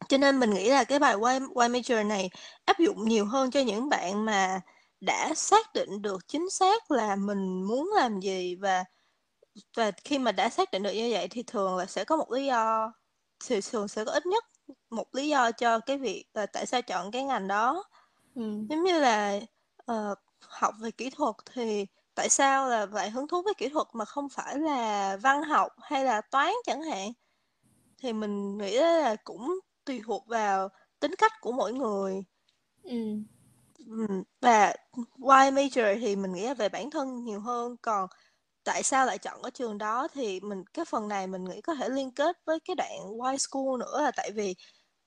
cho 0.09 0.19
nên 0.19 0.41
mình 0.41 0.51
nghĩ 0.51 0.69
là 0.71 0.85
cái 0.85 0.99
bài 0.99 1.17
why, 1.17 1.49
why 1.49 1.71
major 1.71 2.07
này 2.07 2.31
áp 2.65 2.79
dụng 2.79 3.09
nhiều 3.09 3.25
hơn 3.25 3.51
cho 3.51 3.61
những 3.61 3.89
bạn 3.89 4.25
mà 4.25 4.61
đã 5.05 5.35
xác 5.35 5.75
định 5.75 6.03
được 6.03 6.29
chính 6.29 6.51
xác 6.51 6.91
là 6.91 7.17
mình 7.17 7.63
muốn 7.63 7.91
làm 7.97 8.21
gì 8.21 8.55
và 8.55 8.85
và 9.77 9.91
khi 10.05 10.19
mà 10.19 10.33
đã 10.33 10.49
xác 10.49 10.71
định 10.71 10.83
được 10.83 10.93
như 10.93 11.09
vậy 11.13 11.29
thì 11.29 11.43
thường 11.43 11.77
là 11.77 11.87
sẽ 11.87 12.05
có 12.05 12.17
một 12.17 12.33
lý 12.33 12.47
do 12.47 12.93
thì 13.47 13.61
thường 13.71 13.89
sẽ 13.89 14.05
có 14.05 14.13
ít 14.13 14.27
nhất 14.27 14.45
một 14.91 15.15
lý 15.15 15.29
do 15.29 15.53
cho 15.53 15.79
cái 15.81 15.99
việc 15.99 16.25
là 16.35 16.47
tại 16.47 16.67
sao 16.67 16.83
chọn 16.83 17.11
cái 17.11 17.23
ngành 17.25 17.49
đó 17.49 17.85
Ừ. 18.35 18.43
giống 18.71 18.85
như 18.85 19.01
là 19.01 19.41
ờ, 19.87 20.15
học 20.41 20.75
về 20.81 20.91
kỹ 20.91 21.11
thuật 21.11 21.35
thì 21.55 21.87
tại 22.15 22.29
sao 22.29 22.69
là 22.69 22.87
lại 22.87 23.11
hứng 23.11 23.29
thú 23.29 23.43
với 23.43 23.55
kỹ 23.55 23.69
thuật 23.69 23.87
mà 23.93 24.05
không 24.05 24.29
phải 24.29 24.59
là 24.59 25.17
văn 25.17 25.43
học 25.43 25.73
hay 25.83 26.05
là 26.05 26.21
toán 26.21 26.53
chẳng 26.67 26.83
hạn 26.83 27.13
thì 27.99 28.13
mình 28.13 28.59
nghĩ 28.59 28.77
là 28.79 29.17
cũng 29.25 29.59
tùy 29.85 30.03
thuộc 30.07 30.27
vào 30.27 30.69
tính 31.01 31.15
cách 31.19 31.33
của 31.41 31.53
mỗi 31.53 31.73
người 31.73 32.25
Ừ. 32.83 32.97
Ừm, 33.87 34.23
và 34.41 34.75
why 35.19 35.53
major 35.55 36.01
thì 36.01 36.17
mình 36.17 36.33
nghĩ 36.33 36.47
là 36.47 36.55
về 36.55 36.69
bản 36.69 36.91
thân 36.91 37.25
nhiều 37.25 37.41
hơn 37.41 37.77
còn 37.83 38.09
tại 38.65 38.83
sao 38.83 39.07
lại 39.07 39.19
chọn 39.19 39.43
ở 39.43 39.51
trường 39.51 39.79
đó 39.79 40.09
thì 40.15 40.41
mình 40.41 40.65
cái 40.75 40.85
phần 40.85 41.09
này 41.09 41.27
mình 41.27 41.45
nghĩ 41.45 41.61
có 41.61 41.75
thể 41.75 41.89
liên 41.89 42.11
kết 42.13 42.37
với 42.47 42.59
cái 42.61 42.77
đoạn 42.77 42.93
why 43.19 43.37
school 43.37 43.81
nữa 43.81 44.01
là 44.03 44.11
tại 44.17 44.31
vì 44.35 44.55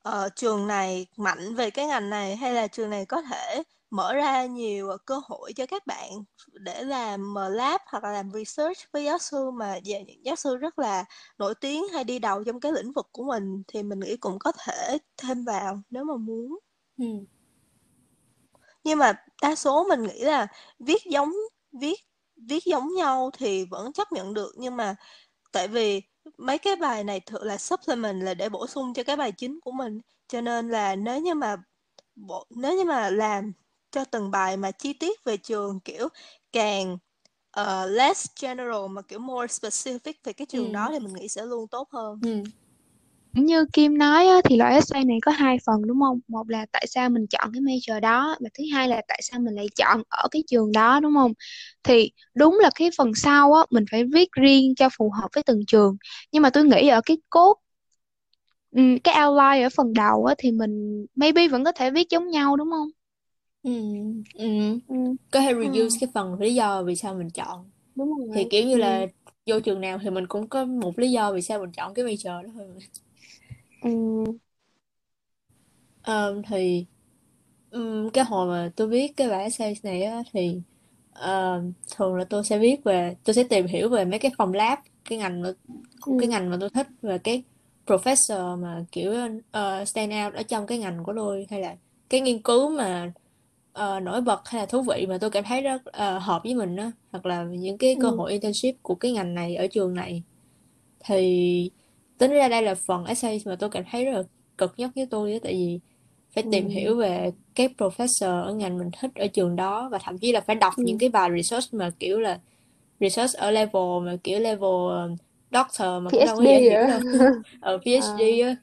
ờ, 0.03 0.29
trường 0.35 0.67
này 0.67 1.07
mạnh 1.17 1.55
về 1.55 1.69
cái 1.71 1.85
ngành 1.87 2.09
này 2.09 2.35
hay 2.35 2.53
là 2.53 2.67
trường 2.67 2.89
này 2.89 3.05
có 3.05 3.21
thể 3.21 3.63
mở 3.91 4.13
ra 4.13 4.45
nhiều 4.45 4.89
ờ, 4.89 4.97
cơ 5.05 5.19
hội 5.23 5.53
cho 5.55 5.65
các 5.65 5.87
bạn 5.87 6.09
để 6.53 6.83
làm 6.83 7.35
ờ, 7.35 7.49
lab 7.49 7.81
hoặc 7.91 8.03
là 8.03 8.11
làm 8.11 8.31
research 8.33 8.77
với 8.93 9.03
giáo 9.05 9.17
sư 9.17 9.51
mà 9.51 9.79
về 9.85 10.03
những 10.07 10.25
giáo 10.25 10.35
sư 10.35 10.55
rất 10.57 10.79
là 10.79 11.05
nổi 11.37 11.53
tiếng 11.61 11.83
hay 11.93 12.03
đi 12.03 12.19
đầu 12.19 12.43
trong 12.43 12.59
cái 12.59 12.71
lĩnh 12.71 12.91
vực 12.93 13.07
của 13.11 13.23
mình 13.23 13.63
thì 13.67 13.83
mình 13.83 13.99
nghĩ 13.99 14.17
cũng 14.17 14.39
có 14.39 14.51
thể 14.65 14.97
thêm 15.17 15.43
vào 15.45 15.81
nếu 15.89 16.03
mà 16.03 16.15
muốn. 16.17 16.59
Ừ. 16.97 17.05
Nhưng 18.88 19.00
mà 19.00 19.13
đa 19.41 19.56
số 19.56 19.86
mình 19.89 20.04
nghĩ 20.04 20.19
là 20.19 20.47
viết 20.80 21.06
giống 21.06 21.34
viết 21.71 22.00
viết 22.36 22.63
giống 22.65 22.95
nhau 22.95 23.32
thì 23.38 23.65
vẫn 23.65 23.93
chấp 23.93 24.12
nhận 24.12 24.34
được 24.34 24.52
nhưng 24.58 24.76
mà 24.76 24.95
tại 25.52 25.67
vì 25.67 26.02
mấy 26.38 26.58
cái 26.58 26.76
bài 26.76 27.04
này 27.04 27.19
thực 27.19 27.43
là 27.43 27.58
supplement 27.58 28.23
là 28.23 28.34
để 28.34 28.50
bổ 28.50 28.67
sung 28.67 28.93
cho 28.93 29.04
cái 29.04 29.15
bài 29.15 29.32
chính 29.32 29.60
của 29.62 29.71
mình 29.71 30.00
cho 30.28 30.41
nên 30.41 30.69
là 30.69 30.95
nếu 30.95 31.21
như 31.21 31.34
mà 31.34 31.56
bộ 32.15 32.45
nếu 32.50 32.78
như 32.78 32.84
mà 32.84 33.10
làm 33.10 33.54
cho 33.91 34.06
từng 34.06 34.32
bài 34.32 34.58
mà 34.58 34.71
chi 34.71 34.93
tiết 34.93 35.23
về 35.23 35.38
trường 35.38 35.80
kiểu 35.80 36.08
càng 36.52 36.97
uh, 37.60 37.89
less 37.89 38.28
general 38.41 38.88
mà 38.89 39.02
kiểu 39.02 39.19
more 39.19 39.47
specific 39.47 40.13
về 40.23 40.34
cái 40.34 40.45
trường 40.45 40.67
ừ. 40.67 40.73
đó 40.73 40.89
thì 40.91 41.00
mình 41.00 41.13
nghĩ 41.13 41.28
sẽ 41.28 41.45
luôn 41.45 41.67
tốt 41.67 41.88
hơn. 41.91 42.19
Ừ. 42.23 42.43
Như 43.45 43.65
Kim 43.73 43.97
nói 43.97 44.28
á, 44.28 44.41
thì 44.43 44.58
loại 44.58 44.73
essay 44.73 45.06
này 45.06 45.17
có 45.21 45.32
hai 45.32 45.58
phần 45.65 45.82
đúng 45.88 46.00
không? 46.02 46.19
Một 46.28 46.50
là 46.50 46.65
tại 46.71 46.86
sao 46.88 47.10
mình 47.10 47.28
chọn 47.28 47.52
cái 47.54 47.62
major 47.62 48.00
đó 48.02 48.36
và 48.39 48.50
thứ 48.58 48.63
hai 48.73 48.88
là 48.88 49.02
tại 49.08 49.19
sao 49.23 49.39
mình 49.39 49.56
lại 49.56 49.67
chọn 49.76 50.04
ở 50.10 50.28
cái 50.32 50.43
trường 50.47 50.71
đó 50.71 51.00
đúng 51.00 51.13
không? 51.15 51.34
Thì 51.84 52.12
đúng 52.36 52.60
là 52.62 52.69
cái 52.76 52.89
phần 52.97 53.15
sau 53.15 53.54
á 53.54 53.65
mình 53.69 53.86
phải 53.91 54.04
viết 54.04 54.32
riêng 54.32 54.76
cho 54.76 54.89
phù 54.97 55.12
hợp 55.21 55.28
với 55.36 55.43
từng 55.43 55.62
trường. 55.67 55.97
Nhưng 56.32 56.43
mà 56.43 56.50
tôi 56.50 56.63
nghĩ 56.65 56.88
ở 56.88 57.02
cái 57.06 57.17
cốt 57.30 57.58
cái 59.04 59.15
outline 59.26 59.63
ở 59.63 59.69
phần 59.76 59.93
đầu 59.93 60.26
á 60.26 60.36
thì 60.38 60.52
mình 60.52 61.06
maybe 61.15 61.47
vẫn 61.47 61.63
có 61.63 61.71
thể 61.71 61.91
viết 61.91 62.10
giống 62.10 62.30
nhau 62.30 62.56
đúng 62.56 62.69
không? 62.71 62.88
Ừ, 63.63 63.71
ừ. 64.34 64.45
Ừ. 64.88 64.95
Có 65.32 65.39
thể 65.41 65.54
review 65.54 65.82
ừ. 65.82 65.89
cái 66.00 66.10
phần 66.13 66.39
lý 66.39 66.54
do 66.54 66.84
vì 66.84 66.95
sao 66.95 67.13
mình 67.15 67.30
chọn. 67.30 67.69
Đúng 67.95 68.10
rồi. 68.17 68.28
Thì 68.36 68.47
kiểu 68.52 68.65
như 68.67 68.73
ừ. 68.73 68.80
là 68.80 69.06
vô 69.45 69.60
trường 69.60 69.82
nào 69.82 70.00
thì 70.04 70.10
mình 70.10 70.28
cũng 70.28 70.47
có 70.47 70.65
một 70.65 71.00
lý 71.00 71.12
do 71.12 71.32
vì 71.32 71.41
sao 71.41 71.60
mình 71.60 71.71
chọn 71.71 71.93
cái 71.93 72.06
major 72.06 72.43
đó 72.43 72.50
thôi. 72.54 72.67
Ừ. 73.81 73.89
Um, 76.07 76.41
thì 76.47 76.85
um, 77.71 78.09
cái 78.09 78.25
hồi 78.25 78.47
mà 78.47 78.71
tôi 78.75 78.87
viết 78.87 79.17
cái 79.17 79.29
bài 79.29 79.43
essay 79.43 79.73
này 79.83 80.03
á 80.03 80.23
thì 80.31 80.61
uh, 81.11 81.63
thường 81.95 82.15
là 82.15 82.23
tôi 82.23 82.43
sẽ 82.43 82.57
viết 82.57 82.83
về 82.83 83.15
tôi 83.23 83.33
sẽ 83.33 83.43
tìm 83.43 83.65
hiểu 83.65 83.89
về 83.89 84.05
mấy 84.05 84.19
cái 84.19 84.31
phòng 84.37 84.53
lab 84.53 84.79
cái 85.09 85.17
ngành 85.17 85.41
mà 85.41 85.49
ừ. 86.05 86.17
cái 86.19 86.27
ngành 86.27 86.49
mà 86.49 86.57
tôi 86.59 86.69
thích 86.69 86.87
và 87.01 87.17
cái 87.17 87.43
professor 87.85 88.61
mà 88.61 88.85
kiểu 88.91 89.11
uh, 89.37 89.87
stand 89.87 90.13
out 90.25 90.33
ở 90.33 90.43
trong 90.43 90.67
cái 90.67 90.77
ngành 90.77 91.03
của 91.03 91.13
tôi 91.15 91.47
hay 91.49 91.61
là 91.61 91.75
cái 92.09 92.21
nghiên 92.21 92.41
cứu 92.41 92.69
mà 92.69 93.11
uh, 93.79 94.03
nổi 94.03 94.21
bật 94.21 94.41
hay 94.49 94.61
là 94.61 94.65
thú 94.65 94.81
vị 94.81 95.05
mà 95.09 95.17
tôi 95.17 95.29
cảm 95.29 95.43
thấy 95.43 95.61
rất 95.61 95.81
uh, 95.87 96.21
hợp 96.23 96.41
với 96.43 96.55
mình 96.55 96.75
đó 96.75 96.91
hoặc 97.11 97.25
là 97.25 97.43
những 97.43 97.77
cái 97.77 97.95
cơ 98.01 98.09
ừ. 98.09 98.15
hội 98.15 98.31
internship 98.31 98.75
của 98.81 98.95
cái 98.95 99.11
ngành 99.11 99.33
này 99.33 99.55
ở 99.55 99.67
trường 99.67 99.93
này 99.93 100.23
thì 101.05 101.71
tính 102.17 102.32
ra 102.32 102.47
đây 102.47 102.62
là 102.62 102.75
phần 102.75 103.06
essay 103.06 103.41
mà 103.45 103.56
tôi 103.56 103.69
cảm 103.69 103.84
thấy 103.91 104.06
rất 104.06 104.12
là 104.12 104.23
cực 104.58 104.73
nhất 104.77 104.91
với 104.95 105.06
tôi 105.10 105.34
đó 105.34 105.38
tại 105.43 105.53
vì 105.53 105.80
phải 106.34 106.43
tìm 106.51 106.65
ừ. 106.65 106.69
hiểu 106.69 106.97
về 106.97 107.32
cái 107.56 107.69
professor 107.77 108.43
ở 108.43 108.53
ngành 108.53 108.77
mình 108.77 108.89
thích 109.01 109.12
ở 109.15 109.27
trường 109.27 109.56
đó 109.56 109.89
và 109.91 109.97
thậm 109.97 110.17
chí 110.17 110.32
là 110.32 110.41
phải 110.41 110.56
đọc 110.56 110.73
ừ. 110.77 110.84
những 110.88 110.97
cái 110.97 111.10
bài 111.10 111.30
research 111.36 111.73
mà 111.73 111.91
kiểu 111.99 112.19
là 112.19 112.39
research 112.99 113.34
ở 113.34 113.51
level 113.51 114.06
mà 114.06 114.17
kiểu 114.23 114.39
level 114.39 115.12
doctor 115.51 115.88
mà 116.03 116.10
cũng 116.12 116.25
đâu 116.25 116.36
có 116.38 116.43
dễ 116.43 116.62
hiểu 116.62 116.88
đâu 116.88 116.99
ở 117.62 117.77
PhD 117.77 118.21
à. 118.43 118.56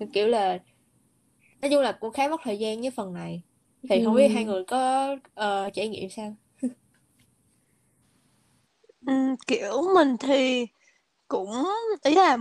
á 0.00 0.06
kiểu 0.12 0.26
là 0.26 0.58
nói 1.62 1.70
chung 1.70 1.82
là 1.82 1.92
cũng 1.92 2.12
khá 2.12 2.28
mất 2.28 2.40
thời 2.44 2.58
gian 2.58 2.80
với 2.80 2.90
phần 2.90 3.14
này 3.14 3.42
thì 3.88 3.98
ừ. 3.98 4.04
không 4.04 4.14
biết 4.14 4.28
hai 4.28 4.44
người 4.44 4.64
có 4.64 5.12
uh, 5.12 5.74
trải 5.74 5.88
nghiệm 5.88 6.10
sao 6.10 6.34
ừ, 9.06 9.12
kiểu 9.46 9.82
mình 9.94 10.16
thì 10.20 10.66
cũng 11.28 11.50
ý 12.02 12.14
là 12.14 12.36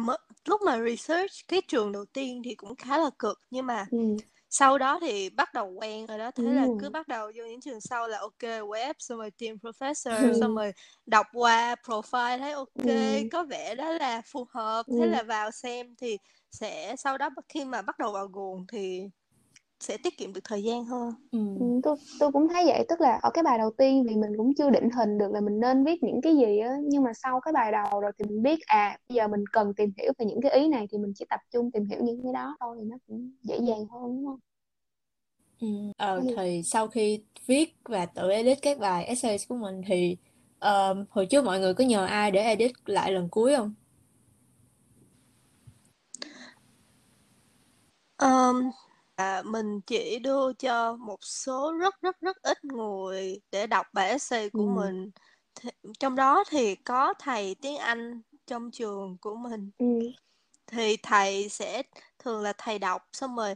lúc 0.46 0.62
mà 0.62 0.80
research 0.90 1.32
cái 1.48 1.62
trường 1.68 1.92
đầu 1.92 2.06
tiên 2.06 2.42
thì 2.46 2.56
cũng 2.56 2.76
khá 2.76 2.98
là 2.98 3.10
cực 3.20 3.42
nhưng 3.50 3.66
mà 3.66 3.86
ừ. 3.92 3.98
sau 4.50 4.78
đó 4.78 5.00
thì 5.02 5.30
bắt 5.30 5.54
đầu 5.54 5.68
quen 5.68 6.06
rồi 6.06 6.18
đó 6.18 6.32
thế 6.32 6.44
ừ. 6.44 6.54
là 6.54 6.68
cứ 6.82 6.90
bắt 6.90 7.08
đầu 7.08 7.32
vô 7.36 7.44
những 7.46 7.62
trường 7.62 7.82
sau 7.82 8.08
là 8.08 8.20
ok 8.20 8.44
web 8.44 8.94
xong 9.00 9.18
rồi 9.18 9.32
tìm 9.32 9.56
professor 9.56 10.32
ừ. 10.32 10.40
xong 10.40 10.56
rồi 10.56 10.72
đọc 11.06 11.26
qua 11.34 11.76
profile 11.84 12.40
thấy 12.40 12.52
ok 12.52 12.84
ừ. 12.84 13.28
có 13.32 13.44
vẻ 13.44 13.76
đó 13.76 13.90
là 13.90 14.22
phù 14.26 14.48
hợp 14.50 14.86
ừ. 14.86 14.96
thế 15.00 15.08
là 15.08 15.24
vào 15.24 15.52
xem 15.52 15.96
thì 15.98 16.18
sẽ 16.52 16.96
sau 16.98 17.18
đó 17.18 17.30
khi 17.50 17.66
mà 17.66 17.82
bắt 17.82 18.00
đầu 18.00 18.12
vào 18.12 18.28
guồng 18.28 18.66
thì 18.72 19.10
sẽ 19.86 19.98
tiết 19.98 20.18
kiệm 20.18 20.34
được 20.34 20.44
thời 20.44 20.64
gian 20.64 20.86
hơn 20.86 21.14
ừ. 21.32 21.40
ừ. 21.60 21.66
tôi 21.84 21.96
tôi 22.20 22.32
cũng 22.32 22.48
thấy 22.50 22.66
vậy 22.66 22.86
tức 22.90 23.02
là 23.02 23.20
ở 23.22 23.30
cái 23.34 23.44
bài 23.44 23.58
đầu 23.58 23.72
tiên 23.78 24.06
thì 24.10 24.16
mình 24.16 24.38
cũng 24.38 24.54
chưa 24.56 24.70
định 24.70 24.90
hình 24.90 25.18
được 25.18 25.32
là 25.32 25.42
mình 25.42 25.60
nên 25.60 25.86
viết 25.86 26.04
những 26.04 26.22
cái 26.22 26.36
gì 26.36 26.60
á 26.60 26.76
nhưng 26.84 27.04
mà 27.04 27.14
sau 27.14 27.40
cái 27.42 27.52
bài 27.54 27.72
đầu 27.72 28.02
rồi 28.02 28.12
thì 28.18 28.26
mình 28.30 28.44
biết 28.44 28.60
à 28.66 28.98
bây 29.10 29.16
giờ 29.16 29.28
mình 29.28 29.44
cần 29.52 29.74
tìm 29.74 29.92
hiểu 29.98 30.14
về 30.18 30.26
những 30.26 30.42
cái 30.42 30.52
ý 30.52 30.68
này 30.68 30.88
thì 30.92 30.98
mình 30.98 31.14
chỉ 31.16 31.26
tập 31.30 31.40
trung 31.54 31.72
tìm 31.72 31.86
hiểu 31.86 32.00
những 32.04 32.24
cái 32.24 32.34
đó 32.34 32.58
thôi 32.60 32.78
thì 32.80 32.86
nó 32.86 32.98
cũng 33.08 33.32
dễ 33.44 33.58
dàng 33.58 33.88
hơn 33.88 34.04
đúng 34.04 34.26
không 34.26 34.40
ừ. 35.62 35.68
ờ 35.98 36.22
thì 36.38 36.62
sau 36.64 36.88
khi 36.88 37.24
viết 37.46 37.76
và 37.84 38.06
tự 38.06 38.30
edit 38.30 38.62
các 38.62 38.80
bài 38.80 39.06
essay 39.06 39.38
của 39.50 39.56
mình 39.56 39.82
thì 39.88 40.18
uh, 40.58 40.98
hồi 41.10 41.26
trước 41.26 41.46
mọi 41.46 41.60
người 41.60 41.74
có 41.74 41.84
nhờ 41.84 42.06
ai 42.06 42.32
để 42.32 42.42
edit 42.42 42.72
lại 42.86 43.12
lần 43.12 43.30
cuối 43.30 43.56
không 43.56 43.74
um, 48.22 48.72
À, 49.16 49.42
mình 49.46 49.82
chỉ 49.82 50.20
đưa 50.20 50.54
cho 50.54 50.96
một 50.96 51.20
số 51.22 51.74
rất 51.80 52.02
rất 52.02 52.22
rất 52.22 52.38
ít 52.42 52.66
người 52.66 53.42
để 53.52 53.68
đọc 53.68 53.86
bài 53.94 54.10
essay 54.10 54.50
của 54.50 54.60
ừ. 54.60 54.82
mình. 54.82 55.12
Th 55.62 55.68
trong 56.00 56.16
đó 56.16 56.44
thì 56.50 56.76
có 56.76 57.14
thầy 57.20 57.56
tiếng 57.62 57.78
Anh 57.78 58.22
trong 58.48 58.72
trường 58.72 59.18
của 59.22 59.36
mình. 59.36 59.72
Ừ. 59.78 59.86
Thì 60.68 60.98
thầy 60.98 61.50
sẽ 61.50 61.84
thường 62.20 62.42
là 62.42 62.54
thầy 62.58 62.80
đọc 62.80 63.02
xong 63.14 63.36
rồi 63.36 63.56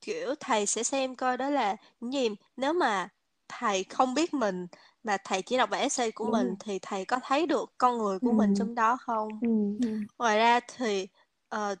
kiểu 0.00 0.34
thầy 0.40 0.66
sẽ 0.66 0.82
xem 0.82 1.16
coi 1.16 1.36
đó 1.36 1.50
là 1.50 1.76
những 2.00 2.12
gì. 2.12 2.28
Nếu 2.56 2.72
mà 2.72 3.08
thầy 3.48 3.84
không 3.84 4.14
biết 4.14 4.34
mình 4.34 4.66
mà 5.02 5.16
thầy 5.24 5.42
chỉ 5.42 5.56
đọc 5.56 5.70
bài 5.70 5.80
essay 5.80 6.12
của 6.12 6.24
Đúng 6.24 6.32
mình 6.32 6.54
thì 6.60 6.78
thầy 6.82 7.04
có 7.04 7.18
thấy 7.22 7.46
được 7.46 7.72
con 7.78 7.98
người 7.98 8.18
của 8.18 8.30
ừ. 8.30 8.34
mình 8.34 8.54
trong 8.56 8.74
đó 8.74 8.96
không? 9.00 9.28
Ừ. 9.42 9.88
Ngoài 10.18 10.38
ra 10.38 10.60
thì 10.76 11.08
uh, 11.54 11.78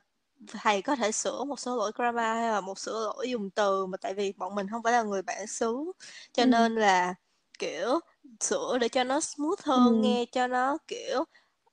thầy 0.48 0.82
có 0.82 0.96
thể 0.96 1.12
sửa 1.12 1.44
một 1.44 1.60
số 1.60 1.76
lỗi 1.76 1.92
grammar 1.94 2.36
hay 2.36 2.50
là 2.50 2.60
một 2.60 2.78
số 2.78 2.92
lỗi 3.00 3.30
dùng 3.30 3.50
từ 3.50 3.86
mà 3.86 3.96
tại 3.96 4.14
vì 4.14 4.32
bọn 4.32 4.54
mình 4.54 4.66
không 4.70 4.82
phải 4.82 4.92
là 4.92 5.02
người 5.02 5.22
bản 5.22 5.46
xứ 5.46 5.92
cho 6.32 6.42
ừ. 6.42 6.46
nên 6.46 6.74
là 6.74 7.14
kiểu 7.58 8.00
sửa 8.40 8.78
để 8.80 8.88
cho 8.88 9.04
nó 9.04 9.20
smooth 9.20 9.60
hơn 9.62 9.86
ừ. 9.86 9.92
nghe 9.94 10.24
cho 10.32 10.46
nó 10.46 10.78
kiểu 10.88 11.24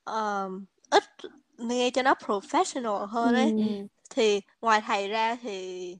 um, 0.05 0.65
ít 0.89 1.03
nghe 1.57 1.89
cho 1.89 2.03
nó 2.03 2.13
professional 2.13 3.05
hơn 3.05 3.35
ấy 3.35 3.51
ừ. 3.51 3.87
thì 4.09 4.41
ngoài 4.61 4.81
thầy 4.87 5.07
ra 5.07 5.37
thì 5.41 5.97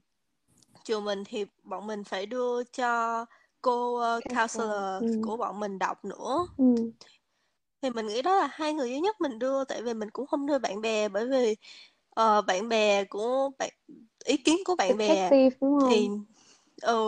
trường 0.84 1.04
mình 1.04 1.24
thì 1.26 1.44
bọn 1.62 1.86
mình 1.86 2.04
phải 2.04 2.26
đưa 2.26 2.64
cho 2.64 3.26
cô 3.60 4.00
uh, 4.16 4.24
counselor 4.24 5.02
ừ. 5.02 5.20
của 5.22 5.36
bọn 5.36 5.60
mình 5.60 5.78
đọc 5.78 6.04
nữa 6.04 6.46
ừ. 6.56 6.64
thì 7.82 7.90
mình 7.90 8.06
nghĩ 8.06 8.22
đó 8.22 8.36
là 8.36 8.48
hai 8.52 8.72
người 8.72 8.88
duy 8.90 9.00
nhất 9.00 9.20
mình 9.20 9.38
đưa 9.38 9.64
tại 9.64 9.82
vì 9.82 9.94
mình 9.94 10.10
cũng 10.10 10.26
không 10.26 10.46
đưa 10.46 10.58
bạn 10.58 10.80
bè 10.80 11.08
bởi 11.08 11.26
vì 11.26 11.56
ờ, 12.14 12.42
bạn 12.42 12.68
bè 12.68 13.04
của 13.04 13.50
bạn 13.58 13.70
ý 14.24 14.36
kiến 14.36 14.56
của 14.64 14.76
bạn 14.76 14.96
bè 14.98 15.32
đúng 15.60 15.78
không? 15.80 15.90
thì 15.90 16.08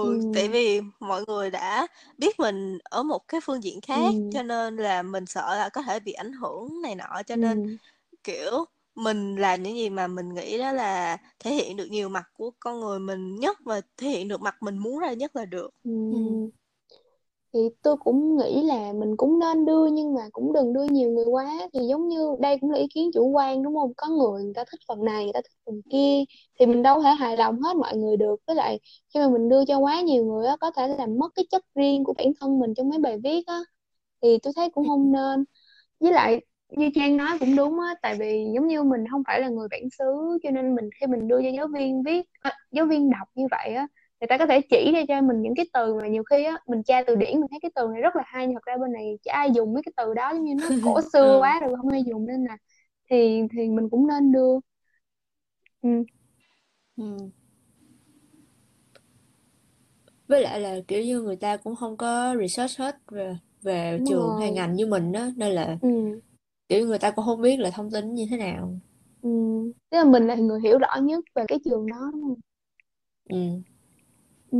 ừ, 0.02 0.08
ừ 0.08 0.18
tại 0.32 0.48
vì 0.48 0.80
mọi 1.00 1.24
người 1.26 1.50
đã 1.50 1.86
biết 2.18 2.40
mình 2.40 2.78
ở 2.84 3.02
một 3.02 3.28
cái 3.28 3.40
phương 3.44 3.64
diện 3.64 3.80
khác 3.80 4.16
ừ. 4.16 4.20
cho 4.30 4.42
nên 4.42 4.76
là 4.76 5.02
mình 5.02 5.26
sợ 5.26 5.56
là 5.56 5.68
có 5.68 5.82
thể 5.82 6.00
bị 6.00 6.12
ảnh 6.12 6.32
hưởng 6.32 6.82
này 6.82 6.94
nọ 6.94 7.22
cho 7.26 7.36
nên 7.36 7.60
ừ. 7.60 7.78
kiểu 8.24 8.64
mình 8.94 9.36
làm 9.36 9.62
những 9.62 9.76
gì 9.76 9.90
mà 9.90 10.06
mình 10.06 10.34
nghĩ 10.34 10.58
đó 10.58 10.72
là 10.72 11.16
thể 11.38 11.54
hiện 11.54 11.76
được 11.76 11.86
nhiều 11.90 12.08
mặt 12.08 12.24
của 12.34 12.50
con 12.60 12.80
người 12.80 12.98
mình 12.98 13.36
nhất 13.36 13.58
và 13.64 13.80
thể 13.96 14.08
hiện 14.08 14.28
được 14.28 14.40
mặt 14.40 14.56
mình 14.62 14.78
muốn 14.78 14.98
ra 14.98 15.12
nhất 15.12 15.36
là 15.36 15.44
được 15.44 15.70
ừ. 15.84 15.90
Ừ 16.10 16.16
thì 17.54 17.60
tôi 17.82 17.96
cũng 17.96 18.36
nghĩ 18.36 18.62
là 18.62 18.92
mình 18.92 19.16
cũng 19.16 19.38
nên 19.38 19.64
đưa 19.66 19.86
nhưng 19.86 20.14
mà 20.14 20.20
cũng 20.32 20.52
đừng 20.52 20.72
đưa 20.72 20.84
nhiều 20.84 21.10
người 21.10 21.24
quá. 21.24 21.46
Thì 21.74 21.80
giống 21.88 22.08
như 22.08 22.36
đây 22.40 22.58
cũng 22.60 22.70
là 22.70 22.78
ý 22.78 22.86
kiến 22.94 23.10
chủ 23.14 23.28
quan 23.28 23.62
đúng 23.62 23.74
không? 23.76 23.92
Có 23.96 24.08
người 24.08 24.44
người 24.44 24.54
ta 24.54 24.64
thích 24.70 24.80
phần 24.88 25.04
này 25.04 25.24
người 25.24 25.32
ta 25.32 25.40
thích 25.42 25.58
phần 25.66 25.82
kia 25.90 26.24
thì 26.60 26.66
mình 26.66 26.82
đâu 26.82 27.02
thể 27.02 27.10
hài 27.10 27.36
lòng 27.36 27.62
hết 27.62 27.76
mọi 27.76 27.96
người 27.96 28.16
được. 28.16 28.36
Với 28.46 28.56
lại 28.56 28.80
khi 29.14 29.20
mà 29.20 29.28
mình 29.28 29.48
đưa 29.48 29.64
cho 29.64 29.78
quá 29.78 30.00
nhiều 30.00 30.24
người 30.24 30.46
á 30.46 30.56
có 30.60 30.70
thể 30.70 30.88
làm 30.88 31.18
mất 31.18 31.28
cái 31.34 31.44
chất 31.50 31.64
riêng 31.74 32.04
của 32.04 32.12
bản 32.18 32.26
thân 32.40 32.58
mình 32.60 32.74
trong 32.74 32.88
mấy 32.88 32.98
bài 32.98 33.18
viết 33.24 33.46
á. 33.46 33.60
Thì 34.22 34.38
tôi 34.42 34.52
thấy 34.56 34.70
cũng 34.70 34.88
không 34.88 35.12
nên. 35.12 35.44
Với 36.00 36.12
lại 36.12 36.40
như 36.70 36.90
Trang 36.94 37.16
nói 37.16 37.38
cũng 37.40 37.56
đúng 37.56 37.80
á 37.80 37.94
tại 38.02 38.16
vì 38.20 38.46
giống 38.54 38.66
như 38.68 38.82
mình 38.82 39.04
không 39.10 39.22
phải 39.26 39.40
là 39.40 39.48
người 39.48 39.68
bản 39.70 39.82
xứ 39.98 40.38
cho 40.42 40.50
nên 40.50 40.74
mình 40.74 40.90
khi 41.00 41.06
mình 41.06 41.28
đưa 41.28 41.42
cho 41.42 41.48
giáo 41.56 41.68
viên 41.74 42.02
viết 42.02 42.26
à, 42.40 42.52
giáo 42.72 42.86
viên 42.86 43.10
đọc 43.10 43.28
như 43.34 43.46
vậy 43.50 43.74
á 43.74 43.86
người 44.24 44.28
ta 44.28 44.38
có 44.38 44.46
thể 44.46 44.60
chỉ 44.70 44.92
ra 44.92 45.00
cho 45.08 45.20
mình 45.22 45.42
những 45.42 45.54
cái 45.56 45.66
từ 45.72 45.94
mà 45.94 46.08
nhiều 46.08 46.22
khi 46.30 46.44
á 46.44 46.58
mình 46.66 46.82
tra 46.82 47.02
từ 47.06 47.14
điển 47.16 47.40
mình 47.40 47.48
thấy 47.50 47.58
cái 47.62 47.70
từ 47.74 47.88
này 47.92 48.00
rất 48.02 48.16
là 48.16 48.22
hay 48.26 48.46
nhưng 48.46 48.54
thật 48.54 48.64
ra 48.66 48.76
bên 48.76 48.92
này 48.92 49.18
chả 49.22 49.32
ai 49.32 49.50
dùng 49.54 49.74
mấy 49.74 49.82
cái 49.86 49.92
từ 49.96 50.14
đó 50.14 50.30
giống 50.34 50.44
như 50.44 50.54
nó 50.54 50.70
cổ 50.80 51.00
xưa 51.12 51.36
ừ. 51.36 51.40
quá 51.40 51.60
rồi 51.60 51.74
không 51.76 51.88
ai 51.92 52.02
dùng 52.06 52.26
nên 52.26 52.44
là 52.44 52.56
thì 53.10 53.42
thì 53.52 53.68
mình 53.70 53.88
cũng 53.90 54.06
nên 54.06 54.32
đưa. 54.32 54.58
Ừ. 55.82 56.04
Ừ. 56.96 57.30
với 60.28 60.42
lại 60.42 60.60
là 60.60 60.76
kiểu 60.88 61.04
như 61.04 61.20
người 61.22 61.36
ta 61.36 61.56
cũng 61.56 61.76
không 61.76 61.96
có 61.96 62.36
research 62.40 62.78
hết 62.78 62.96
về 63.10 63.36
về 63.62 63.98
đúng 63.98 64.04
trường 64.04 64.36
hay 64.36 64.50
rồi. 64.50 64.52
ngành 64.52 64.74
như 64.76 64.86
mình 64.86 65.12
đó 65.12 65.28
nên 65.36 65.52
là 65.52 65.78
ừ. 65.80 66.20
kiểu 66.68 66.86
người 66.86 66.98
ta 66.98 67.10
cũng 67.10 67.24
không 67.24 67.42
biết 67.42 67.60
là 67.60 67.70
thông 67.70 67.90
tin 67.90 68.14
như 68.14 68.26
thế 68.30 68.36
nào. 68.36 68.80
Ừ. 69.20 69.28
Tức 69.90 69.96
là 69.98 70.04
mình 70.04 70.26
là 70.26 70.34
người 70.34 70.60
hiểu 70.60 70.78
rõ 70.78 70.96
nhất 71.02 71.24
về 71.34 71.44
cái 71.48 71.58
trường 71.64 71.86
đó 71.86 72.10
đúng 72.12 72.22
không? 72.22 72.34
Ừ 73.30 73.36
ừ. 74.54 74.58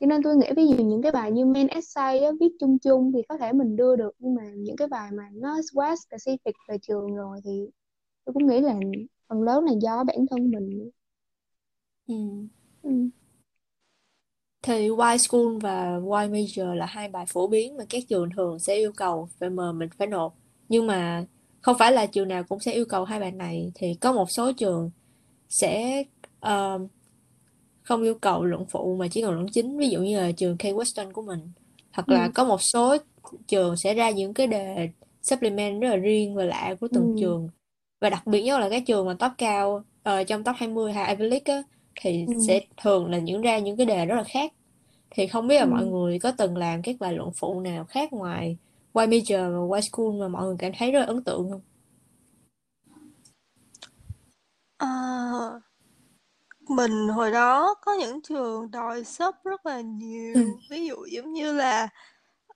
Cho 0.00 0.06
nên 0.06 0.22
tôi 0.24 0.36
nghĩ 0.36 0.46
ví 0.56 0.66
dụ 0.68 0.84
những 0.84 1.02
cái 1.02 1.12
bài 1.12 1.32
như 1.32 1.46
main 1.46 1.68
essay 1.68 2.20
á, 2.20 2.30
viết 2.40 2.48
chung 2.60 2.78
chung 2.78 3.12
thì 3.14 3.22
có 3.28 3.38
thể 3.38 3.52
mình 3.52 3.76
đưa 3.76 3.96
được 3.96 4.12
nhưng 4.18 4.34
mà 4.34 4.42
những 4.56 4.76
cái 4.76 4.88
bài 4.88 5.10
mà 5.12 5.24
nó 5.34 5.60
quá 5.74 5.94
specific 5.94 6.52
về 6.68 6.78
trường 6.82 7.16
rồi 7.16 7.40
thì 7.44 7.70
tôi 8.24 8.34
cũng 8.34 8.46
nghĩ 8.46 8.60
là 8.60 8.74
phần 9.28 9.42
lớn 9.42 9.64
là 9.64 9.72
do 9.82 10.04
bản 10.04 10.26
thân 10.30 10.50
mình. 10.50 10.90
Ừ. 12.06 12.14
Ừ. 12.82 12.90
thì 14.62 14.74
Y 15.12 15.18
School 15.18 15.58
và 15.62 15.96
Y 15.96 16.28
Major 16.28 16.74
là 16.74 16.86
hai 16.86 17.08
bài 17.08 17.24
phổ 17.28 17.46
biến 17.46 17.76
mà 17.76 17.84
các 17.90 18.02
trường 18.08 18.30
thường 18.36 18.58
sẽ 18.58 18.74
yêu 18.76 18.92
cầu 18.96 19.28
về 19.38 19.48
mà 19.48 19.72
mình 19.72 19.88
phải 19.98 20.06
nộp. 20.06 20.34
Nhưng 20.68 20.86
mà 20.86 21.24
không 21.62 21.76
phải 21.78 21.92
là 21.92 22.06
trường 22.06 22.28
nào 22.28 22.42
cũng 22.44 22.60
sẽ 22.60 22.72
yêu 22.72 22.84
cầu 22.88 23.04
hai 23.04 23.20
bài 23.20 23.32
này. 23.32 23.72
Thì 23.74 23.94
có 24.00 24.12
một 24.12 24.30
số 24.30 24.52
trường 24.52 24.90
sẽ 25.48 26.02
ờ, 26.40 26.78
không 27.86 28.02
yêu 28.02 28.14
cầu 28.14 28.44
luận 28.44 28.66
phụ 28.70 28.96
mà 28.96 29.08
chỉ 29.08 29.22
cần 29.22 29.34
luận 29.34 29.46
chính 29.52 29.78
ví 29.78 29.88
dụ 29.90 30.00
như 30.00 30.20
là 30.20 30.32
trường 30.32 30.56
K 30.58 30.60
Western 30.62 31.12
của 31.12 31.22
mình 31.22 31.40
hoặc 31.92 32.08
là 32.08 32.26
Ừ. 32.26 32.32
có 32.34 32.44
một 32.44 32.62
số 32.62 32.96
trường 33.48 33.76
sẽ 33.76 33.94
ra 33.94 34.10
những 34.10 34.34
cái 34.34 34.46
đề 34.46 34.90
supplement 35.22 35.82
rất 35.82 35.88
là 35.90 35.96
riêng 35.96 36.34
và 36.34 36.44
lạ 36.44 36.74
của 36.80 36.88
từng 36.88 37.08
Ừ. 37.14 37.16
trường 37.20 37.48
và 38.00 38.10
đặc 38.10 38.26
biệt 38.26 38.42
nhất 38.42 38.60
là 38.60 38.68
các 38.70 38.82
trường 38.86 39.06
mà 39.06 39.14
top 39.18 39.32
cao 39.38 39.84
ờ, 40.02 40.24
trong 40.24 40.44
top 40.44 40.56
20 40.58 40.92
hay 40.92 41.16
Ivy 41.16 41.28
League 41.30 41.54
á, 41.54 41.62
thì 42.00 42.26
Ừ. 42.26 42.32
sẽ 42.48 42.60
thường 42.82 43.10
là 43.10 43.18
những 43.18 43.42
ra 43.42 43.58
những 43.58 43.76
cái 43.76 43.86
đề 43.86 44.06
rất 44.06 44.14
là 44.16 44.24
khác 44.24 44.52
thì 45.10 45.26
không 45.26 45.48
biết 45.48 45.58
là 45.58 45.64
Ừ. 45.64 45.70
mọi 45.70 45.86
người 45.86 46.18
có 46.18 46.32
từng 46.38 46.56
làm 46.56 46.82
các 46.82 46.96
bài 47.00 47.14
luận 47.14 47.30
phụ 47.36 47.60
nào 47.60 47.84
khác 47.84 48.12
ngoài 48.12 48.58
Y 48.94 49.02
Major 49.06 49.68
và 49.70 49.76
Y 49.78 49.82
School 49.92 50.20
mà 50.20 50.28
mọi 50.28 50.44
người 50.46 50.56
cảm 50.58 50.72
thấy 50.78 50.92
rất 50.92 51.00
là 51.00 51.06
ấn 51.06 51.24
tượng 51.24 51.50
không? 51.50 51.60
Ờ, 54.76 54.86
mình 56.70 57.08
hồi 57.08 57.30
đó 57.30 57.74
có 57.82 57.92
những 57.94 58.22
trường 58.22 58.70
đòi 58.70 59.04
sub 59.04 59.34
rất 59.44 59.66
là 59.66 59.80
nhiều. 59.80 60.60
Ví 60.70 60.86
dụ 60.86 60.96
giống 61.12 61.32
như 61.32 61.52
là 61.52 61.88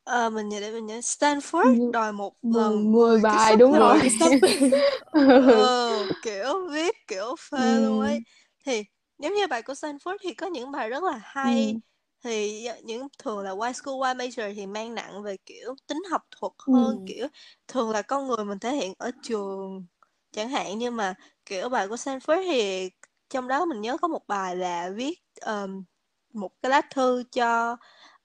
ờ, 0.05 0.31
mình 0.31 0.49
nhớ 0.49 0.61
để 0.61 0.73
mình 0.73 0.87
nhớ 0.87 0.99
Stanford 1.01 1.63
Như 1.63 1.93
đòi 1.93 2.13
một 2.13 2.35
lần 2.51 2.93
mười 2.93 3.19
10 3.19 3.27
cái 3.29 3.39
bài 3.39 3.39
sub 3.39 3.59
đúng 3.59 3.79
rồi. 3.79 3.97
lận 3.97 4.01
cái 4.01 4.11
sub. 4.11 4.33
Ờ, 5.45 6.09
kiểu 6.23 6.69
viết 6.73 6.97
kiểu 7.07 7.37
phê 7.51 7.81
luôn 7.81 8.01
ấy. 8.01 8.21
Ừ. 8.21 8.25
thì 8.67 8.83
giống 9.19 9.35
như 9.35 9.47
bài 9.47 9.63
của 9.63 9.73
Stanford 9.73 10.17
thì 10.21 10.35
có 10.35 10.47
những 10.47 10.71
bài 10.71 10.89
rất 10.91 11.03
là 11.05 11.21
hay. 11.23 11.77
Ừ. 11.77 11.81
thì 12.25 12.69
những 12.85 13.07
thường 13.19 13.39
là 13.45 13.51
Y 13.69 13.73
School 13.73 13.95
Y 14.09 14.15
Major 14.29 14.57
thì 14.57 14.67
mang 14.67 14.95
nặng 14.95 15.23
về 15.23 15.37
kiểu 15.47 15.75
tính 15.87 16.03
học 16.11 16.23
thuật 16.31 16.53
Ừ. 16.67 16.73
hơn 16.73 17.01
kiểu 17.07 17.27
thường 17.69 17.91
là 17.91 18.03
con 18.03 18.27
người 18.29 18.45
mình 18.45 18.59
thể 18.59 18.75
hiện 18.77 18.93
ở 18.99 19.11
trường 19.23 19.87
chẳng 20.33 20.49
hạn. 20.49 20.79
Nhưng 20.79 20.97
mà 20.97 21.15
kiểu 21.47 21.69
bài 21.69 21.89
của 21.89 21.95
Stanford 21.97 22.43
thì 22.51 22.91
trong 23.31 23.49
đó 23.49 23.65
mình 23.65 23.81
nhớ 23.81 23.97
có 23.99 24.09
một 24.09 24.27
bài 24.29 24.57
là 24.57 24.91
viết 24.95 25.21
um, 25.47 25.85
một 26.33 26.51
cái 26.63 26.71
lá 26.71 26.81
thư 26.81 27.23
cho 27.33 27.73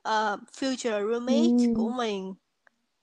uh, 0.08 0.40
future 0.60 1.12
roommate 1.12 1.74
của 1.76 1.88
Ừ. 1.90 1.94
mình 1.98 2.34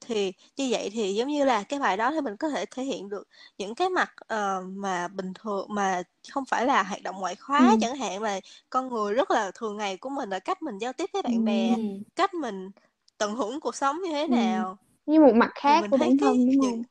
thì 0.07 0.33
như 0.57 0.69
vậy 0.71 0.91
thì 0.93 1.15
giống 1.15 1.29
như 1.29 1.45
là 1.45 1.63
cái 1.63 1.79
bài 1.81 1.97
đó 1.97 2.11
thì 2.13 2.21
mình 2.21 2.37
có 2.37 2.49
thể 2.49 2.65
thể 2.67 2.83
hiện 2.85 3.09
được 3.09 3.29
những 3.59 3.75
cái 3.75 3.89
mặt 3.91 4.13
ờ, 4.27 4.61
mà 4.67 5.09
bình 5.09 5.33
thường 5.35 5.67
mà 5.71 6.03
không 6.31 6.45
phải 6.45 6.67
là 6.67 6.83
hoạt 6.83 7.03
động 7.03 7.17
ngoại 7.19 7.35
khóa 7.37 7.69
Ừ. 7.71 7.77
chẳng 7.81 7.97
hạn 7.97 8.23
mà 8.23 8.39
con 8.71 8.89
người 8.89 9.15
rất 9.15 9.31
là 9.31 9.51
thường 9.55 9.77
ngày 9.77 9.97
của 9.97 10.09
mình 10.09 10.31
là 10.31 10.39
cách 10.39 10.63
mình 10.63 10.79
giao 10.79 10.93
tiếp 10.93 11.11
với 11.13 11.23
bạn 11.23 11.35
Ừ. 11.35 11.43
bè 11.45 11.77
cách 12.17 12.35
mình 12.35 12.71
tận 13.19 13.35
hưởng 13.35 13.61
cuộc 13.61 13.75
sống 13.75 14.03
như 14.03 14.11
thế 14.13 14.27
Ừ. 14.27 14.29
nào 14.29 14.79
như 15.07 15.21
một 15.21 15.35
mặt 15.35 15.51
khác 15.55 15.85
của 15.91 15.97
bản 15.97 16.19
cái 16.19 16.19
thân 16.21 16.37
đúng 16.37 16.47
những 16.47 16.61
không 16.61 16.83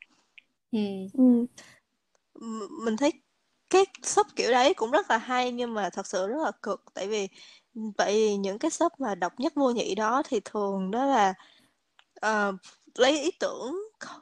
Ừ. 0.71 0.80
ừ. 1.13 1.45
mình 2.86 2.97
thấy 2.97 3.13
cái 3.71 3.86
shop 4.03 4.27
kiểu 4.36 4.51
đấy 4.51 4.73
cũng 4.73 4.91
rất 4.91 5.12
là 5.12 5.17
hay 5.17 5.51
nhưng 5.51 5.73
mà 5.73 5.89
thật 5.89 6.07
sự 6.07 6.27
rất 6.27 6.38
là 6.43 6.51
cực 6.63 6.84
tại 6.93 7.07
vì 7.07 7.29
vậy 7.97 8.13
vì 8.13 8.38
những 8.38 8.60
cái 8.60 8.71
shop 8.71 8.93
mà 8.99 9.15
độc 9.15 9.34
nhất 9.39 9.53
vô 9.55 9.71
nhị 9.71 9.95
đó 9.95 10.23
thì 10.29 10.39
thường 10.45 10.91
đó 10.91 11.05
là 11.05 11.34
ờ, 12.21 12.53
lấy 12.95 13.21
ý 13.23 13.31
tưởng 13.39 13.73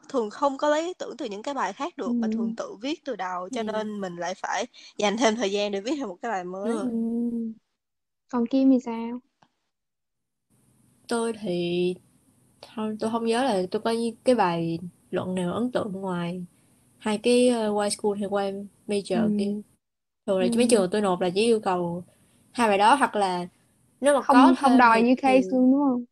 thường 0.09 0.29
không 0.29 0.57
có 0.57 0.69
lấy 0.69 0.85
ý 0.87 0.93
tưởng 0.93 1.17
từ 1.17 1.25
những 1.25 1.43
cái 1.43 1.53
bài 1.53 1.73
khác 1.73 1.97
Ừ. 2.05 2.11
được 2.11 2.19
mà 2.21 2.27
thường 2.27 2.53
tự 2.57 2.75
viết 2.81 3.05
từ 3.05 3.15
đầu 3.15 3.49
cho 3.49 3.63
Ừ. 3.63 3.67
nên 3.73 4.01
mình 4.01 4.15
lại 4.17 4.35
phải 4.35 4.67
dành 4.97 5.17
thêm 5.17 5.35
thời 5.35 5.51
gian 5.51 5.71
để 5.71 5.81
viết 5.81 5.95
thêm 5.97 6.07
một 6.09 6.17
cái 6.21 6.31
bài 6.31 6.43
mới 6.43 6.77
rồi. 6.77 6.87
Ừ. 6.91 7.53
còn 8.29 8.45
Kim 8.47 8.69
thì 8.71 8.79
sao 8.85 9.21
Tôi 11.07 11.33
thì 11.41 11.95
thôi 12.61 12.97
tôi 12.99 13.11
không 13.11 13.25
nhớ 13.25 13.43
là 13.43 13.61
tôi 13.71 13.81
có 13.81 13.93
cái 14.23 14.35
bài 14.35 14.79
luận 15.11 15.35
nào 15.35 15.53
ấn 15.53 15.71
tượng 15.71 15.91
ngoài 15.93 16.45
hai 16.99 17.17
cái 17.17 17.51
uh, 17.71 17.83
Y 17.83 17.89
School 17.89 18.17
hay 18.19 18.51
Y 18.53 18.59
Major 18.89 19.31
kia. 19.37 19.45
ừ. 19.45 19.61
Thường 20.27 20.39
là 20.39 20.47
mấy 20.55 20.67
Ừ. 20.67 20.69
trường 20.69 20.89
tôi 20.91 21.01
nộp 21.01 21.21
là 21.21 21.29
chỉ 21.35 21.41
yêu 21.45 21.59
cầu 21.61 22.05
hai 22.51 22.69
bài 22.69 22.77
đó 22.77 22.95
hoặc 22.95 23.15
là 23.15 23.47
nếu 24.01 24.15
mà 24.15 24.21
có 24.29 24.53
không 24.53 24.55
không 24.55 24.77
thêm 24.77 24.77
đòi 24.77 25.01
thì 25.01 25.03
như 25.03 25.15
thì 25.23 25.31
case 25.31 25.47
luôn 25.51 25.71
đúng 25.71 25.79
không 25.81 26.05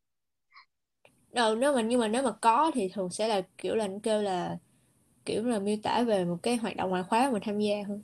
ờ, 1.34 1.56
nếu 1.56 1.74
mà 1.76 1.82
nhưng 1.82 2.00
mà 2.00 2.08
nếu 2.08 2.24
mà 2.24 2.32
có 2.42 2.72
thì 2.74 2.90
thường 2.94 3.10
sẽ 3.10 3.28
là 3.28 3.42
kiểu 3.58 3.76
là 3.76 3.88
nó 3.88 3.98
kêu 4.04 4.22
là 4.22 4.58
kiểu 5.26 5.44
là 5.46 5.60
miêu 5.60 5.78
tả 5.84 6.04
về 6.04 6.26
một 6.26 6.38
cái 6.44 6.58
hoạt 6.58 6.76
động 6.78 6.90
ngoại 6.90 7.04
khóa 7.04 7.32
mình 7.34 7.44
tham 7.46 7.60
gia 7.60 7.76
hơn. 7.90 8.02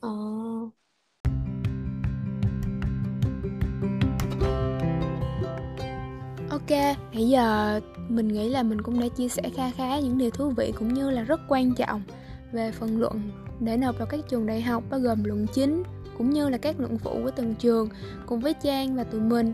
ờ 0.00 0.08
Ok, 6.50 6.70
nãy 7.12 7.28
giờ 7.28 7.80
mình 8.08 8.28
nghĩ 8.28 8.48
là 8.48 8.62
mình 8.62 8.82
cũng 8.82 9.00
đã 9.00 9.06
chia 9.16 9.28
sẻ 9.28 9.42
kha 9.56 9.70
khá 9.70 9.98
những 10.00 10.18
điều 10.18 10.30
thú 10.30 10.50
vị 10.56 10.72
cũng 10.78 10.94
như 10.94 11.10
là 11.10 11.22
rất 11.22 11.40
quan 11.48 11.74
trọng 11.74 12.02
về 12.52 12.72
phần 12.72 13.00
luận 13.00 13.30
để 13.64 13.76
nộp 13.76 13.98
vào 13.98 14.06
các 14.06 14.20
trường 14.28 14.46
đại 14.46 14.62
học 14.62 14.82
bao 14.90 15.00
gồm 15.00 15.24
luận 15.24 15.46
chính 15.52 15.82
cũng 16.18 16.30
như 16.30 16.48
là 16.48 16.58
các 16.58 16.80
luận 16.80 16.98
phụ 16.98 17.10
của 17.24 17.30
từng 17.30 17.54
trường 17.54 17.88
cùng 18.26 18.40
với 18.40 18.54
Trang 18.54 18.96
và 18.96 19.04
tụi 19.04 19.20
mình. 19.20 19.52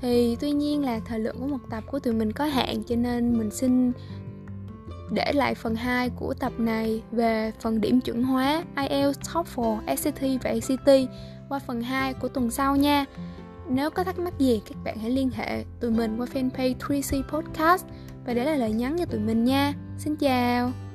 Thì 0.00 0.36
tuy 0.40 0.52
nhiên 0.52 0.84
là 0.84 1.00
thời 1.04 1.18
lượng 1.20 1.36
của 1.40 1.46
một 1.46 1.58
tập 1.70 1.84
của 1.86 1.98
tụi 1.98 2.14
mình 2.14 2.32
có 2.32 2.44
hạn 2.44 2.82
cho 2.86 2.96
nên 2.96 3.38
mình 3.38 3.50
xin 3.50 3.92
để 5.10 5.32
lại 5.32 5.54
phần 5.54 5.74
2 5.74 6.10
của 6.10 6.34
tập 6.34 6.52
này 6.58 7.02
về 7.12 7.52
phần 7.60 7.80
điểm 7.80 8.00
chuẩn 8.00 8.22
hóa 8.22 8.64
IELTS, 8.76 9.20
TOEFL, 9.20 9.96
SAT 9.96 10.20
và 10.42 10.50
ACT 10.50 11.10
qua 11.48 11.58
phần 11.58 11.80
2 11.80 12.14
của 12.14 12.28
tuần 12.28 12.50
sau 12.50 12.76
nha. 12.76 13.04
Nếu 13.68 13.90
có 13.90 14.04
thắc 14.04 14.18
mắc 14.18 14.38
gì 14.38 14.62
các 14.68 14.78
bạn 14.84 14.98
hãy 14.98 15.10
liên 15.10 15.30
hệ 15.30 15.64
tụi 15.80 15.90
mình 15.90 16.16
qua 16.18 16.26
fanpage 16.34 16.74
3C 16.78 17.22
Podcast 17.22 17.84
và 18.26 18.34
để 18.34 18.44
lại 18.44 18.58
lời 18.58 18.72
nhắn 18.72 18.96
cho 18.98 19.04
tụi 19.04 19.20
mình 19.20 19.44
nha. 19.44 19.74
Xin 19.98 20.16
chào. 20.16 20.87